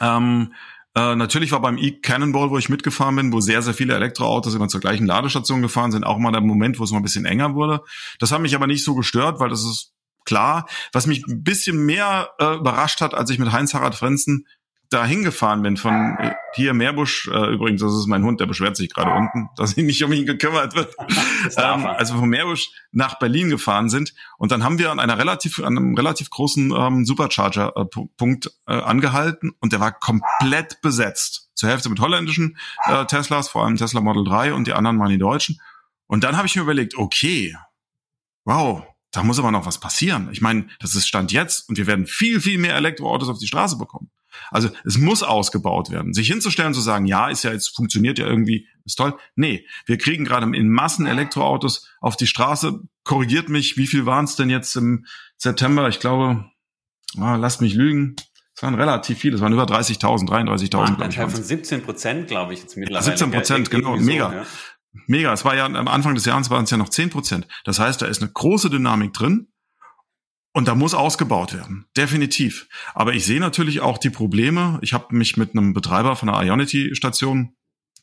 Ähm, 0.00 0.52
äh, 0.96 1.14
natürlich 1.14 1.52
war 1.52 1.60
beim 1.60 1.78
E-Cannonball, 1.78 2.50
wo 2.50 2.58
ich 2.58 2.68
mitgefahren 2.68 3.16
bin, 3.16 3.32
wo 3.32 3.40
sehr, 3.40 3.62
sehr 3.62 3.74
viele 3.74 3.94
Elektroautos 3.94 4.54
immer 4.54 4.68
zur 4.68 4.80
gleichen 4.80 5.06
Ladestation 5.06 5.62
gefahren 5.62 5.92
sind, 5.92 6.04
auch 6.04 6.18
mal 6.18 6.32
der 6.32 6.40
Moment, 6.40 6.78
wo 6.78 6.84
es 6.84 6.90
mal 6.90 6.98
ein 6.98 7.04
bisschen 7.04 7.24
enger 7.24 7.54
wurde. 7.54 7.82
Das 8.18 8.32
hat 8.32 8.40
mich 8.40 8.54
aber 8.54 8.66
nicht 8.66 8.84
so 8.84 8.94
gestört, 8.94 9.38
weil 9.38 9.50
das 9.50 9.60
ist 9.60 9.92
klar. 10.24 10.66
Was 10.92 11.06
mich 11.06 11.24
ein 11.26 11.42
bisschen 11.42 11.86
mehr 11.86 12.30
äh, 12.38 12.56
überrascht 12.56 13.00
hat, 13.00 13.14
als 13.14 13.30
ich 13.30 13.38
mit 13.38 13.52
Heinz-Harald 13.52 13.94
Frenzen 13.94 14.46
da 14.90 15.06
hingefahren 15.06 15.62
bin 15.62 15.76
von 15.76 16.16
äh, 16.18 16.34
hier 16.54 16.74
Meerbusch, 16.74 17.28
äh, 17.28 17.52
übrigens, 17.52 17.80
das 17.80 17.94
ist 17.94 18.06
mein 18.06 18.24
Hund, 18.24 18.40
der 18.40 18.46
beschwert 18.46 18.76
sich 18.76 18.92
gerade 18.92 19.12
unten, 19.12 19.48
dass 19.56 19.76
ich 19.76 19.84
nicht 19.84 20.02
um 20.02 20.12
ihn 20.12 20.26
gekümmert 20.26 20.74
wird. 20.74 20.94
ähm, 21.56 21.86
also 21.86 22.18
von 22.18 22.28
Meerbusch 22.28 22.70
nach 22.90 23.18
Berlin 23.18 23.50
gefahren 23.50 23.88
sind 23.88 24.14
und 24.36 24.50
dann 24.50 24.64
haben 24.64 24.78
wir 24.78 24.90
an 24.90 24.98
einer 24.98 25.16
relativ, 25.16 25.60
an 25.60 25.78
einem 25.78 25.94
relativ 25.94 26.28
großen 26.30 26.72
ähm, 26.76 27.04
Supercharger-Punkt 27.04 28.50
äh, 28.66 28.72
angehalten 28.72 29.52
und 29.60 29.72
der 29.72 29.80
war 29.80 29.92
komplett 29.92 30.80
besetzt. 30.82 31.48
Zur 31.54 31.68
Hälfte 31.68 31.88
mit 31.88 32.00
holländischen 32.00 32.56
äh, 32.86 33.04
Teslas, 33.06 33.48
vor 33.48 33.64
allem 33.64 33.76
Tesla 33.76 34.00
Model 34.00 34.24
3 34.24 34.54
und 34.54 34.66
die 34.66 34.72
anderen 34.72 34.98
waren 34.98 35.10
die 35.10 35.18
deutschen. 35.18 35.60
Und 36.06 36.24
dann 36.24 36.36
habe 36.36 36.46
ich 36.46 36.56
mir 36.56 36.62
überlegt, 36.62 36.96
okay, 36.96 37.56
wow, 38.44 38.82
da 39.12 39.22
muss 39.22 39.38
aber 39.38 39.52
noch 39.52 39.66
was 39.66 39.78
passieren. 39.78 40.30
Ich 40.32 40.40
meine, 40.40 40.66
das 40.80 40.94
ist 40.94 41.06
Stand 41.06 41.30
jetzt 41.30 41.68
und 41.68 41.78
wir 41.78 41.86
werden 41.86 42.06
viel, 42.06 42.40
viel 42.40 42.58
mehr 42.58 42.74
Elektroautos 42.74 43.28
auf 43.28 43.38
die 43.38 43.46
Straße 43.46 43.76
bekommen. 43.76 44.10
Also 44.50 44.70
es 44.84 44.98
muss 44.98 45.22
ausgebaut 45.22 45.90
werden. 45.90 46.12
Sich 46.12 46.28
hinzustellen, 46.28 46.74
zu 46.74 46.80
sagen, 46.80 47.06
ja, 47.06 47.28
ist 47.28 47.42
ja 47.42 47.52
jetzt 47.52 47.74
funktioniert 47.74 48.18
ja 48.18 48.26
irgendwie, 48.26 48.66
ist 48.84 48.96
toll. 48.96 49.16
Nee, 49.34 49.66
wir 49.86 49.98
kriegen 49.98 50.24
gerade 50.24 50.46
in 50.56 50.68
Massen 50.68 51.06
Elektroautos 51.06 51.88
auf 52.00 52.16
die 52.16 52.26
Straße. 52.26 52.80
Korrigiert 53.04 53.48
mich, 53.48 53.76
wie 53.76 53.86
viel 53.86 54.06
waren 54.06 54.24
es 54.24 54.36
denn 54.36 54.50
jetzt 54.50 54.74
im 54.76 55.06
September? 55.36 55.88
Ich 55.88 56.00
glaube, 56.00 56.44
ah, 57.18 57.36
lasst 57.36 57.60
mich 57.60 57.74
lügen. 57.74 58.16
Es 58.54 58.62
waren 58.62 58.74
relativ 58.74 59.18
viele, 59.18 59.36
es 59.36 59.40
waren 59.40 59.54
über 59.54 59.64
30.000, 59.64 60.28
33.000. 60.28 61.00
Ein 61.00 61.10
Teil 61.10 61.30
von 61.30 61.42
17 61.42 61.82
Prozent, 61.82 62.28
glaube 62.28 62.52
ich, 62.52 62.60
jetzt 62.60 62.76
mittlerweile. 62.76 63.04
17 63.04 63.30
Prozent, 63.30 63.70
genau, 63.70 63.96
mega. 63.96 64.32
Ja. 64.32 64.46
Mega. 65.06 65.32
Es 65.32 65.44
war 65.44 65.56
ja 65.56 65.66
am 65.66 65.88
Anfang 65.88 66.14
des 66.14 66.24
Jahres 66.24 66.50
waren 66.50 66.64
es 66.64 66.70
ja 66.70 66.76
noch 66.76 66.88
10 66.88 67.10
Prozent. 67.10 67.48
Das 67.64 67.78
heißt, 67.78 68.02
da 68.02 68.06
ist 68.06 68.22
eine 68.22 68.30
große 68.30 68.70
Dynamik 68.70 69.12
drin. 69.12 69.48
Und 70.52 70.66
da 70.66 70.74
muss 70.74 70.94
ausgebaut 70.94 71.54
werden, 71.54 71.86
definitiv. 71.96 72.68
Aber 72.94 73.14
ich 73.14 73.24
sehe 73.24 73.38
natürlich 73.38 73.80
auch 73.80 73.98
die 73.98 74.10
Probleme. 74.10 74.78
Ich 74.82 74.92
habe 74.92 75.14
mich 75.14 75.36
mit 75.36 75.52
einem 75.54 75.74
Betreiber 75.74 76.16
von 76.16 76.28
der 76.28 76.42
Ionity-Station 76.42 77.54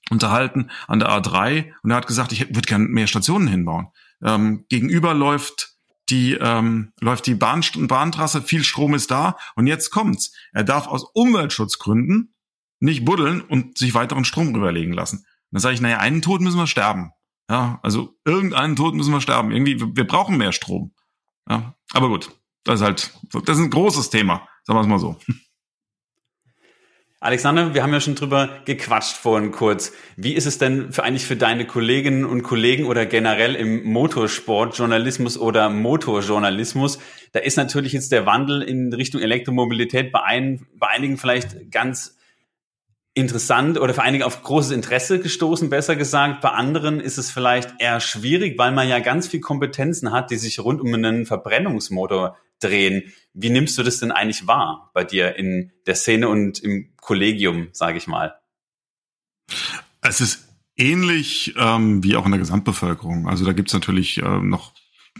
unterhalten 0.09 0.69
an 0.87 0.99
der 0.99 1.09
A3 1.09 1.73
und 1.83 1.91
er 1.91 1.97
hat 1.97 2.07
gesagt, 2.07 2.31
ich 2.31 2.47
würde 2.47 2.61
gerne 2.61 2.85
mehr 2.85 3.07
Stationen 3.07 3.47
hinbauen. 3.47 3.87
Ähm, 4.23 4.65
gegenüber 4.69 5.13
läuft 5.13 5.77
die 6.09 6.33
ähm, 6.33 6.93
läuft 7.01 7.25
die 7.25 7.35
Bahn, 7.35 7.61
Bahntrasse, 7.75 8.41
viel 8.41 8.63
Strom 8.63 8.93
ist 8.93 9.11
da 9.11 9.37
und 9.55 9.67
jetzt 9.67 9.89
kommt's. 9.89 10.33
Er 10.53 10.63
darf 10.63 10.87
aus 10.87 11.03
Umweltschutzgründen 11.03 12.33
nicht 12.79 13.03
buddeln 13.03 13.41
und 13.41 13.77
sich 13.77 13.93
weiteren 13.93 14.23
Strom 14.23 14.53
rüberlegen 14.55 14.93
lassen. 14.93 15.25
dann 15.51 15.59
sage 15.59 15.75
ich, 15.75 15.81
naja, 15.81 15.97
einen 15.97 16.21
Tod 16.21 16.41
müssen 16.41 16.57
wir 16.57 16.67
sterben. 16.67 17.11
Ja, 17.49 17.79
also 17.83 18.15
irgendeinen 18.23 18.75
Tod 18.75 18.93
müssen 18.93 19.13
wir 19.13 19.21
sterben. 19.21 19.51
Irgendwie, 19.51 19.79
wir 19.79 20.07
brauchen 20.07 20.37
mehr 20.37 20.51
Strom. 20.51 20.93
Ja, 21.49 21.76
aber 21.93 22.09
gut, 22.09 22.29
das 22.63 22.81
ist 22.81 22.85
halt, 22.85 23.13
das 23.45 23.57
ist 23.57 23.63
ein 23.63 23.69
großes 23.69 24.09
Thema, 24.09 24.47
sagen 24.63 24.77
wir 24.77 24.81
es 24.81 24.87
mal 24.87 24.99
so. 24.99 25.17
Alexander, 27.19 27.73
wir 27.73 27.81
haben 27.81 27.93
ja 27.93 27.99
schon 27.99 28.13
drüber 28.13 28.61
gequatscht 28.65 29.17
vorhin 29.17 29.51
kurz. 29.51 29.91
Wie 30.17 30.33
ist 30.33 30.45
es 30.45 30.59
denn 30.59 30.91
für 30.91 31.03
eigentlich 31.03 31.25
für 31.25 31.35
deine 31.35 31.65
Kolleginnen 31.65 32.25
und 32.25 32.43
Kollegen 32.43 32.85
oder 32.85 33.07
generell 33.07 33.55
im 33.55 33.85
Motorsportjournalismus 33.85 35.35
oder 35.35 35.69
Motorjournalismus? 35.69 36.99
Da 37.31 37.39
ist 37.39 37.57
natürlich 37.57 37.93
jetzt 37.93 38.11
der 38.11 38.27
Wandel 38.27 38.61
in 38.61 38.93
Richtung 38.93 39.19
Elektromobilität 39.19 40.11
bei, 40.11 40.21
ein, 40.21 40.67
bei 40.75 40.89
einigen 40.89 41.17
vielleicht 41.17 41.71
ganz 41.71 42.16
interessant 43.17 43.79
oder 43.79 43.93
für 43.93 44.03
einige 44.03 44.25
auf 44.25 44.43
großes 44.43 44.71
Interesse 44.71 45.19
gestoßen, 45.19 45.69
besser 45.69 45.95
gesagt. 45.95 46.41
Bei 46.41 46.51
anderen 46.51 46.99
ist 46.99 47.17
es 47.17 47.31
vielleicht 47.31 47.73
eher 47.79 47.99
schwierig, 47.99 48.57
weil 48.57 48.71
man 48.71 48.87
ja 48.87 48.99
ganz 48.99 49.27
viel 49.27 49.41
Kompetenzen 49.41 50.11
hat, 50.11 50.29
die 50.29 50.37
sich 50.37 50.59
rund 50.59 50.79
um 50.81 50.93
einen 50.93 51.25
Verbrennungsmotor 51.25 52.37
drehen. 52.59 53.11
Wie 53.33 53.49
nimmst 53.49 53.77
du 53.77 53.83
das 53.83 53.99
denn 53.99 54.11
eigentlich 54.11 54.47
wahr 54.47 54.91
bei 54.93 55.03
dir 55.03 55.35
in 55.35 55.71
der 55.85 55.95
Szene 55.95 56.29
und 56.29 56.59
im 56.59 56.93
Kollegium, 57.01 57.69
sage 57.71 57.97
ich 57.97 58.07
mal? 58.07 58.35
Es 60.01 60.21
ist 60.21 60.47
ähnlich 60.77 61.55
ähm, 61.57 62.03
wie 62.03 62.15
auch 62.15 62.25
in 62.25 62.31
der 62.31 62.39
Gesamtbevölkerung. 62.39 63.27
Also 63.27 63.45
da 63.45 63.53
gibt's 63.53 63.73
natürlich 63.73 64.17
äh, 64.17 64.39
noch 64.39 64.73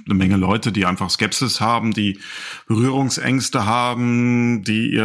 eine 0.10 0.18
Menge 0.18 0.38
Leute, 0.38 0.72
die 0.72 0.86
einfach 0.86 1.10
Skepsis 1.10 1.62
haben, 1.62 1.94
die 1.94 2.20
Berührungsängste 2.68 3.66
haben, 3.66 4.64
die 4.64 4.92
ihr 4.92 5.04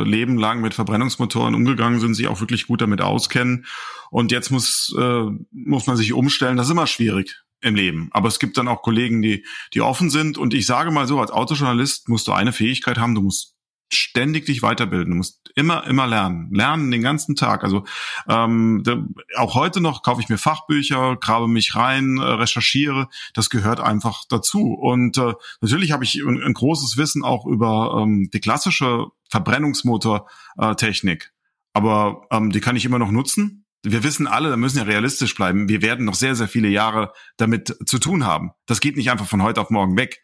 äh, 0.00 0.08
Leben 0.08 0.38
lang 0.38 0.60
mit 0.60 0.74
Verbrennungsmotoren 0.74 1.54
umgegangen 1.54 2.00
sind, 2.00 2.14
sich 2.14 2.28
auch 2.28 2.40
wirklich 2.40 2.66
gut 2.66 2.80
damit 2.80 3.00
auskennen. 3.00 3.66
Und 4.10 4.30
jetzt 4.30 4.50
muss, 4.50 4.94
äh, 4.98 5.24
muss 5.50 5.86
man 5.86 5.96
sich 5.96 6.12
umstellen. 6.12 6.56
Das 6.56 6.66
ist 6.66 6.72
immer 6.72 6.86
schwierig 6.86 7.42
im 7.62 7.74
Leben. 7.74 8.08
Aber 8.12 8.28
es 8.28 8.38
gibt 8.38 8.58
dann 8.58 8.68
auch 8.68 8.82
Kollegen, 8.82 9.22
die, 9.22 9.44
die 9.72 9.80
offen 9.80 10.10
sind. 10.10 10.36
Und 10.36 10.52
ich 10.52 10.66
sage 10.66 10.90
mal 10.90 11.06
so, 11.06 11.20
als 11.20 11.30
Autojournalist 11.30 12.08
musst 12.08 12.28
du 12.28 12.32
eine 12.32 12.52
Fähigkeit 12.52 12.98
haben, 12.98 13.14
du 13.14 13.22
musst 13.22 13.54
ständig 13.94 14.46
dich 14.46 14.62
weiterbilden. 14.62 15.10
Du 15.10 15.16
musst 15.16 15.42
immer, 15.54 15.86
immer 15.86 16.06
lernen. 16.06 16.52
Lernen 16.52 16.90
den 16.90 17.02
ganzen 17.02 17.36
Tag. 17.36 17.64
Also 17.64 17.84
ähm, 18.28 18.82
da, 18.84 19.04
auch 19.36 19.54
heute 19.54 19.80
noch 19.80 20.02
kaufe 20.02 20.20
ich 20.20 20.28
mir 20.28 20.38
Fachbücher, 20.38 21.16
grabe 21.16 21.48
mich 21.48 21.74
rein, 21.74 22.18
äh, 22.18 22.22
recherchiere. 22.22 23.08
Das 23.34 23.50
gehört 23.50 23.80
einfach 23.80 24.24
dazu. 24.28 24.74
Und 24.74 25.18
äh, 25.18 25.34
natürlich 25.60 25.92
habe 25.92 26.04
ich 26.04 26.22
ein, 26.22 26.42
ein, 26.42 26.54
großes 26.54 26.96
Wissen 26.96 27.24
auch 27.24 27.46
über 27.46 27.98
ähm, 28.00 28.30
die 28.32 28.40
klassische 28.40 29.06
Verbrennungsmotortechnik. 29.28 31.32
Aber 31.74 32.26
ähm, 32.30 32.50
die 32.50 32.60
kann 32.60 32.76
ich 32.76 32.84
immer 32.84 32.98
noch 32.98 33.10
nutzen 33.10 33.61
wir 33.82 34.04
wissen 34.04 34.26
alle, 34.26 34.48
da 34.48 34.56
müssen 34.56 34.78
ja 34.78 34.84
realistisch 34.84 35.34
bleiben, 35.34 35.68
wir 35.68 35.82
werden 35.82 36.04
noch 36.04 36.14
sehr, 36.14 36.36
sehr 36.36 36.48
viele 36.48 36.68
Jahre 36.68 37.12
damit 37.36 37.76
zu 37.84 37.98
tun 37.98 38.24
haben. 38.24 38.52
Das 38.66 38.80
geht 38.80 38.96
nicht 38.96 39.10
einfach 39.10 39.26
von 39.26 39.42
heute 39.42 39.60
auf 39.60 39.70
morgen 39.70 39.96
weg. 39.96 40.22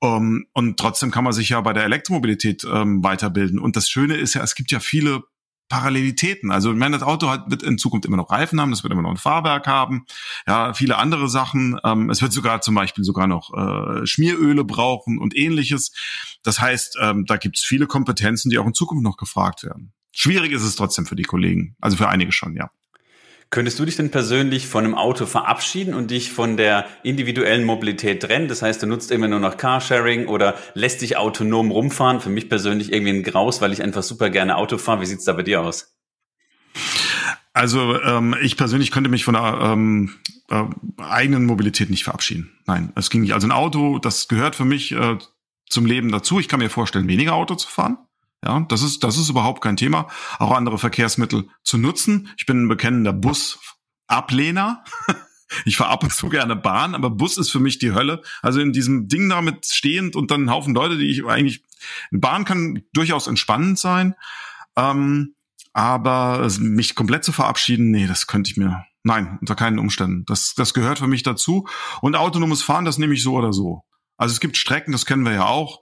Um, 0.00 0.10
ähm, 0.10 0.46
und 0.52 0.78
trotzdem 0.78 1.10
kann 1.10 1.24
man 1.24 1.32
sich 1.32 1.50
ja 1.50 1.60
bei 1.60 1.72
der 1.72 1.84
Elektromobilität 1.84 2.64
ähm, 2.70 3.02
weiterbilden. 3.02 3.58
Und 3.58 3.76
das 3.76 3.88
Schöne 3.88 4.16
ist 4.16 4.34
ja, 4.34 4.42
es 4.42 4.54
gibt 4.54 4.70
ja 4.70 4.80
viele 4.80 5.22
Parallelitäten. 5.70 6.50
Also 6.50 6.72
ich 6.72 6.76
meine, 6.76 6.98
das 6.98 7.06
Auto 7.06 7.30
hat, 7.30 7.50
wird 7.50 7.62
in 7.62 7.78
Zukunft 7.78 8.04
immer 8.04 8.16
noch 8.16 8.30
Reifen 8.30 8.60
haben, 8.60 8.70
das 8.70 8.82
wird 8.82 8.92
immer 8.92 9.02
noch 9.02 9.10
ein 9.10 9.16
Fahrwerk 9.16 9.66
haben, 9.66 10.04
ja, 10.46 10.74
viele 10.74 10.98
andere 10.98 11.28
Sachen. 11.28 11.78
Ähm, 11.84 12.10
es 12.10 12.20
wird 12.20 12.32
sogar 12.32 12.60
zum 12.60 12.74
Beispiel 12.74 13.04
sogar 13.04 13.28
noch 13.28 13.54
äh, 13.54 14.04
Schmieröle 14.04 14.64
brauchen 14.64 15.18
und 15.18 15.34
ähnliches. 15.34 15.92
Das 16.42 16.60
heißt, 16.60 16.98
ähm, 17.00 17.24
da 17.24 17.36
gibt 17.36 17.56
es 17.56 17.62
viele 17.62 17.86
Kompetenzen, 17.86 18.50
die 18.50 18.58
auch 18.58 18.66
in 18.66 18.74
Zukunft 18.74 19.04
noch 19.04 19.16
gefragt 19.16 19.62
werden. 19.62 19.92
Schwierig 20.12 20.52
ist 20.52 20.64
es 20.64 20.74
trotzdem 20.74 21.06
für 21.06 21.16
die 21.16 21.22
Kollegen, 21.22 21.76
also 21.80 21.96
für 21.96 22.08
einige 22.08 22.32
schon, 22.32 22.56
ja. 22.56 22.70
Könntest 23.52 23.80
du 23.80 23.84
dich 23.84 23.96
denn 23.96 24.12
persönlich 24.12 24.68
von 24.68 24.84
einem 24.84 24.94
Auto 24.94 25.26
verabschieden 25.26 25.92
und 25.92 26.12
dich 26.12 26.30
von 26.30 26.56
der 26.56 26.86
individuellen 27.02 27.64
Mobilität 27.64 28.22
trennen? 28.22 28.46
Das 28.46 28.62
heißt, 28.62 28.80
du 28.80 28.86
nutzt 28.86 29.10
immer 29.10 29.26
nur 29.26 29.40
noch 29.40 29.56
Carsharing 29.56 30.28
oder 30.28 30.54
lässt 30.74 31.02
dich 31.02 31.16
autonom 31.16 31.72
rumfahren? 31.72 32.20
Für 32.20 32.30
mich 32.30 32.48
persönlich 32.48 32.92
irgendwie 32.92 33.12
ein 33.12 33.22
Graus, 33.24 33.60
weil 33.60 33.72
ich 33.72 33.82
einfach 33.82 34.04
super 34.04 34.30
gerne 34.30 34.56
Auto 34.56 34.78
fahre. 34.78 35.00
Wie 35.00 35.06
sieht's 35.06 35.24
da 35.24 35.32
bei 35.32 35.42
dir 35.42 35.62
aus? 35.62 35.96
Also 37.52 38.00
ähm, 38.00 38.36
ich 38.40 38.56
persönlich 38.56 38.92
könnte 38.92 39.10
mich 39.10 39.24
von 39.24 39.34
der 39.34 39.58
ähm, 39.60 40.14
äh, 40.48 40.62
eigenen 40.98 41.44
Mobilität 41.44 41.90
nicht 41.90 42.04
verabschieden. 42.04 42.52
Nein, 42.66 42.92
es 42.94 43.10
ging 43.10 43.22
nicht. 43.22 43.34
Also 43.34 43.48
ein 43.48 43.52
Auto, 43.52 43.98
das 43.98 44.28
gehört 44.28 44.54
für 44.54 44.64
mich 44.64 44.92
äh, 44.92 45.18
zum 45.68 45.86
Leben 45.86 46.12
dazu. 46.12 46.38
Ich 46.38 46.46
kann 46.46 46.60
mir 46.60 46.70
vorstellen, 46.70 47.08
weniger 47.08 47.34
Auto 47.34 47.56
zu 47.56 47.66
fahren. 47.66 47.98
Ja, 48.44 48.60
das 48.68 48.82
ist, 48.82 49.04
das 49.04 49.18
ist 49.18 49.28
überhaupt 49.28 49.62
kein 49.62 49.76
Thema, 49.76 50.08
auch 50.38 50.52
andere 50.52 50.78
Verkehrsmittel 50.78 51.48
zu 51.62 51.76
nutzen. 51.76 52.30
Ich 52.38 52.46
bin 52.46 52.64
ein 52.64 52.68
bekennender 52.68 53.12
Busablehner. 53.12 54.84
Ich 55.64 55.76
fahre 55.76 55.90
ab 55.90 56.04
und 56.04 56.12
zu 56.12 56.28
gerne 56.28 56.54
Bahn, 56.54 56.94
aber 56.94 57.10
Bus 57.10 57.36
ist 57.36 57.50
für 57.50 57.58
mich 57.58 57.80
die 57.80 57.92
Hölle. 57.92 58.22
Also 58.40 58.60
in 58.60 58.72
diesem 58.72 59.08
Ding 59.08 59.28
damit 59.28 59.66
stehend 59.66 60.14
und 60.14 60.30
dann 60.30 60.44
ein 60.44 60.50
Haufen 60.50 60.74
Leute, 60.74 60.96
die 60.96 61.10
ich 61.10 61.24
eigentlich. 61.24 61.64
Bahn 62.12 62.44
kann 62.44 62.82
durchaus 62.92 63.26
entspannend 63.26 63.76
sein, 63.76 64.14
ähm, 64.76 65.34
aber 65.72 66.48
mich 66.60 66.94
komplett 66.94 67.24
zu 67.24 67.32
verabschieden, 67.32 67.90
nee, 67.90 68.06
das 68.06 68.28
könnte 68.28 68.48
ich 68.48 68.56
mir. 68.56 68.84
Nein, 69.02 69.38
unter 69.40 69.56
keinen 69.56 69.78
Umständen. 69.78 70.24
Das, 70.26 70.54
das 70.54 70.74
gehört 70.74 71.00
für 71.00 71.08
mich 71.08 71.24
dazu. 71.24 71.66
Und 72.00 72.14
autonomes 72.16 72.62
Fahren, 72.62 72.84
das 72.84 72.98
nehme 72.98 73.14
ich 73.14 73.22
so 73.24 73.34
oder 73.34 73.52
so. 73.52 73.82
Also 74.18 74.32
es 74.32 74.40
gibt 74.40 74.56
Strecken, 74.56 74.92
das 74.92 75.06
kennen 75.06 75.24
wir 75.24 75.32
ja 75.32 75.46
auch, 75.46 75.80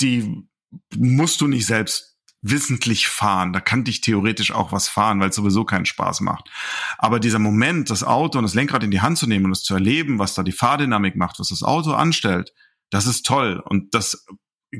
die 0.00 0.48
musst 0.96 1.40
du 1.40 1.48
nicht 1.48 1.66
selbst 1.66 2.14
wissentlich 2.44 3.08
fahren. 3.08 3.52
Da 3.52 3.60
kann 3.60 3.84
dich 3.84 4.02
theoretisch 4.02 4.52
auch 4.52 4.70
was 4.70 4.88
fahren, 4.88 5.18
weil 5.18 5.30
es 5.30 5.36
sowieso 5.36 5.64
keinen 5.64 5.86
Spaß 5.86 6.20
macht. 6.20 6.50
Aber 6.98 7.18
dieser 7.18 7.38
Moment, 7.38 7.90
das 7.90 8.04
Auto 8.04 8.38
und 8.38 8.44
das 8.44 8.54
Lenkrad 8.54 8.84
in 8.84 8.90
die 8.90 9.00
Hand 9.00 9.18
zu 9.18 9.26
nehmen 9.26 9.46
und 9.46 9.52
es 9.52 9.62
zu 9.62 9.74
erleben, 9.74 10.18
was 10.18 10.34
da 10.34 10.42
die 10.42 10.52
Fahrdynamik 10.52 11.16
macht, 11.16 11.40
was 11.40 11.48
das 11.48 11.62
Auto 11.62 11.92
anstellt, 11.92 12.52
das 12.90 13.06
ist 13.06 13.24
toll. 13.24 13.62
Und 13.64 13.94
das 13.94 14.26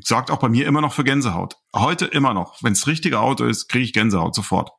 sorgt 0.03 0.31
auch 0.31 0.41
bei 0.41 0.49
mir 0.49 0.67
immer 0.67 0.83
noch 0.83 0.93
für 0.93 1.05
Gänsehaut. 1.05 1.57
Heute 1.75 2.05
immer 2.05 2.35
noch. 2.35 2.63
Wenn 2.63 2.75
es 2.75 2.87
richtige 2.87 3.21
Auto 3.21 3.45
ist, 3.45 3.69
kriege 3.69 3.85
ich 3.85 3.93
Gänsehaut 3.93 4.35
sofort. 4.35 4.71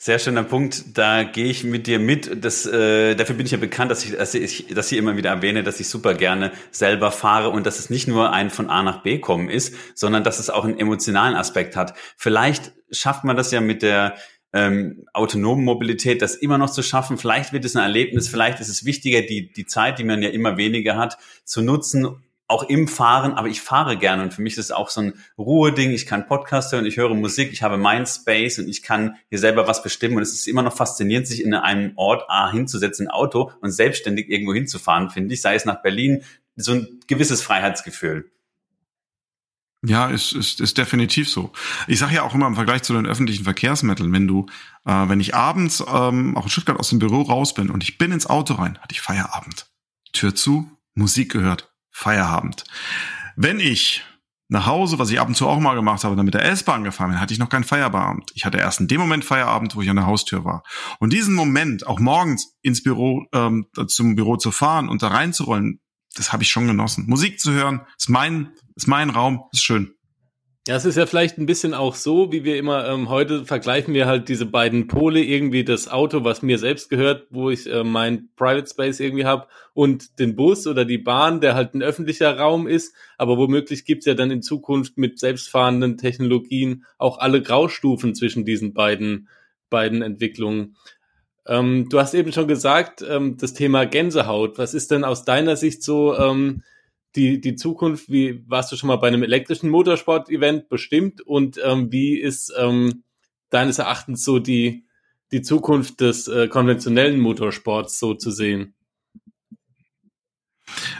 Sehr 0.00 0.20
schöner 0.20 0.44
Punkt. 0.44 0.96
Da 0.96 1.24
gehe 1.24 1.46
ich 1.46 1.64
mit 1.64 1.88
dir 1.88 1.98
mit. 1.98 2.44
Das, 2.44 2.64
äh, 2.66 3.16
dafür 3.16 3.34
bin 3.34 3.46
ich 3.46 3.50
ja 3.52 3.58
bekannt, 3.58 3.90
dass 3.90 4.04
ich, 4.04 4.12
dass 4.12 4.32
ich 4.32 4.66
dass 4.68 4.92
ich 4.92 4.96
immer 4.96 5.16
wieder 5.16 5.30
erwähne, 5.30 5.64
dass 5.64 5.80
ich 5.80 5.88
super 5.88 6.14
gerne 6.14 6.52
selber 6.70 7.10
fahre 7.10 7.50
und 7.50 7.66
dass 7.66 7.80
es 7.80 7.90
nicht 7.90 8.06
nur 8.06 8.32
ein 8.32 8.50
von 8.50 8.70
A 8.70 8.84
nach 8.84 9.02
B 9.02 9.18
kommen 9.18 9.48
ist, 9.48 9.74
sondern 9.96 10.22
dass 10.22 10.38
es 10.38 10.50
auch 10.50 10.64
einen 10.64 10.78
emotionalen 10.78 11.34
Aspekt 11.34 11.74
hat. 11.74 11.94
Vielleicht 12.16 12.72
schafft 12.92 13.24
man 13.24 13.36
das 13.36 13.50
ja 13.50 13.60
mit 13.60 13.82
der 13.82 14.14
ähm, 14.52 15.04
autonomen 15.14 15.64
Mobilität, 15.64 16.22
das 16.22 16.36
immer 16.36 16.58
noch 16.58 16.70
zu 16.70 16.84
schaffen. 16.84 17.18
Vielleicht 17.18 17.52
wird 17.52 17.64
es 17.64 17.74
ein 17.74 17.82
Erlebnis, 17.82 18.28
vielleicht 18.28 18.60
ist 18.60 18.68
es 18.68 18.84
wichtiger, 18.84 19.22
die, 19.22 19.52
die 19.52 19.66
Zeit, 19.66 19.98
die 19.98 20.04
man 20.04 20.22
ja 20.22 20.28
immer 20.28 20.56
weniger 20.56 20.96
hat, 20.96 21.18
zu 21.42 21.60
nutzen, 21.60 22.22
auch 22.48 22.68
im 22.68 22.88
Fahren, 22.88 23.34
aber 23.34 23.48
ich 23.48 23.60
fahre 23.60 23.96
gerne 23.98 24.22
und 24.22 24.32
für 24.32 24.40
mich 24.40 24.54
ist 24.54 24.64
es 24.64 24.70
auch 24.70 24.88
so 24.88 25.02
ein 25.02 25.12
Ruheding. 25.36 25.90
Ich 25.90 26.06
kann 26.06 26.26
Podcast 26.26 26.72
hören, 26.72 26.86
ich 26.86 26.96
höre 26.96 27.14
Musik, 27.14 27.52
ich 27.52 27.62
habe 27.62 27.76
mein 27.76 28.06
Space 28.06 28.58
und 28.58 28.68
ich 28.68 28.82
kann 28.82 29.16
hier 29.28 29.38
selber 29.38 29.68
was 29.68 29.82
bestimmen 29.82 30.16
und 30.16 30.22
es 30.22 30.32
ist 30.32 30.48
immer 30.48 30.62
noch 30.62 30.74
faszinierend, 30.74 31.26
sich 31.26 31.44
in 31.44 31.52
einem 31.54 31.92
Ort 31.96 32.24
A 32.28 32.50
hinzusetzen, 32.50 33.06
ein 33.06 33.10
Auto 33.10 33.52
und 33.60 33.70
selbstständig 33.70 34.30
irgendwo 34.30 34.54
hinzufahren, 34.54 35.10
finde 35.10 35.34
ich, 35.34 35.42
sei 35.42 35.54
es 35.54 35.66
nach 35.66 35.82
Berlin, 35.82 36.22
so 36.56 36.72
ein 36.72 37.00
gewisses 37.06 37.42
Freiheitsgefühl. 37.42 38.30
Ja, 39.86 40.08
ist, 40.08 40.32
ist, 40.32 40.60
ist 40.60 40.76
definitiv 40.76 41.30
so. 41.30 41.52
Ich 41.86 42.00
sage 42.00 42.16
ja 42.16 42.22
auch 42.22 42.34
immer 42.34 42.48
im 42.48 42.56
Vergleich 42.56 42.82
zu 42.82 42.94
den 42.94 43.06
öffentlichen 43.06 43.44
Verkehrsmitteln, 43.44 44.12
wenn 44.12 44.26
du, 44.26 44.46
äh, 44.84 45.08
wenn 45.08 45.20
ich 45.20 45.36
abends 45.36 45.84
ähm, 45.86 46.36
auch 46.36 46.44
in 46.44 46.50
Stuttgart 46.50 46.80
aus 46.80 46.88
dem 46.88 46.98
Büro 46.98 47.22
raus 47.22 47.54
bin 47.54 47.70
und 47.70 47.84
ich 47.84 47.96
bin 47.96 48.10
ins 48.10 48.26
Auto 48.26 48.54
rein, 48.54 48.78
hatte 48.78 48.92
ich 48.92 49.00
Feierabend. 49.00 49.66
Tür 50.12 50.34
zu, 50.34 50.68
Musik 50.94 51.30
gehört, 51.30 51.70
Feierabend. 51.98 52.62
Wenn 53.34 53.58
ich 53.58 54.04
nach 54.48 54.66
Hause, 54.66 55.00
was 55.00 55.10
ich 55.10 55.18
ab 55.18 55.26
und 55.26 55.34
zu 55.34 55.48
auch 55.48 55.58
mal 55.58 55.74
gemacht 55.74 56.04
habe, 56.04 56.14
dann 56.14 56.24
mit 56.24 56.34
der 56.34 56.44
S-Bahn 56.44 56.84
gefahren 56.84 57.10
bin, 57.10 57.20
hatte 57.20 57.32
ich 57.32 57.40
noch 57.40 57.48
keinen 57.48 57.64
Feierabend. 57.64 58.30
Ich 58.34 58.44
hatte 58.44 58.58
erst 58.58 58.78
in 58.78 58.86
dem 58.86 59.00
Moment 59.00 59.24
Feierabend, 59.24 59.74
wo 59.74 59.82
ich 59.82 59.90
an 59.90 59.96
der 59.96 60.06
Haustür 60.06 60.44
war. 60.44 60.62
Und 61.00 61.12
diesen 61.12 61.34
Moment, 61.34 61.88
auch 61.88 61.98
morgens 61.98 62.56
ins 62.62 62.84
Büro, 62.84 63.26
ähm, 63.32 63.66
zum 63.88 64.14
Büro 64.14 64.36
zu 64.36 64.52
fahren 64.52 64.88
und 64.88 65.02
da 65.02 65.08
reinzurollen, 65.08 65.80
das 66.14 66.32
habe 66.32 66.44
ich 66.44 66.50
schon 66.50 66.68
genossen. 66.68 67.04
Musik 67.08 67.40
zu 67.40 67.50
hören, 67.50 67.84
ist 67.96 68.08
mein, 68.08 68.52
ist 68.76 68.86
mein 68.86 69.10
Raum, 69.10 69.42
ist 69.50 69.64
schön. 69.64 69.97
Ja, 70.68 70.76
es 70.76 70.84
ist 70.84 70.98
ja 70.98 71.06
vielleicht 71.06 71.38
ein 71.38 71.46
bisschen 71.46 71.72
auch 71.72 71.94
so, 71.94 72.30
wie 72.30 72.44
wir 72.44 72.58
immer 72.58 72.86
ähm, 72.86 73.08
heute 73.08 73.46
vergleichen 73.46 73.94
wir 73.94 74.04
halt 74.04 74.28
diese 74.28 74.44
beiden 74.44 74.86
Pole, 74.86 75.22
irgendwie 75.22 75.64
das 75.64 75.88
Auto, 75.88 76.24
was 76.24 76.42
mir 76.42 76.58
selbst 76.58 76.90
gehört, 76.90 77.26
wo 77.30 77.48
ich 77.48 77.72
äh, 77.72 77.84
mein 77.84 78.28
Private 78.36 78.68
Space 78.68 79.00
irgendwie 79.00 79.24
habe, 79.24 79.46
und 79.72 80.18
den 80.18 80.36
Bus 80.36 80.66
oder 80.66 80.84
die 80.84 80.98
Bahn, 80.98 81.40
der 81.40 81.54
halt 81.54 81.72
ein 81.72 81.82
öffentlicher 81.82 82.36
Raum 82.36 82.66
ist. 82.66 82.94
Aber 83.16 83.38
womöglich 83.38 83.86
gibt's 83.86 84.04
ja 84.04 84.12
dann 84.12 84.30
in 84.30 84.42
Zukunft 84.42 84.98
mit 84.98 85.18
selbstfahrenden 85.18 85.96
Technologien 85.96 86.84
auch 86.98 87.16
alle 87.18 87.40
Graustufen 87.40 88.14
zwischen 88.14 88.44
diesen 88.44 88.74
beiden, 88.74 89.30
beiden 89.70 90.02
Entwicklungen. 90.02 90.76
Ähm, 91.46 91.88
du 91.88 91.98
hast 91.98 92.12
eben 92.12 92.30
schon 92.30 92.46
gesagt, 92.46 93.02
ähm, 93.08 93.38
das 93.38 93.54
Thema 93.54 93.86
Gänsehaut. 93.86 94.58
Was 94.58 94.74
ist 94.74 94.90
denn 94.90 95.04
aus 95.04 95.24
deiner 95.24 95.56
Sicht 95.56 95.82
so? 95.82 96.14
Ähm, 96.14 96.62
die, 97.16 97.40
die 97.40 97.56
Zukunft, 97.56 98.10
wie 98.10 98.44
warst 98.48 98.70
du 98.70 98.76
schon 98.76 98.88
mal 98.88 98.96
bei 98.96 99.08
einem 99.08 99.22
elektrischen 99.22 99.70
Motorsport-Event 99.70 100.68
bestimmt 100.68 101.20
und 101.20 101.58
ähm, 101.64 101.90
wie 101.90 102.18
ist 102.18 102.52
ähm, 102.58 103.04
deines 103.50 103.78
Erachtens 103.78 104.24
so 104.24 104.38
die, 104.38 104.84
die 105.32 105.42
Zukunft 105.42 106.00
des 106.00 106.28
äh, 106.28 106.48
konventionellen 106.48 107.18
Motorsports 107.18 107.98
so 107.98 108.14
zu 108.14 108.30
sehen? 108.30 108.74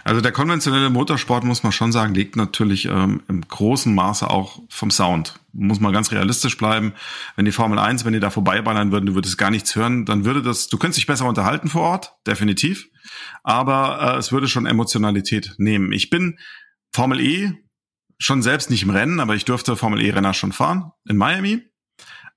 Also 0.05 0.21
der 0.21 0.33
konventionelle 0.33 0.91
Motorsport, 0.91 1.45
muss 1.45 1.63
man 1.63 1.73
schon 1.73 1.93
sagen, 1.93 2.15
liegt 2.15 2.37
natürlich 2.37 2.87
ähm, 2.87 3.23
im 3.29 3.43
großen 3.43 3.95
Maße 3.95 4.29
auch 4.29 4.63
vom 4.69 4.91
Sound. 4.91 5.41
Muss 5.53 5.81
man 5.81 5.93
ganz 5.93 6.13
realistisch 6.13 6.57
bleiben. 6.57 6.93
Wenn 7.37 7.45
die 7.45 7.53
Formel 7.53 7.79
1, 7.79 8.05
wenn 8.05 8.13
die 8.13 8.21
da 8.21 8.31
vorbeiballern 8.31 8.93
würden, 8.93 9.07
du 9.07 9.15
würdest 9.15 9.39
gar 9.39 9.51
nichts 9.51 9.75
hören, 9.77 10.05
dann 10.05 10.25
würde 10.25 10.43
das, 10.43 10.69
du 10.69 10.79
könntest 10.79 10.99
dich 10.99 11.07
besser 11.07 11.27
unterhalten 11.27 11.69
vor 11.69 11.83
Ort, 11.83 12.15
definitiv. 12.27 12.89
Aber 13.43 14.15
äh, 14.15 14.19
es 14.19 14.33
würde 14.33 14.49
schon 14.49 14.67
Emotionalität 14.67 15.55
nehmen. 15.59 15.93
Ich 15.93 16.11
bin 16.11 16.39
Formel 16.93 17.21
E 17.21 17.53
schon 18.19 18.43
selbst 18.43 18.71
nicht 18.71 18.83
im 18.83 18.91
Rennen, 18.91 19.21
aber 19.21 19.35
ich 19.35 19.45
durfte 19.45 19.77
Formel 19.77 20.03
E-Renner 20.03 20.35
schon 20.35 20.53
fahren 20.53 20.91
in 21.09 21.17
Miami. 21.17 21.63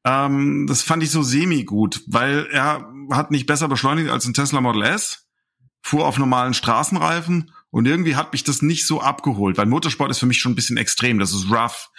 Ähm, 0.04 0.66
das 0.68 0.82
fand 0.82 1.04
ich 1.04 1.12
so 1.12 1.24
semi 1.24 1.64
gut, 1.64 2.02
weil 2.08 2.48
er 2.52 2.88
hat 3.12 3.32
nicht 3.32 3.46
besser 3.46 3.68
beschleunigt 3.68 4.10
als 4.10 4.26
ein 4.26 4.34
Tesla 4.34 4.62
Model 4.62 4.84
S 4.84 5.21
fuhr 5.82 6.06
auf 6.08 6.18
normalen 6.18 6.54
Straßenreifen 6.54 7.52
und 7.72 7.88
irgendwie 7.88 8.16
hat 8.16 8.34
mich 8.34 8.44
das 8.44 8.62
nicht 8.62 8.86
so 8.86 9.02
abgeholt, 9.02 9.58
weil 9.58 9.66
Motorsport 9.66 10.12
ist 10.12 10.20
für 10.20 10.26
mich 10.26 10.40
schon 10.40 10.52
ein 10.52 10.56
bisschen 10.56 10.78
extrem, 10.78 11.20
das 11.20 11.34
ist 11.34 11.50
rough. 11.50 11.90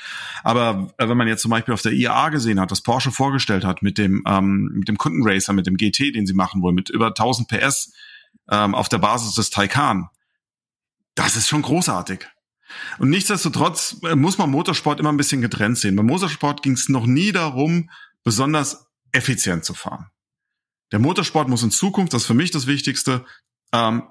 Aber 0.44 0.92
äh, 0.98 1.08
wenn 1.08 1.16
man 1.16 1.28
jetzt 1.28 1.42
zum 1.42 1.50
Beispiel 1.50 1.74
auf 1.74 1.82
der 1.82 1.92
IAA 1.92 2.28
gesehen 2.28 2.60
hat, 2.60 2.70
was 2.70 2.82
Porsche 2.82 3.10
vorgestellt 3.10 3.64
hat 3.64 3.82
mit 3.82 3.98
dem, 3.98 4.22
ähm, 4.26 4.70
mit 4.74 4.88
dem 4.88 4.98
Kundenracer, 4.98 5.52
mit 5.52 5.66
dem 5.66 5.76
GT, 5.76 6.14
den 6.14 6.26
sie 6.26 6.34
machen 6.34 6.62
wollen, 6.62 6.74
mit 6.74 6.90
über 6.90 7.08
1000 7.08 7.48
PS 7.48 7.92
ähm, 8.50 8.74
auf 8.74 8.88
der 8.88 8.98
Basis 8.98 9.34
des 9.34 9.50
Taycan, 9.50 10.08
das 11.14 11.36
ist 11.36 11.48
schon 11.48 11.62
großartig. 11.62 12.26
Und 12.98 13.10
nichtsdestotrotz 13.10 13.96
äh, 14.04 14.14
muss 14.14 14.38
man 14.38 14.50
Motorsport 14.50 15.00
immer 15.00 15.10
ein 15.10 15.16
bisschen 15.16 15.40
getrennt 15.40 15.78
sehen. 15.78 15.96
Beim 15.96 16.06
Motorsport 16.06 16.62
ging 16.62 16.72
es 16.72 16.88
noch 16.88 17.06
nie 17.06 17.32
darum, 17.32 17.90
besonders 18.24 18.86
effizient 19.12 19.64
zu 19.64 19.74
fahren. 19.74 20.06
Der 20.90 20.98
Motorsport 20.98 21.48
muss 21.48 21.62
in 21.62 21.70
Zukunft, 21.70 22.12
das 22.12 22.22
ist 22.22 22.26
für 22.26 22.34
mich 22.34 22.50
das 22.50 22.66
Wichtigste, 22.66 23.24
ähm, 23.72 24.04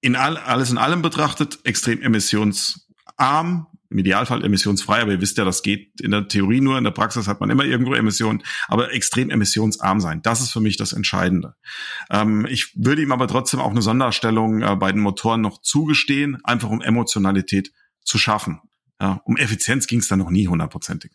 in 0.00 0.16
all, 0.16 0.36
alles 0.36 0.70
in 0.70 0.78
allem 0.78 1.02
betrachtet 1.02 1.60
extrem 1.64 2.02
emissionsarm, 2.02 3.66
im 3.88 3.98
Idealfall 3.98 4.44
emissionsfrei, 4.44 5.02
aber 5.02 5.12
ihr 5.12 5.20
wisst 5.20 5.38
ja, 5.38 5.44
das 5.44 5.62
geht 5.62 6.00
in 6.00 6.10
der 6.10 6.26
Theorie 6.26 6.60
nur, 6.60 6.78
in 6.78 6.84
der 6.84 6.90
Praxis 6.90 7.28
hat 7.28 7.40
man 7.40 7.50
immer 7.50 7.64
irgendwo 7.64 7.94
Emissionen, 7.94 8.42
aber 8.68 8.92
extrem 8.92 9.30
emissionsarm 9.30 10.00
sein. 10.00 10.22
Das 10.22 10.40
ist 10.40 10.50
für 10.50 10.60
mich 10.60 10.76
das 10.76 10.92
Entscheidende. 10.92 11.54
Ähm, 12.10 12.46
ich 12.48 12.72
würde 12.74 13.02
ihm 13.02 13.12
aber 13.12 13.28
trotzdem 13.28 13.60
auch 13.60 13.70
eine 13.70 13.82
Sonderstellung 13.82 14.62
äh, 14.62 14.76
bei 14.76 14.92
den 14.92 15.02
Motoren 15.02 15.40
noch 15.40 15.60
zugestehen, 15.60 16.38
einfach 16.42 16.70
um 16.70 16.80
Emotionalität 16.80 17.70
zu 18.04 18.18
schaffen. 18.18 18.60
Ja, 19.00 19.20
um 19.24 19.36
Effizienz 19.36 19.86
ging 19.86 20.00
es 20.00 20.08
da 20.08 20.16
noch 20.16 20.30
nie 20.30 20.48
hundertprozentig. 20.48 21.12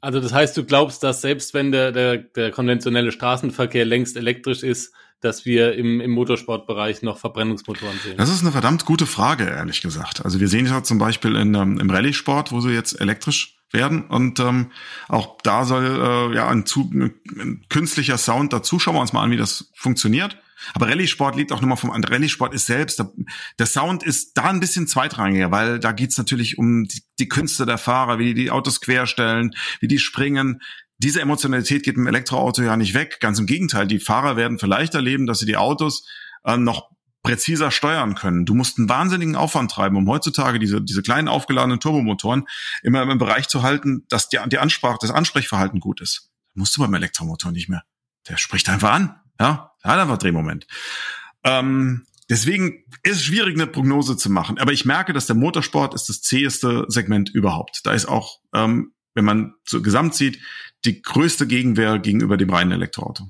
Also 0.00 0.20
das 0.20 0.32
heißt, 0.32 0.56
du 0.56 0.64
glaubst, 0.64 1.02
dass 1.02 1.20
selbst 1.20 1.52
wenn 1.52 1.72
der, 1.72 1.92
der, 1.92 2.18
der 2.18 2.50
konventionelle 2.50 3.12
Straßenverkehr 3.12 3.84
längst 3.84 4.16
elektrisch 4.16 4.62
ist, 4.62 4.94
dass 5.20 5.44
wir 5.44 5.74
im, 5.74 6.00
im 6.00 6.10
Motorsportbereich 6.10 7.02
noch 7.02 7.18
Verbrennungsmotoren 7.18 7.98
sehen? 8.02 8.16
Das 8.16 8.30
ist 8.30 8.42
eine 8.42 8.52
verdammt 8.52 8.84
gute 8.84 9.06
Frage, 9.06 9.44
ehrlich 9.44 9.82
gesagt. 9.82 10.24
Also 10.24 10.40
wir 10.40 10.48
sehen 10.48 10.66
ja 10.66 10.82
zum 10.82 10.98
Beispiel 10.98 11.36
in, 11.36 11.54
ähm, 11.54 11.78
im 11.78 11.90
Rallye-Sport, 11.90 12.52
wo 12.52 12.60
sie 12.60 12.70
jetzt 12.70 13.00
elektrisch 13.00 13.56
werden 13.72 14.02
und 14.06 14.40
ähm, 14.40 14.72
auch 15.08 15.38
da 15.42 15.64
soll 15.64 15.84
äh, 15.84 16.34
ja 16.34 16.48
ein, 16.48 16.66
zu, 16.66 16.90
ein 16.92 17.64
künstlicher 17.68 18.18
Sound 18.18 18.52
dazu. 18.52 18.78
Schauen 18.78 18.94
wir 18.96 19.00
uns 19.00 19.12
mal 19.12 19.22
an, 19.22 19.30
wie 19.30 19.36
das 19.36 19.70
funktioniert. 19.74 20.36
Aber 20.74 20.88
Rallye-Sport 20.88 21.36
liegt 21.36 21.52
auch 21.52 21.60
nochmal 21.60 21.76
vom. 21.76 21.90
Rallye-Sport 21.90 22.54
ist 22.54 22.66
selbst, 22.66 22.98
der, 22.98 23.10
der, 23.58 23.66
Sound 23.66 24.02
ist 24.02 24.36
da 24.36 24.44
ein 24.44 24.60
bisschen 24.60 24.86
zweitrangiger, 24.86 25.50
weil 25.50 25.78
da 25.78 25.92
geht's 25.92 26.18
natürlich 26.18 26.58
um 26.58 26.84
die, 26.84 27.02
die 27.18 27.28
Künste 27.28 27.66
der 27.66 27.78
Fahrer, 27.78 28.18
wie 28.18 28.26
die 28.26 28.34
die 28.34 28.50
Autos 28.50 28.80
querstellen, 28.80 29.54
wie 29.80 29.88
die 29.88 29.98
springen. 29.98 30.60
Diese 31.02 31.22
Emotionalität 31.22 31.82
geht 31.82 31.96
im 31.96 32.06
Elektroauto 32.06 32.62
ja 32.62 32.76
nicht 32.76 32.92
weg. 32.92 33.18
Ganz 33.20 33.38
im 33.38 33.46
Gegenteil, 33.46 33.86
die 33.86 34.00
Fahrer 34.00 34.36
werden 34.36 34.58
vielleicht 34.58 34.94
erleben, 34.94 35.26
dass 35.26 35.38
sie 35.38 35.46
die 35.46 35.56
Autos 35.56 36.06
äh, 36.44 36.58
noch 36.58 36.90
präziser 37.22 37.70
steuern 37.70 38.14
können. 38.14 38.44
Du 38.44 38.54
musst 38.54 38.78
einen 38.78 38.88
wahnsinnigen 38.88 39.34
Aufwand 39.34 39.70
treiben, 39.70 39.96
um 39.96 40.08
heutzutage 40.08 40.58
diese, 40.58 40.82
diese 40.82 41.02
kleinen 41.02 41.28
aufgeladenen 41.28 41.80
Turbomotoren 41.80 42.44
immer 42.82 43.02
im 43.02 43.18
Bereich 43.18 43.48
zu 43.48 43.62
halten, 43.62 44.04
dass 44.08 44.28
die, 44.28 44.38
die 44.46 44.58
Ansprache, 44.58 44.98
das 45.00 45.10
Ansprechverhalten 45.10 45.80
gut 45.80 46.02
ist. 46.02 46.30
Musst 46.54 46.76
du 46.76 46.82
beim 46.82 46.92
Elektromotor 46.92 47.50
nicht 47.50 47.68
mehr. 47.68 47.82
Der 48.28 48.36
spricht 48.36 48.68
einfach 48.68 48.92
an. 48.92 49.16
Ja, 49.38 49.72
er 49.82 49.92
hat 49.92 50.00
einfach 50.00 50.18
Drehmoment. 50.18 50.66
Ähm, 51.44 52.06
deswegen 52.28 52.84
ist 53.02 53.16
es 53.16 53.24
schwierig, 53.24 53.54
eine 53.54 53.66
Prognose 53.66 54.18
zu 54.18 54.28
machen. 54.28 54.58
Aber 54.58 54.72
ich 54.72 54.84
merke, 54.84 55.14
dass 55.14 55.26
der 55.26 55.36
Motorsport 55.36 55.94
ist 55.94 56.10
das 56.10 56.20
zäheste 56.20 56.84
Segment 56.88 57.30
überhaupt. 57.30 57.80
Da 57.84 57.92
ist 57.92 58.06
auch, 58.06 58.40
ähm, 58.54 58.92
wenn 59.14 59.24
man 59.24 59.54
so 59.64 59.82
gesamt 59.82 60.14
sieht, 60.14 60.38
die 60.84 61.02
größte 61.02 61.46
Gegenwehr 61.46 61.98
gegenüber 61.98 62.36
dem 62.36 62.50
reinen 62.50 62.72
Elektroauto. 62.72 63.28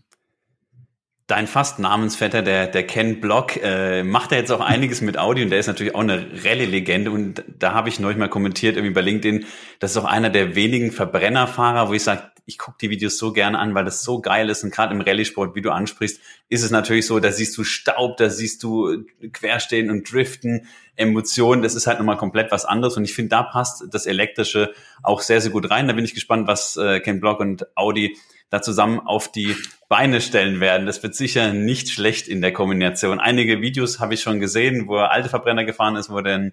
Dein 1.31 1.47
fast 1.47 1.79
Namensvetter, 1.79 2.43
der, 2.43 2.67
der 2.67 2.85
Ken 2.85 3.21
Block, 3.21 3.57
äh, 3.63 4.03
macht 4.03 4.33
ja 4.33 4.39
jetzt 4.39 4.51
auch 4.51 4.61
einiges 4.61 5.01
mit 5.01 5.17
Audi 5.17 5.45
und 5.45 5.51
der 5.51 5.61
ist 5.61 5.69
natürlich 5.69 5.95
auch 5.95 6.01
eine 6.01 6.27
Rallye-Legende 6.45 7.13
und 7.13 7.45
da 7.47 7.73
habe 7.73 7.89
ich 7.89 8.01
neulich 8.01 8.19
mal 8.19 8.29
kommentiert 8.29 8.75
irgendwie 8.75 8.95
bei 8.95 9.01
LinkedIn, 9.01 9.47
das 9.79 9.93
ist 9.93 9.97
auch 9.97 10.07
einer 10.07 10.31
der 10.31 10.57
wenigen 10.57 10.91
Verbrennerfahrer, 10.91 11.89
wo 11.89 11.93
ich 11.93 12.03
sage, 12.03 12.23
ich 12.47 12.59
gucke 12.59 12.79
die 12.81 12.91
Videos 12.91 13.17
so 13.17 13.33
gerne 13.33 13.61
an, 13.61 13.77
weil 13.77 13.85
das 13.85 14.03
so 14.03 14.21
geil 14.21 14.51
ist. 14.51 14.65
Und 14.65 14.73
gerade 14.73 14.93
im 14.93 15.01
Rallye-Sport, 15.01 15.55
wie 15.55 15.63
du 15.63 15.71
ansprichst, 15.71 16.21
ist 16.49 16.65
es 16.65 16.73
natürlich 16.73 17.07
so, 17.07 17.21
da 17.21 17.31
siehst 17.31 17.57
du 17.57 17.63
Staub, 17.63 18.17
da 18.17 18.29
siehst 18.29 18.65
du 18.65 19.05
Querstehen 19.33 19.89
und 19.89 20.11
Driften, 20.11 20.67
Emotionen. 20.97 21.63
Das 21.63 21.77
ist 21.77 21.87
halt 21.87 21.99
nochmal 21.99 22.17
komplett 22.17 22.51
was 22.51 22.65
anderes. 22.65 22.97
Und 22.97 23.05
ich 23.05 23.15
finde, 23.15 23.31
da 23.31 23.45
passt 23.45 23.85
das 23.93 24.07
Elektrische 24.07 24.75
auch 25.03 25.21
sehr, 25.21 25.41
sehr 25.41 25.53
gut 25.53 25.71
rein. 25.71 25.87
Da 25.87 25.95
bin 25.95 26.05
ich 26.05 26.15
gespannt, 26.15 26.49
was 26.49 26.77
äh, 26.77 26.99
Ken 26.99 27.21
Block 27.21 27.39
und 27.39 27.67
Audi 27.77 28.17
da 28.51 28.61
zusammen 28.61 29.01
auf 29.01 29.31
die 29.31 29.57
Beine 29.89 30.21
stellen 30.21 30.61
werden. 30.61 30.87
Das 30.87 31.03
wird 31.03 31.15
sicher 31.15 31.53
nicht 31.53 31.89
schlecht 31.89 32.29
in 32.29 32.43
der 32.43 32.53
Kombination. 32.53 33.21
Einige 33.21 33.61
Videos 33.61 34.01
habe 34.01 34.15
ich 34.15 34.21
schon 34.21 34.41
gesehen, 34.41 34.89
wo 34.89 34.97
er 34.97 35.13
alte 35.13 35.29
Verbrenner 35.29 35.65
gefahren 35.65 35.97
ist, 35.97 36.11
wo 36.11 36.19
er 36.19 36.23
den 36.25 36.53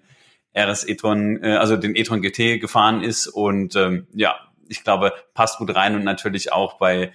RS 0.56 0.88
e-tron, 0.88 1.42
äh, 1.42 1.56
also 1.56 1.76
den 1.76 1.94
e-tron 1.96 2.22
GT 2.22 2.60
gefahren 2.60 3.02
ist 3.02 3.26
und 3.26 3.76
ähm, 3.76 4.06
ja, 4.14 4.36
ich 4.68 4.84
glaube, 4.84 5.12
passt 5.34 5.58
gut 5.58 5.74
rein 5.74 5.94
und 5.94 6.04
natürlich 6.04 6.52
auch 6.52 6.78
bei, 6.78 7.12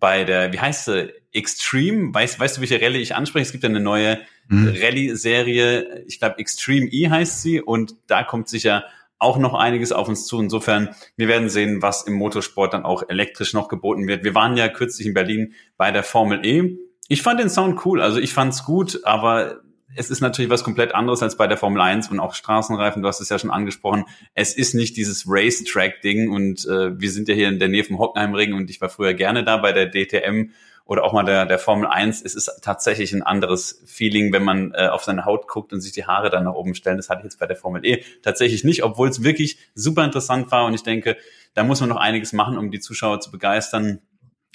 bei 0.00 0.24
der, 0.24 0.52
wie 0.52 0.60
heißt 0.60 0.86
sie, 0.86 1.12
Extreme, 1.32 2.14
weißt, 2.14 2.40
weißt 2.40 2.56
du, 2.56 2.60
welche 2.62 2.80
Rallye 2.80 3.00
ich 3.00 3.14
anspreche? 3.14 3.42
Es 3.42 3.52
gibt 3.52 3.62
ja 3.62 3.68
eine 3.68 3.80
neue 3.80 4.18
mhm. 4.48 4.68
Rallye-Serie, 4.68 6.04
ich 6.06 6.18
glaube 6.18 6.38
Extreme 6.38 6.86
E 6.86 7.10
heißt 7.10 7.42
sie 7.42 7.60
und 7.60 7.94
da 8.06 8.22
kommt 8.22 8.48
sicher 8.48 8.84
auch 9.18 9.38
noch 9.38 9.54
einiges 9.54 9.92
auf 9.92 10.08
uns 10.08 10.26
zu. 10.26 10.40
Insofern, 10.40 10.90
wir 11.16 11.28
werden 11.28 11.48
sehen, 11.48 11.82
was 11.82 12.02
im 12.02 12.14
Motorsport 12.14 12.74
dann 12.74 12.84
auch 12.84 13.08
elektrisch 13.08 13.54
noch 13.54 13.68
geboten 13.68 14.06
wird. 14.06 14.24
Wir 14.24 14.34
waren 14.34 14.56
ja 14.56 14.68
kürzlich 14.68 15.06
in 15.06 15.14
Berlin 15.14 15.54
bei 15.76 15.90
der 15.90 16.02
Formel 16.02 16.44
E. 16.44 16.76
Ich 17.08 17.22
fand 17.22 17.40
den 17.40 17.50
Sound 17.50 17.84
cool, 17.86 18.00
also 18.00 18.18
ich 18.18 18.32
fand's 18.32 18.64
gut, 18.64 19.00
aber 19.04 19.60
es 19.94 20.10
ist 20.10 20.20
natürlich 20.20 20.50
was 20.50 20.64
komplett 20.64 20.94
anderes 20.94 21.22
als 21.22 21.36
bei 21.36 21.46
der 21.46 21.56
Formel 21.56 21.80
1 21.80 22.10
und 22.10 22.20
auch 22.20 22.34
Straßenreifen, 22.34 23.02
du 23.02 23.08
hast 23.08 23.20
es 23.20 23.28
ja 23.28 23.38
schon 23.38 23.50
angesprochen. 23.50 24.04
Es 24.34 24.54
ist 24.54 24.74
nicht 24.74 24.96
dieses 24.96 25.24
Racetrack-Ding 25.26 26.30
und 26.30 26.66
äh, 26.66 27.00
wir 27.00 27.10
sind 27.10 27.28
ja 27.28 27.34
hier 27.34 27.48
in 27.48 27.58
der 27.58 27.68
Nähe 27.68 27.84
vom 27.84 27.98
Hockenheimring 27.98 28.52
und 28.52 28.68
ich 28.68 28.80
war 28.80 28.88
früher 28.88 29.14
gerne 29.14 29.44
da 29.44 29.56
bei 29.56 29.72
der 29.72 29.90
DTM 29.90 30.50
oder 30.86 31.02
auch 31.04 31.12
mal 31.12 31.24
der, 31.24 31.46
der 31.46 31.58
Formel 31.58 31.88
1. 31.88 32.22
Es 32.24 32.34
ist 32.34 32.60
tatsächlich 32.62 33.12
ein 33.12 33.22
anderes 33.22 33.82
Feeling, 33.86 34.32
wenn 34.32 34.44
man 34.44 34.72
äh, 34.72 34.86
auf 34.86 35.02
seine 35.04 35.24
Haut 35.24 35.48
guckt 35.48 35.72
und 35.72 35.80
sich 35.80 35.92
die 35.92 36.06
Haare 36.06 36.30
dann 36.30 36.44
nach 36.44 36.54
oben 36.54 36.74
stellen. 36.74 36.96
Das 36.96 37.10
hatte 37.10 37.20
ich 37.20 37.24
jetzt 37.24 37.40
bei 37.40 37.46
der 37.46 37.56
Formel 37.56 37.84
E 37.84 38.04
tatsächlich 38.22 38.62
nicht, 38.62 38.84
obwohl 38.84 39.08
es 39.08 39.22
wirklich 39.22 39.58
super 39.74 40.04
interessant 40.04 40.50
war 40.52 40.64
und 40.64 40.74
ich 40.74 40.84
denke, 40.84 41.16
da 41.54 41.64
muss 41.64 41.80
man 41.80 41.88
noch 41.88 41.96
einiges 41.96 42.32
machen, 42.32 42.56
um 42.56 42.70
die 42.70 42.80
Zuschauer 42.80 43.20
zu 43.20 43.30
begeistern. 43.32 44.00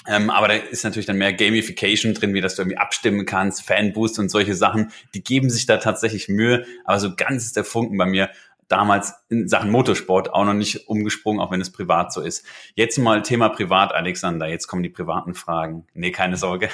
Ähm, 0.07 0.29
aber 0.29 0.47
da 0.47 0.53
ist 0.55 0.83
natürlich 0.83 1.05
dann 1.05 1.17
mehr 1.17 1.33
Gamification 1.33 2.13
drin, 2.13 2.33
wie 2.33 2.41
dass 2.41 2.55
du 2.55 2.63
irgendwie 2.63 2.77
abstimmen 2.77 3.25
kannst, 3.25 3.61
Fanboost 3.63 4.17
und 4.17 4.29
solche 4.29 4.55
Sachen. 4.55 4.91
Die 5.13 5.23
geben 5.23 5.49
sich 5.49 5.65
da 5.67 5.77
tatsächlich 5.77 6.27
Mühe. 6.27 6.65
Aber 6.85 6.99
so 6.99 7.15
ganz 7.15 7.45
ist 7.45 7.55
der 7.55 7.63
Funken 7.63 7.97
bei 7.97 8.05
mir 8.05 8.29
damals 8.71 9.13
in 9.29 9.47
Sachen 9.47 9.69
Motorsport 9.69 10.33
auch 10.33 10.45
noch 10.45 10.53
nicht 10.53 10.87
umgesprungen, 10.87 11.41
auch 11.41 11.51
wenn 11.51 11.61
es 11.61 11.71
privat 11.71 12.13
so 12.13 12.21
ist. 12.21 12.45
Jetzt 12.75 12.97
mal 12.97 13.21
Thema 13.21 13.49
privat, 13.49 13.93
Alexander. 13.93 14.47
Jetzt 14.47 14.67
kommen 14.67 14.83
die 14.83 14.89
privaten 14.89 15.33
Fragen. 15.33 15.87
Nee, 15.93 16.11
keine 16.11 16.37
Sorge. 16.37 16.69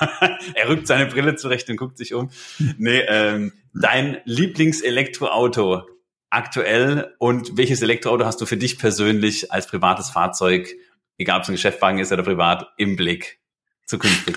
er 0.54 0.68
rückt 0.68 0.86
seine 0.86 1.06
Brille 1.06 1.36
zurecht 1.36 1.68
und 1.70 1.76
guckt 1.76 1.98
sich 1.98 2.14
um. 2.14 2.30
Nee, 2.78 3.02
ähm, 3.08 3.52
dein 3.74 4.18
Lieblingselektroauto 4.24 5.82
aktuell 6.30 7.14
und 7.18 7.56
welches 7.56 7.82
Elektroauto 7.82 8.24
hast 8.24 8.40
du 8.40 8.46
für 8.46 8.56
dich 8.56 8.78
persönlich 8.78 9.52
als 9.52 9.66
privates 9.68 10.10
Fahrzeug 10.10 10.74
egal 11.18 11.38
ob 11.38 11.42
es 11.42 11.48
ein 11.48 11.54
Geschäftswagen 11.54 11.98
ist 11.98 12.12
oder 12.12 12.22
privat, 12.22 12.66
im 12.76 12.96
Blick 12.96 13.38
zukünftig? 13.86 14.36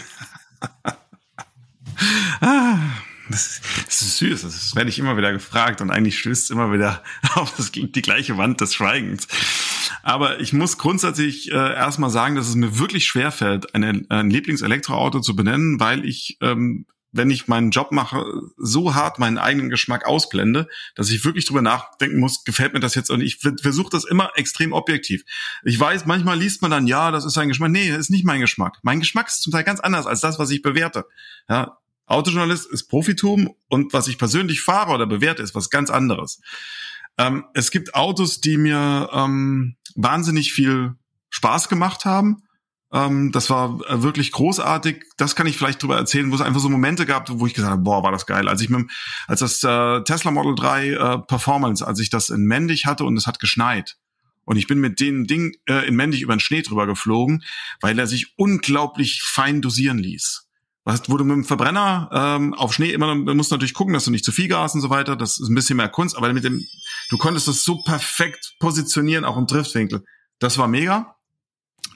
ah, 2.42 2.78
das, 3.30 3.62
das, 3.86 4.02
ist 4.02 4.18
süß, 4.18 4.42
das 4.42 4.76
werde 4.76 4.90
ich 4.90 5.00
immer 5.00 5.18
wieder 5.18 5.32
gefragt 5.32 5.82
und 5.82 5.92
eigentlich 5.92 6.20
stößt 6.20 6.46
es 6.46 6.50
immer 6.50 6.72
wieder 6.72 7.04
auf 7.36 7.56
das, 7.56 7.72
die 7.72 8.02
gleiche 8.02 8.38
Wand 8.38 8.62
des 8.62 8.74
Schweigens. 8.74 9.28
Aber 10.04 10.40
ich 10.40 10.54
muss 10.54 10.78
grundsätzlich 10.78 11.52
äh, 11.52 11.56
erstmal 11.56 12.10
sagen, 12.10 12.36
dass 12.36 12.48
es 12.48 12.56
mir 12.56 12.80
wirklich 12.80 13.06
schwer 13.06 13.32
fällt, 13.32 13.74
ein, 13.76 14.10
ein 14.10 14.30
Lieblingselektroauto 14.30 15.20
zu 15.20 15.36
benennen, 15.36 15.80
weil 15.80 16.06
ich 16.06 16.38
ähm, 16.42 16.86
wenn 17.12 17.30
ich 17.30 17.48
meinen 17.48 17.72
Job 17.72 17.92
mache, 17.92 18.24
so 18.58 18.94
hart 18.94 19.20
meinen 19.20 19.38
eigenen 19.38 19.70
Geschmack 19.70 20.06
ausblende, 20.06 20.68
dass 20.96 21.10
ich 21.10 21.24
wirklich 21.26 21.46
drüber 21.46 21.62
nachdenken 21.62 22.20
muss, 22.20 22.44
gefällt 22.44 22.74
mir 22.74 22.80
das 22.80 22.96
jetzt? 22.96 23.10
Und 23.10 23.22
ich 23.22 23.38
versuche 23.38 23.90
das 23.90 24.06
immer 24.06 24.32
extrem 24.36 24.74
objektiv. 24.74 25.24
Ich 25.64 25.80
weiß, 25.80 26.06
manchmal 26.06 26.38
liest 26.38 26.62
man 26.62 26.72
dann, 26.72 26.88
ja, 26.88 27.12
das 27.12 27.26
ist 27.26 27.34
sein 27.34 27.48
Geschmack. 27.48 27.72
Nee, 27.72 27.90
das 27.90 28.00
ist 28.00 28.10
nicht 28.10 28.26
mein 28.26 28.42
Geschmack. 28.42 28.78
Mein 28.84 29.00
Geschmack 29.00 29.28
ist 29.28 29.42
zum 29.42 29.52
Teil 29.52 29.64
ganz 29.64 29.80
anders 29.80 30.06
als 30.06 30.22
das, 30.22 30.38
was 30.38 30.52
ich 30.52 30.62
bewerte. 30.62 31.06
Ja, 31.50 31.78
Autojournalist 32.08 32.66
ist 32.72 32.88
Profitum 32.88 33.54
und 33.70 33.94
was 33.94 34.08
ich 34.08 34.18
persönlich 34.18 34.62
fahre 34.62 34.94
oder 34.94 35.06
bewerte, 35.06 35.44
ist 35.44 35.56
was 35.56 35.70
ganz 35.70 35.90
anderes. 35.90 36.42
Ähm, 37.18 37.46
es 37.54 37.72
gibt 37.72 37.96
Autos, 37.96 38.42
die 38.42 38.58
mir 38.58 39.10
ähm, 39.14 39.76
wahnsinnig 39.96 40.52
viel 40.52 40.96
Spaß 41.30 41.70
gemacht 41.70 42.06
haben 42.06 42.44
ähm, 42.94 43.32
das 43.32 43.50
war 43.50 43.82
äh, 43.90 44.02
wirklich 44.02 44.32
großartig. 44.32 45.04
Das 45.18 45.36
kann 45.36 45.48
ich 45.48 45.58
vielleicht 45.58 45.84
drüber 45.84 45.98
erzählen, 45.98 46.32
wo 46.32 46.36
es 46.36 46.42
einfach 46.42 46.62
so 46.62 46.70
Momente 46.70 47.06
gab, 47.06 47.30
wo 47.30 47.46
ich 47.46 47.54
gesagt 47.54 47.72
habe, 47.72 47.82
boah, 47.82 48.04
war 48.04 48.12
das 48.12 48.26
geil. 48.26 48.48
Als 48.48 48.62
ich 48.62 48.70
mit, 48.70 48.90
als 49.28 49.42
das 49.42 49.64
äh, 49.64 50.04
Tesla 50.04 50.32
Model 50.32 50.56
3 50.56 50.88
äh, 50.88 51.18
Performance, 51.20 51.86
als 51.86 52.00
ich 52.00 52.10
das 52.10 52.30
in 52.30 52.46
Mendig 52.46 52.86
hatte 52.86 53.04
und 53.04 53.18
es 53.18 53.28
hat 53.28 53.40
geschneit. 53.40 53.98
Und 54.46 54.56
ich 54.56 54.68
bin 54.68 54.80
mit 54.80 55.02
dem 55.02 55.28
Ding 55.28 55.58
äh, 55.68 55.86
in 55.86 55.96
Mendig 55.96 56.22
über 56.22 56.34
den 56.34 56.40
Schnee 56.40 56.62
drüber 56.62 56.88
geflogen, 56.88 57.44
weil 57.82 58.00
er 58.00 58.08
sich 58.08 58.38
unglaublich 58.38 59.22
fein 59.22 59.62
dosieren 59.62 59.98
ließ. 59.98 60.47
Was, 60.88 61.10
wo 61.10 61.18
du 61.18 61.26
mit 61.26 61.36
dem 61.36 61.44
Verbrenner 61.44 62.10
ähm, 62.14 62.54
auf 62.54 62.74
Schnee 62.74 62.92
immer, 62.92 63.14
musst 63.14 63.52
natürlich 63.52 63.74
gucken, 63.74 63.94
dass 63.94 64.06
du 64.06 64.12
nicht 64.12 64.24
zu 64.24 64.32
viel 64.32 64.48
Gas 64.48 64.74
und 64.74 64.80
so 64.80 64.90
weiter, 64.90 65.18
das 65.18 65.38
ist 65.38 65.50
ein 65.50 65.54
bisschen 65.54 65.76
mehr 65.76 65.90
Kunst, 65.90 66.16
aber 66.16 66.32
mit 66.32 66.46
dem, 66.46 66.66
du 67.10 67.18
konntest 67.18 67.50
das 67.50 67.66
so 67.66 67.84
perfekt 67.84 68.54
positionieren, 68.62 69.26
auch 69.26 69.36
im 69.36 69.48
Driftwinkel. 69.48 70.06
Das 70.40 70.58
war 70.58 70.70
mega. 70.70 71.18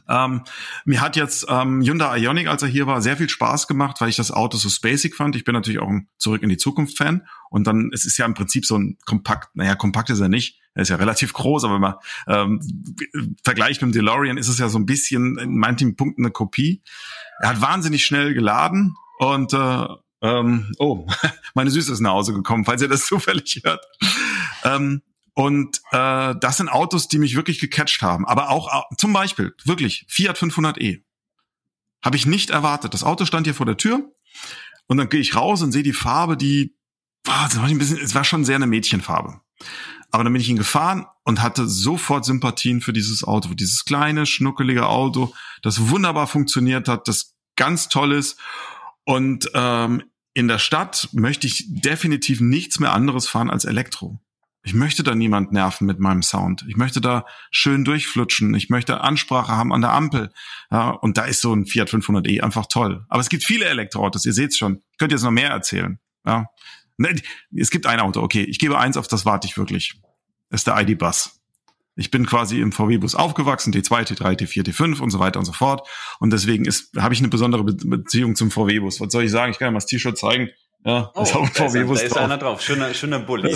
Ähm, 0.10 0.44
mir 0.84 1.00
hat 1.00 1.16
jetzt 1.16 1.46
ähm, 1.48 1.82
Hyundai 1.82 2.18
Ioniq, 2.18 2.50
als 2.50 2.64
er 2.64 2.68
hier 2.68 2.86
war, 2.86 3.02
sehr 3.02 3.16
viel 3.16 3.30
Spaß 3.30 3.68
gemacht, 3.68 4.02
weil 4.02 4.10
ich 4.10 4.18
das 4.18 4.30
Auto 4.30 4.58
so 4.58 4.68
spacig 4.68 5.16
fand. 5.16 5.38
Ich 5.38 5.46
bin 5.46 5.54
natürlich 5.54 5.80
auch 5.80 5.88
ein 5.88 6.10
Zurück 6.18 6.44
in 6.44 6.50
die 6.50 6.58
Zukunft 6.58 6.98
Fan. 6.98 7.26
Und 7.50 7.68
dann, 7.68 7.92
es 7.94 8.04
ist 8.04 8.18
ja 8.18 8.26
im 8.26 8.34
Prinzip 8.34 8.66
so 8.66 8.78
ein 8.78 8.98
kompakt, 9.06 9.56
naja, 9.56 9.76
kompakt 9.76 10.10
ist 10.10 10.20
er 10.20 10.28
nicht. 10.28 10.61
Er 10.74 10.84
ist 10.84 10.90
ja 10.90 10.96
relativ 10.96 11.34
groß, 11.34 11.66
aber 11.66 11.76
wenn 11.76 11.82
man 11.82 11.96
ähm, 12.28 13.36
vergleicht 13.44 13.82
mit 13.82 13.94
dem 13.94 14.00
DeLorean, 14.00 14.38
ist 14.38 14.48
es 14.48 14.58
ja 14.58 14.70
so 14.70 14.80
ein 14.80 14.86
bisschen 14.86 15.38
in 15.38 15.58
manchen 15.58 15.96
Punkten 15.96 16.24
eine 16.24 16.32
Kopie. 16.32 16.82
Er 17.40 17.50
hat 17.50 17.62
wahnsinnig 17.62 18.06
schnell 18.06 18.34
geladen 18.34 18.96
und 19.20 19.54
äh, 19.54 19.88
ähm, 20.22 20.72
oh, 20.80 21.08
meine 21.54 21.72
Süße 21.72 21.92
ist 21.92 22.00
nach 22.00 22.12
Hause 22.12 22.34
gekommen, 22.34 22.66
falls 22.66 22.82
ihr 22.82 22.88
das 22.88 23.06
zufällig 23.08 23.62
hört. 23.64 23.86
Ähm, 24.64 25.02
und 25.34 25.82
äh, 25.92 26.36
das 26.40 26.58
sind 26.58 26.70
Autos, 26.70 27.08
die 27.08 27.18
mich 27.18 27.36
wirklich 27.36 27.60
gecatcht 27.60 28.02
haben. 28.02 28.26
Aber 28.26 28.50
auch 28.50 28.86
zum 28.98 29.14
Beispiel, 29.14 29.54
wirklich, 29.64 30.06
Fiat 30.08 30.38
500e. 30.38 31.02
Habe 32.04 32.16
ich 32.16 32.26
nicht 32.26 32.50
erwartet. 32.50 32.94
Das 32.94 33.04
Auto 33.04 33.26
stand 33.26 33.46
hier 33.48 33.54
vor 33.54 33.66
der 33.66 33.78
Tür 33.78 34.12
und 34.88 34.98
dann 34.98 35.10
gehe 35.10 35.20
ich 35.20 35.36
raus 35.36 35.62
und 35.62 35.72
sehe 35.72 35.84
die 35.84 35.94
Farbe, 35.94 36.36
die 36.36 36.76
war, 37.24 37.48
das 37.48 37.58
war 37.58 37.66
ein 37.66 37.78
bisschen, 37.78 38.00
es 38.00 38.16
war 38.16 38.24
schon 38.24 38.44
sehr 38.44 38.56
eine 38.56 38.68
Mädchenfarbe. 38.68 39.40
Aber 40.12 40.24
dann 40.24 40.34
bin 40.34 40.42
ich 40.42 40.50
ihn 40.50 40.58
gefahren 40.58 41.06
und 41.24 41.42
hatte 41.42 41.68
sofort 41.68 42.26
Sympathien 42.26 42.82
für 42.82 42.94
dieses 42.94 43.24
Auto, 43.24 43.54
dieses 43.54 43.86
kleine, 43.86 44.26
schnuckelige 44.26 44.88
Auto, 44.88 45.34
das 45.62 45.90
wunderbar 45.90 46.28
funktioniert 46.28 46.88
hat, 46.88 47.08
das 47.08 47.36
ganz 47.56 47.88
toll 47.88 48.12
ist. 48.12 48.40
Und 49.06 49.50
ähm, 49.54 50.04
in 50.34 50.48
der 50.48 50.60
Stadt 50.60 51.10
möchte 51.14 51.48
ich 51.48 51.66
definitiv 51.68 52.42
nichts 52.42 52.80
mehr 52.80 52.94
anderes 52.94 53.28
fahren 53.28 53.50
als 53.50 53.66
Elektro. 53.66 54.20
Ich 54.64 54.74
möchte 54.76 55.02
da 55.02 55.16
niemand 55.16 55.52
nerven 55.52 55.88
mit 55.88 56.00
meinem 56.00 56.22
Sound. 56.22 56.66
Ich 56.68 56.78
möchte 56.78 57.02
da 57.02 57.26
schön 57.50 57.84
durchflutschen. 57.84 58.54
Ich 58.54 58.70
möchte 58.70 59.02
Ansprache 59.02 59.54
haben 59.54 59.74
an 59.74 59.82
der 59.82 59.92
Ampel. 59.92 60.32
Ja, 60.70 60.92
und 60.92 61.18
da 61.18 61.24
ist 61.24 61.42
so 61.42 61.54
ein 61.54 61.66
Fiat 61.66 61.90
500e 61.90 62.42
einfach 62.42 62.68
toll. 62.68 63.04
Aber 63.10 63.22
es 63.22 63.30
gibt 63.30 63.44
viele 63.44 63.66
Elektroautos. 63.66 64.24
Ihr 64.26 64.34
seht's 64.34 64.58
schon. 64.58 64.84
Ich 64.92 64.98
könnte 65.00 65.16
jetzt 65.16 65.24
noch 65.24 65.32
mehr 65.32 65.50
erzählen. 65.50 66.00
Ja. 66.26 66.46
Ne, 67.02 67.16
es 67.56 67.72
gibt 67.72 67.88
ein 67.88 68.00
Auto. 68.00 68.22
Okay, 68.22 68.44
ich 68.44 68.60
gebe 68.60 68.78
eins, 68.78 68.96
auf 68.96 69.08
das 69.08 69.26
warte 69.26 69.48
ich 69.48 69.58
wirklich. 69.58 70.00
Das 70.50 70.62
ist 70.62 70.68
der 70.68 70.80
ID-Bus. 70.80 71.42
Ich 71.96 72.12
bin 72.12 72.26
quasi 72.26 72.62
im 72.62 72.72
VW-Bus 72.72 73.16
aufgewachsen, 73.16 73.74
T2, 73.74 74.08
T3, 74.08 74.40
T4, 74.40 74.66
T5 74.66 75.02
und 75.02 75.10
so 75.10 75.20
weiter 75.20 75.40
und 75.40 75.46
so 75.46 75.52
fort. 75.52 75.88
Und 76.20 76.32
deswegen 76.32 76.66
ist, 76.66 76.96
habe 76.98 77.14
ich 77.14 77.20
eine 77.20 77.28
besondere 77.28 77.64
Beziehung 77.64 78.36
zum 78.36 78.50
VW-Bus. 78.50 79.02
Was 79.02 79.12
soll 79.12 79.26
ich 79.26 79.32
sagen? 79.32 79.52
Ich 79.52 79.60
kann 79.60 79.68
ja 79.68 79.72
mal 79.72 79.78
das 79.78 79.88
T-Shirt 79.88 80.18
zeigen. 80.18 80.50
Ja, 80.86 81.12
oh, 81.16 81.24
ist 81.24 81.36
auch 81.36 81.44
ein 81.44 81.52
VW-Bus 81.52 82.00
Da 82.00 82.06
ist 82.06 82.18
einer 82.18 82.38
drauf. 82.38 82.62
Schöner, 82.62 82.94
schöner 82.94 83.20
Bulli. 83.20 83.54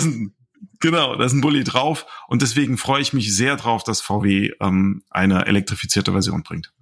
Genau, 0.80 1.16
da 1.16 1.24
ist 1.24 1.32
ein 1.32 1.40
Bulli 1.40 1.64
drauf 1.64 2.06
und 2.28 2.42
deswegen 2.42 2.76
freue 2.78 3.00
ich 3.00 3.12
mich 3.12 3.34
sehr 3.34 3.56
drauf, 3.56 3.84
dass 3.84 4.00
VW 4.00 4.52
ähm, 4.60 5.02
eine 5.10 5.46
elektrifizierte 5.46 6.12
Version 6.12 6.42
bringt. 6.42 6.72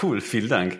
Cool, 0.00 0.20
vielen 0.20 0.48
Dank. 0.48 0.78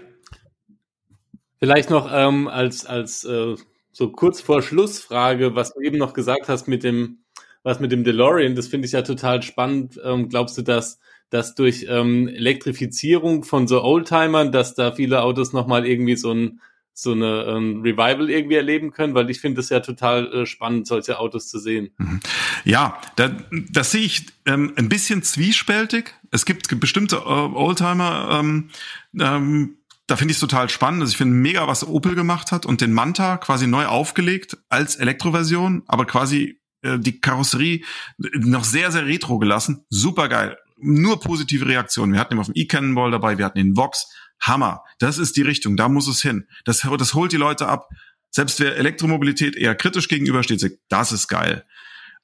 Vielleicht 1.58 1.90
noch 1.90 2.10
ähm, 2.12 2.48
als 2.48 2.86
als 2.86 3.24
äh, 3.24 3.56
so 4.00 4.10
kurz 4.10 4.40
vor 4.40 4.62
Schlussfrage, 4.62 5.54
was 5.54 5.74
du 5.74 5.80
eben 5.82 5.98
noch 5.98 6.14
gesagt 6.14 6.48
hast 6.48 6.66
mit 6.66 6.84
dem 6.84 7.18
was 7.62 7.80
mit 7.80 7.92
dem 7.92 8.02
DeLorean, 8.02 8.54
das 8.54 8.68
finde 8.68 8.86
ich 8.86 8.92
ja 8.92 9.02
total 9.02 9.42
spannend. 9.42 10.00
Ähm, 10.02 10.30
glaubst 10.30 10.56
du, 10.56 10.62
dass 10.62 10.98
dass 11.28 11.54
durch 11.54 11.84
ähm, 11.86 12.26
Elektrifizierung 12.26 13.44
von 13.44 13.68
so 13.68 13.84
Oldtimern, 13.84 14.52
dass 14.52 14.74
da 14.74 14.92
viele 14.92 15.22
Autos 15.22 15.52
nochmal 15.52 15.86
irgendwie 15.86 16.16
so 16.16 16.32
ein 16.32 16.60
so 16.94 17.12
eine 17.12 17.44
ähm, 17.44 17.82
Revival 17.82 18.30
irgendwie 18.30 18.56
erleben 18.56 18.90
können, 18.90 19.14
weil 19.14 19.28
ich 19.28 19.40
finde 19.40 19.60
es 19.60 19.68
ja 19.68 19.80
total 19.80 20.32
äh, 20.32 20.46
spannend, 20.46 20.86
solche 20.86 21.18
Autos 21.18 21.48
zu 21.48 21.58
sehen. 21.58 21.90
Mhm. 21.98 22.20
Ja, 22.64 22.98
da, 23.16 23.30
das 23.70 23.90
sehe 23.90 24.02
ich 24.02 24.26
ähm, 24.46 24.72
ein 24.76 24.88
bisschen 24.88 25.22
zwiespältig. 25.22 26.14
Es 26.30 26.46
gibt 26.46 26.80
bestimmte 26.80 27.16
äh, 27.16 27.18
Oldtimer, 27.28 28.40
ähm, 28.40 28.70
ähm, 29.18 29.76
da 30.10 30.16
finde 30.16 30.32
ich 30.32 30.36
es 30.36 30.40
total 30.40 30.68
spannend. 30.68 31.02
Also 31.02 31.12
ich 31.12 31.16
finde 31.16 31.34
mega, 31.34 31.68
was 31.68 31.86
Opel 31.86 32.16
gemacht 32.16 32.50
hat 32.50 32.66
und 32.66 32.80
den 32.80 32.92
Manta 32.92 33.36
quasi 33.36 33.68
neu 33.68 33.86
aufgelegt 33.86 34.58
als 34.68 34.96
Elektroversion, 34.96 35.84
aber 35.86 36.04
quasi 36.04 36.60
äh, 36.82 36.98
die 36.98 37.20
Karosserie 37.20 37.84
noch 38.18 38.64
sehr, 38.64 38.90
sehr 38.90 39.06
retro 39.06 39.38
gelassen. 39.38 39.84
Super 39.88 40.28
geil. 40.28 40.56
Nur 40.78 41.20
positive 41.20 41.66
Reaktionen. 41.66 42.12
Wir 42.12 42.20
hatten 42.20 42.34
ihn 42.34 42.40
auf 42.40 42.46
dem 42.46 42.56
E-Cannonball 42.56 43.12
dabei, 43.12 43.38
wir 43.38 43.44
hatten 43.44 43.58
den 43.58 43.76
Vox, 43.76 44.08
Hammer. 44.40 44.82
Das 44.98 45.18
ist 45.18 45.36
die 45.36 45.42
Richtung, 45.42 45.76
da 45.76 45.88
muss 45.88 46.08
es 46.08 46.22
hin. 46.22 46.46
Das, 46.64 46.80
das 46.98 47.14
holt 47.14 47.30
die 47.30 47.36
Leute 47.36 47.68
ab. 47.68 47.88
Selbst 48.30 48.58
wer 48.58 48.76
Elektromobilität 48.76 49.54
eher 49.54 49.74
kritisch 49.74 50.08
gegenübersteht, 50.08 50.60
sagt, 50.60 50.76
das 50.88 51.12
ist 51.12 51.28
geil. 51.28 51.64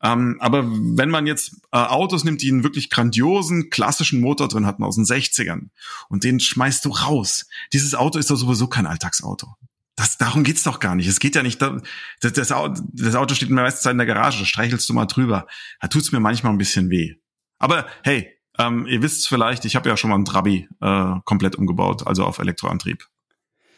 Ähm, 0.02 0.36
aber 0.40 0.64
wenn 0.66 1.08
man 1.08 1.26
jetzt 1.26 1.54
äh, 1.72 1.78
Autos 1.78 2.24
nimmt, 2.24 2.42
die 2.42 2.50
einen 2.50 2.64
wirklich 2.64 2.90
grandiosen, 2.90 3.70
klassischen 3.70 4.20
Motor 4.20 4.48
drin 4.48 4.66
hatten 4.66 4.84
aus 4.84 4.96
den 4.96 5.04
60ern 5.04 5.70
und 6.08 6.22
den 6.22 6.38
schmeißt 6.38 6.84
du 6.84 6.90
raus. 6.90 7.46
Dieses 7.72 7.94
Auto 7.94 8.18
ist 8.18 8.30
doch 8.30 8.36
sowieso 8.36 8.66
kein 8.66 8.86
Alltagsauto. 8.86 9.54
Das, 9.96 10.18
darum 10.18 10.44
geht's 10.44 10.62
doch 10.62 10.78
gar 10.78 10.94
nicht. 10.94 11.06
Es 11.06 11.20
geht 11.20 11.34
ja 11.34 11.42
nicht, 11.42 11.62
das, 11.62 11.82
das, 12.20 12.34
das 12.34 13.14
Auto 13.14 13.34
steht 13.34 13.48
meistens 13.48 13.90
in 13.90 13.96
der 13.96 14.06
Garage, 14.06 14.44
streichelst 14.44 14.86
du 14.88 14.92
mal 14.92 15.06
drüber. 15.06 15.46
Da 15.80 15.88
tut's 15.88 16.12
mir 16.12 16.20
manchmal 16.20 16.52
ein 16.52 16.58
bisschen 16.58 16.90
weh. 16.90 17.14
Aber 17.58 17.86
hey, 18.02 18.30
ähm, 18.58 18.86
ihr 18.86 19.00
wisst 19.00 19.26
vielleicht, 19.26 19.64
ich 19.64 19.74
habe 19.76 19.88
ja 19.88 19.96
schon 19.96 20.10
mal 20.10 20.16
einen 20.16 20.26
Trabi 20.26 20.68
äh, 20.82 21.14
komplett 21.24 21.56
umgebaut, 21.56 22.06
also 22.06 22.24
auf 22.24 22.38
Elektroantrieb. 22.38 23.06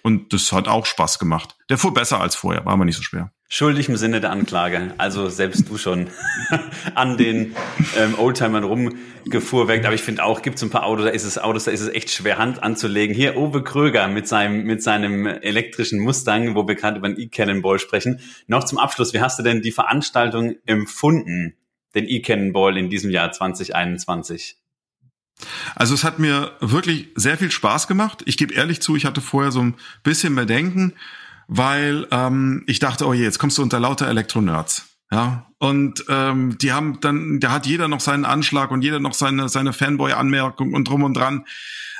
Und 0.02 0.32
das 0.32 0.52
hat 0.52 0.66
auch 0.66 0.86
Spaß 0.86 1.20
gemacht. 1.20 1.56
Der 1.68 1.78
fuhr 1.78 1.94
besser 1.94 2.20
als 2.20 2.34
vorher, 2.34 2.64
war 2.64 2.72
aber 2.72 2.84
nicht 2.84 2.96
so 2.96 3.02
schwer. 3.02 3.32
Schuldig 3.50 3.88
im 3.88 3.96
Sinne 3.96 4.20
der 4.20 4.30
Anklage. 4.30 4.92
Also 4.98 5.30
selbst 5.30 5.70
du 5.70 5.78
schon 5.78 6.08
an 6.94 7.16
den 7.16 7.56
ähm, 7.96 8.18
Oldtimern 8.18 8.62
rumgefuhrwerkt. 8.62 9.86
Aber 9.86 9.94
ich 9.94 10.02
finde 10.02 10.22
auch, 10.22 10.42
gibt 10.42 10.56
es 10.56 10.62
ein 10.62 10.68
paar 10.68 10.84
Autos, 10.84 11.06
da 11.06 11.10
ist 11.10 11.24
es 11.24 11.38
Autos, 11.38 11.64
da 11.64 11.70
ist 11.70 11.80
es 11.80 11.88
echt 11.88 12.10
schwer 12.10 12.36
Hand 12.36 12.62
anzulegen. 12.62 13.16
Hier 13.16 13.38
Owe 13.38 13.64
Kröger 13.64 14.06
mit 14.08 14.28
seinem, 14.28 14.64
mit 14.64 14.82
seinem 14.82 15.26
elektrischen 15.26 15.98
Mustang, 15.98 16.56
wo 16.56 16.68
wir 16.68 16.74
gerade 16.74 16.98
über 16.98 17.08
den 17.08 17.18
E-Cannonball 17.18 17.78
sprechen. 17.78 18.20
Noch 18.48 18.64
zum 18.64 18.76
Abschluss, 18.76 19.14
wie 19.14 19.22
hast 19.22 19.38
du 19.38 19.42
denn 19.42 19.62
die 19.62 19.72
Veranstaltung 19.72 20.56
empfunden, 20.66 21.56
den 21.94 22.06
E-Cannonball 22.06 22.76
in 22.76 22.90
diesem 22.90 23.10
Jahr 23.10 23.32
2021? 23.32 24.58
Also 25.74 25.94
es 25.94 26.04
hat 26.04 26.18
mir 26.18 26.52
wirklich 26.60 27.08
sehr 27.14 27.38
viel 27.38 27.50
Spaß 27.50 27.86
gemacht. 27.86 28.22
Ich 28.26 28.36
gebe 28.36 28.52
ehrlich 28.52 28.82
zu, 28.82 28.94
ich 28.94 29.06
hatte 29.06 29.22
vorher 29.22 29.52
so 29.52 29.62
ein 29.62 29.74
bisschen 30.02 30.34
Bedenken, 30.34 30.92
weil 31.48 32.06
ähm, 32.10 32.62
ich 32.66 32.78
dachte, 32.78 33.06
oh 33.06 33.12
je, 33.12 33.24
jetzt 33.24 33.38
kommst 33.38 33.58
du 33.58 33.62
unter 33.62 33.80
lauter 33.80 34.06
Elektronerds. 34.06 34.97
Ja, 35.10 35.46
und 35.58 36.04
ähm, 36.08 36.58
die 36.58 36.72
haben 36.72 37.00
dann, 37.00 37.40
da 37.40 37.50
hat 37.50 37.66
jeder 37.66 37.88
noch 37.88 38.00
seinen 38.00 38.26
Anschlag 38.26 38.70
und 38.70 38.82
jeder 38.82 39.00
noch 39.00 39.14
seine, 39.14 39.48
seine 39.48 39.72
Fanboy-Anmerkung 39.72 40.74
und 40.74 40.86
drum 40.86 41.02
und 41.02 41.14
dran. 41.14 41.44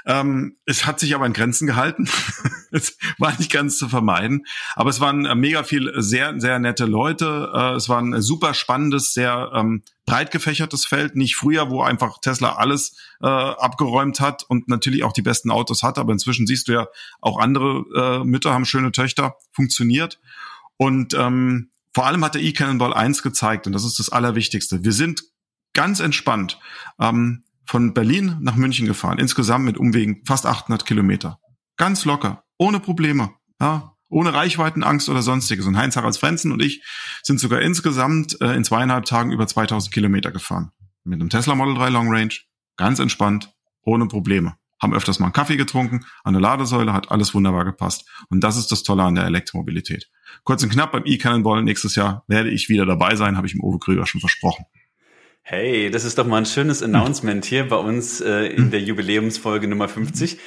Ähm, 0.07 0.57
es 0.65 0.87
hat 0.87 1.01
sich 1.01 1.15
aber 1.15 1.27
in 1.27 1.33
Grenzen 1.33 1.67
gehalten. 1.67 2.09
es 2.71 2.97
war 3.19 3.37
nicht 3.39 3.53
ganz 3.53 3.77
zu 3.79 3.89
vermeiden. 3.89 4.47
Aber 4.75 4.91
es 4.91 5.01
waren 5.01 5.27
äh, 5.27 5.35
mega 5.35 5.65
viel 5.65 5.93
sehr, 5.97 6.41
sehr 6.41 6.59
nette 6.59 6.87
Leute. 6.87 7.51
Äh, 7.55 7.75
es 7.75 7.89
war 7.89 8.01
ein 8.01 8.23
super 8.23 8.55
spannendes, 8.55 9.13
sehr 9.13 9.51
ähm, 9.55 9.83
breit 10.07 10.31
gefächertes 10.31 10.87
Feld. 10.87 11.17
Nicht 11.17 11.37
früher, 11.37 11.69
wo 11.71 11.83
einfach 11.83 12.19
Tesla 12.21 12.55
alles 12.57 12.97
äh, 13.21 13.27
abgeräumt 13.27 14.21
hat 14.21 14.45
und 14.49 14.69
natürlich 14.69 15.03
auch 15.03 15.13
die 15.13 15.23
besten 15.23 15.51
Autos 15.51 15.83
hat. 15.83 15.99
Aber 15.99 16.13
inzwischen 16.13 16.47
siehst 16.47 16.69
du 16.69 16.73
ja, 16.73 16.89
auch 17.21 17.39
andere 17.39 17.85
äh, 17.95 18.25
Mütter 18.25 18.55
haben 18.55 18.65
schöne 18.65 18.93
Töchter. 18.93 19.37
Funktioniert. 19.53 20.21
Und 20.77 21.13
ähm, 21.15 21.71
vor 21.99 22.07
allem 22.07 22.25
hat 22.25 22.37
der 22.37 22.43
E-Cannonball 22.43 22.95
eins 22.95 23.25
gezeigt, 23.25 23.67
und 23.67 23.73
das 23.73 23.85
ist 23.85 23.99
das 23.99 24.09
Allerwichtigste. 24.09 24.85
Wir 24.85 24.93
sind 24.93 25.25
ganz 25.73 25.99
entspannt. 25.99 26.61
Ähm, 27.01 27.43
von 27.65 27.93
Berlin 27.93 28.37
nach 28.39 28.55
München 28.55 28.87
gefahren, 28.87 29.19
insgesamt 29.19 29.65
mit 29.65 29.77
Umwegen 29.77 30.23
fast 30.25 30.47
800 30.47 30.87
Kilometer. 30.87 31.41
Ganz 31.77 32.05
locker, 32.05 32.45
ohne 32.57 32.79
Probleme. 32.79 33.31
Ja, 33.61 33.97
ohne 34.09 34.33
Reichweitenangst 34.33 35.09
oder 35.09 35.23
sonstiges. 35.23 35.67
Und 35.67 35.77
Heinz 35.77 35.97
Haralds 35.97 36.19
Frenzen 36.19 36.53
und 36.53 36.63
ich 36.63 36.85
sind 37.25 37.41
sogar 37.41 37.63
insgesamt 37.63 38.41
äh, 38.41 38.55
in 38.55 38.63
zweieinhalb 38.63 39.05
Tagen 39.05 39.33
über 39.33 39.49
2000 39.49 39.93
Kilometer 39.93 40.31
gefahren. 40.31 40.71
Mit 41.03 41.21
einem 41.21 41.31
Tesla 41.31 41.57
Model 41.57 41.75
3 41.75 41.89
Long 41.89 42.15
Range, 42.15 42.33
ganz 42.77 43.01
entspannt, 43.01 43.53
ohne 43.83 44.07
Probleme. 44.07 44.55
Haben 44.81 44.95
öfters 44.95 45.19
mal 45.19 45.27
einen 45.27 45.33
Kaffee 45.33 45.57
getrunken, 45.57 46.05
an 46.23 46.35
der 46.35 46.43
Ladesäule 46.43 46.93
hat 46.93 47.11
alles 47.11 47.35
wunderbar 47.35 47.65
gepasst. 47.65 48.09
Und 48.31 48.45
das 48.45 48.57
ist 48.57 48.71
das 48.71 48.85
Tolle 48.85 49.03
an 49.03 49.17
der 49.17 49.25
Elektromobilität. 49.25 50.09
Kurz 50.45 50.63
und 50.63 50.71
knapp 50.71 50.93
beim 50.93 51.03
E-Cannonball 51.05 51.63
nächstes 51.63 51.95
Jahr 51.95 52.25
werde 52.27 52.51
ich 52.51 52.69
wieder 52.69 52.87
dabei 52.87 53.17
sein, 53.17 53.37
habe 53.37 53.47
ich 53.47 53.53
dem 53.53 53.63
Uwe 53.63 53.79
Krüger 53.79 54.07
schon 54.07 54.21
versprochen. 54.21 54.65
Hey, 55.43 55.91
das 55.91 56.05
ist 56.05 56.19
doch 56.19 56.27
mal 56.27 56.39
ein 56.39 56.47
schönes 56.47 56.83
Announcement 56.83 57.45
hier 57.45 57.67
bei 57.67 57.77
uns 57.77 58.21
äh, 58.21 58.47
in 58.47 58.71
der 58.71 58.81
Jubiläumsfolge 58.81 59.67
Nummer 59.67 59.89
50 59.89 60.39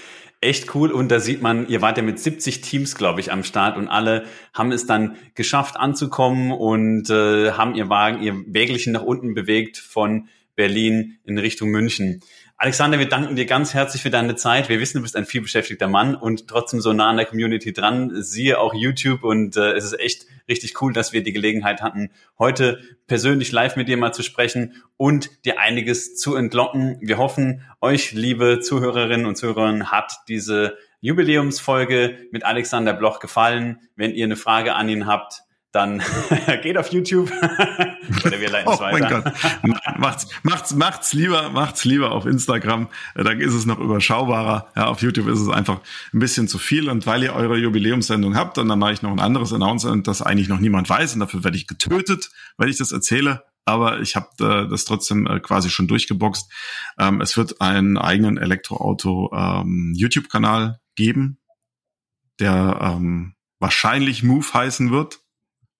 echt 0.41 0.73
cool 0.73 0.91
und 0.91 1.09
da 1.09 1.19
sieht 1.19 1.41
man, 1.41 1.67
ihr 1.67 1.81
wart 1.81 1.97
ja 1.97 2.03
mit 2.03 2.19
70 2.19 2.61
Teams, 2.61 2.95
glaube 2.95 3.19
ich, 3.19 3.31
am 3.31 3.43
Start 3.43 3.77
und 3.77 3.87
alle 3.87 4.25
haben 4.53 4.71
es 4.71 4.87
dann 4.87 5.15
geschafft 5.35 5.77
anzukommen 5.77 6.51
und 6.51 7.09
äh, 7.11 7.51
haben 7.51 7.75
ihr 7.75 7.89
Wagen, 7.89 8.23
ihr 8.23 8.33
Wägelchen 8.47 8.93
nach 8.93 9.03
unten 9.03 9.35
bewegt 9.35 9.77
von 9.77 10.27
Berlin 10.55 11.19
in 11.23 11.37
Richtung 11.37 11.69
München. 11.69 12.21
Alexander, 12.63 12.99
wir 12.99 13.09
danken 13.09 13.35
dir 13.35 13.47
ganz 13.47 13.73
herzlich 13.73 14.03
für 14.03 14.11
deine 14.11 14.35
Zeit. 14.35 14.69
Wir 14.69 14.79
wissen, 14.79 14.97
du 14.97 15.01
bist 15.01 15.15
ein 15.15 15.25
vielbeschäftigter 15.25 15.87
Mann 15.87 16.13
und 16.13 16.47
trotzdem 16.47 16.79
so 16.79 16.93
nah 16.93 17.09
an 17.09 17.17
der 17.17 17.25
Community 17.25 17.73
dran. 17.73 18.21
Siehe 18.21 18.59
auch 18.59 18.75
YouTube 18.75 19.23
und 19.23 19.57
äh, 19.57 19.71
es 19.71 19.83
ist 19.83 19.99
echt 19.99 20.27
richtig 20.47 20.79
cool, 20.79 20.93
dass 20.93 21.11
wir 21.11 21.23
die 21.23 21.33
Gelegenheit 21.33 21.81
hatten, 21.81 22.11
heute 22.37 22.79
persönlich 23.07 23.51
live 23.51 23.77
mit 23.77 23.87
dir 23.87 23.97
mal 23.97 24.13
zu 24.13 24.21
sprechen 24.21 24.75
und 24.95 25.43
dir 25.43 25.59
einiges 25.59 26.17
zu 26.17 26.35
entlocken. 26.35 26.99
Wir 27.01 27.17
hoffen, 27.17 27.63
euch, 27.81 28.11
liebe 28.11 28.59
Zuhörerinnen 28.59 29.25
und 29.25 29.37
Zuhörer, 29.37 29.89
hat 29.89 30.19
diese 30.27 30.77
Jubiläumsfolge 30.99 32.27
mit 32.31 32.45
Alexander 32.45 32.93
Bloch 32.93 33.19
gefallen. 33.19 33.79
Wenn 33.95 34.13
ihr 34.13 34.25
eine 34.25 34.35
Frage 34.35 34.75
an 34.75 34.87
ihn 34.87 35.07
habt, 35.07 35.41
dann 35.71 36.03
geht 36.63 36.77
auf 36.77 36.91
YouTube 36.91 37.31
oder 38.25 38.39
wir 38.41 38.49
leiten 38.49 38.71
es 38.71 38.79
oh 38.79 38.81
weiter. 38.81 39.23
Mein 39.23 39.23
Gott. 39.63 39.99
macht's, 39.99 40.27
macht's, 40.43 40.75
macht's 40.75 41.13
lieber, 41.13 41.49
macht's 41.49 41.85
lieber 41.85 42.11
auf 42.11 42.25
Instagram. 42.25 42.89
Da 43.15 43.31
ist 43.31 43.53
es 43.53 43.65
noch 43.65 43.79
überschaubarer. 43.79 44.67
Ja, 44.75 44.87
auf 44.87 45.01
YouTube 45.01 45.27
ist 45.27 45.39
es 45.39 45.49
einfach 45.49 45.79
ein 46.13 46.19
bisschen 46.19 46.47
zu 46.47 46.57
viel. 46.57 46.89
Und 46.89 47.05
weil 47.07 47.23
ihr 47.23 47.33
eure 47.33 47.57
Jubiläumssendung 47.57 48.35
habt, 48.35 48.57
und 48.57 48.67
dann 48.67 48.79
mache 48.79 48.93
ich 48.93 49.01
noch 49.01 49.11
ein 49.11 49.21
anderes 49.21 49.53
Announcement, 49.53 50.05
das 50.07 50.21
eigentlich 50.21 50.49
noch 50.49 50.59
niemand 50.59 50.89
weiß. 50.89 51.13
Und 51.13 51.21
dafür 51.21 51.43
werde 51.43 51.57
ich 51.57 51.67
getötet, 51.67 52.31
weil 52.57 52.69
ich 52.69 52.77
das 52.77 52.91
erzähle. 52.91 53.43
Aber 53.63 54.01
ich 54.01 54.15
habe 54.15 54.27
äh, 54.39 54.69
das 54.69 54.85
trotzdem 54.85 55.25
äh, 55.27 55.39
quasi 55.39 55.69
schon 55.69 55.87
durchgeboxt. 55.87 56.51
Ähm, 56.99 57.21
es 57.21 57.37
wird 57.37 57.61
einen 57.61 57.97
eigenen 57.97 58.37
Elektroauto 58.37 59.31
ähm, 59.33 59.93
YouTube-Kanal 59.95 60.81
geben, 60.95 61.37
der 62.39 62.79
ähm, 62.81 63.35
wahrscheinlich 63.59 64.23
Move 64.23 64.53
heißen 64.53 64.91
wird 64.91 65.19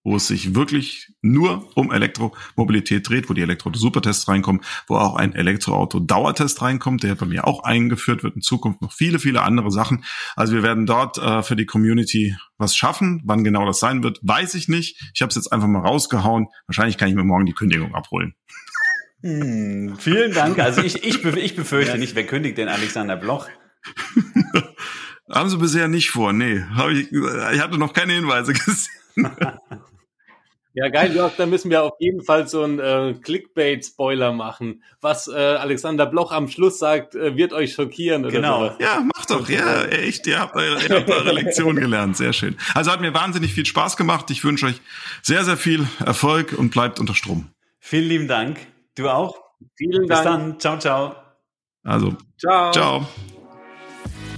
wo 0.04 0.16
es 0.16 0.26
sich 0.26 0.54
wirklich 0.54 1.12
nur 1.20 1.70
um 1.76 1.92
Elektromobilität 1.92 3.08
dreht, 3.08 3.28
wo 3.30 3.34
die 3.34 3.42
Elektroauto-Supertests 3.42 4.28
reinkommen, 4.28 4.62
wo 4.88 4.96
auch 4.96 5.16
ein 5.16 5.34
Elektroauto-Dauertest 5.34 6.60
reinkommt, 6.62 7.02
der 7.02 7.14
bei 7.14 7.26
mir 7.26 7.46
auch 7.46 7.62
eingeführt 7.64 8.22
wird, 8.22 8.36
in 8.36 8.42
Zukunft 8.42 8.82
noch 8.82 8.92
viele, 8.92 9.18
viele 9.18 9.42
andere 9.42 9.70
Sachen. 9.70 10.04
Also 10.36 10.54
wir 10.54 10.62
werden 10.62 10.86
dort 10.86 11.18
äh, 11.18 11.42
für 11.42 11.56
die 11.56 11.66
Community 11.66 12.36
was 12.58 12.76
schaffen. 12.76 13.22
Wann 13.24 13.44
genau 13.44 13.66
das 13.66 13.80
sein 13.80 14.02
wird, 14.02 14.18
weiß 14.22 14.54
ich 14.54 14.68
nicht. 14.68 15.00
Ich 15.14 15.22
habe 15.22 15.30
es 15.30 15.36
jetzt 15.36 15.52
einfach 15.52 15.68
mal 15.68 15.82
rausgehauen. 15.82 16.48
Wahrscheinlich 16.66 16.98
kann 16.98 17.08
ich 17.08 17.14
mir 17.14 17.24
morgen 17.24 17.46
die 17.46 17.54
Kündigung 17.54 17.94
abholen. 17.94 18.34
Hm, 19.22 19.96
vielen 19.98 20.32
Dank. 20.34 20.58
Also 20.58 20.82
ich, 20.82 21.04
ich, 21.04 21.24
ich 21.24 21.56
befürchte 21.56 21.96
nicht, 21.98 22.14
wer 22.16 22.26
kündigt 22.26 22.58
denn 22.58 22.68
Alexander 22.68 23.16
Bloch? 23.16 23.48
Haben 25.30 25.48
sie 25.48 25.58
bisher 25.58 25.88
nicht 25.88 26.10
vor, 26.10 26.32
nee. 26.32 26.62
Hab 26.74 26.90
ich, 26.90 27.10
ich 27.12 27.60
hatte 27.60 27.78
noch 27.78 27.92
keine 27.92 28.14
Hinweise 28.14 28.52
gesehen. 28.52 28.90
Ja, 30.74 30.88
geil, 30.88 31.14
Jörg, 31.14 31.32
da 31.36 31.44
müssen 31.44 31.70
wir 31.70 31.82
auf 31.82 31.94
jeden 31.98 32.22
Fall 32.22 32.48
so 32.48 32.62
einen 32.62 32.78
äh, 32.78 33.14
Clickbait-Spoiler 33.20 34.32
machen. 34.32 34.82
Was 35.02 35.28
äh, 35.28 35.32
Alexander 35.32 36.06
Bloch 36.06 36.32
am 36.32 36.48
Schluss 36.48 36.78
sagt, 36.78 37.14
äh, 37.14 37.36
wird 37.36 37.52
euch 37.52 37.74
schockieren. 37.74 38.24
Oder 38.24 38.32
genau. 38.32 38.58
Sowas. 38.60 38.76
Ja, 38.80 39.00
macht 39.00 39.30
doch. 39.30 39.48
Ja, 39.50 39.84
echt. 39.84 40.26
Ihr 40.26 40.40
habt, 40.40 40.56
eure, 40.56 40.82
ihr 40.82 40.96
habt 40.96 41.10
eure 41.10 41.32
Lektion 41.32 41.76
gelernt. 41.76 42.16
Sehr 42.16 42.32
schön. 42.32 42.56
Also 42.74 42.90
hat 42.90 43.02
mir 43.02 43.12
wahnsinnig 43.12 43.52
viel 43.52 43.66
Spaß 43.66 43.98
gemacht. 43.98 44.30
Ich 44.30 44.44
wünsche 44.44 44.66
euch 44.66 44.80
sehr, 45.20 45.44
sehr 45.44 45.58
viel 45.58 45.86
Erfolg 46.04 46.54
und 46.56 46.70
bleibt 46.70 46.98
unter 47.00 47.14
Strom. 47.14 47.48
Vielen 47.78 48.08
lieben 48.08 48.28
Dank. 48.28 48.58
Du 48.96 49.10
auch. 49.10 49.36
Vielen 49.74 50.06
Dank. 50.06 50.08
Bis 50.08 50.22
dann. 50.22 50.60
Ciao, 50.60 50.78
ciao. 50.78 51.16
Also, 51.84 52.16
ciao. 52.38 52.72
Ciao. 52.72 53.06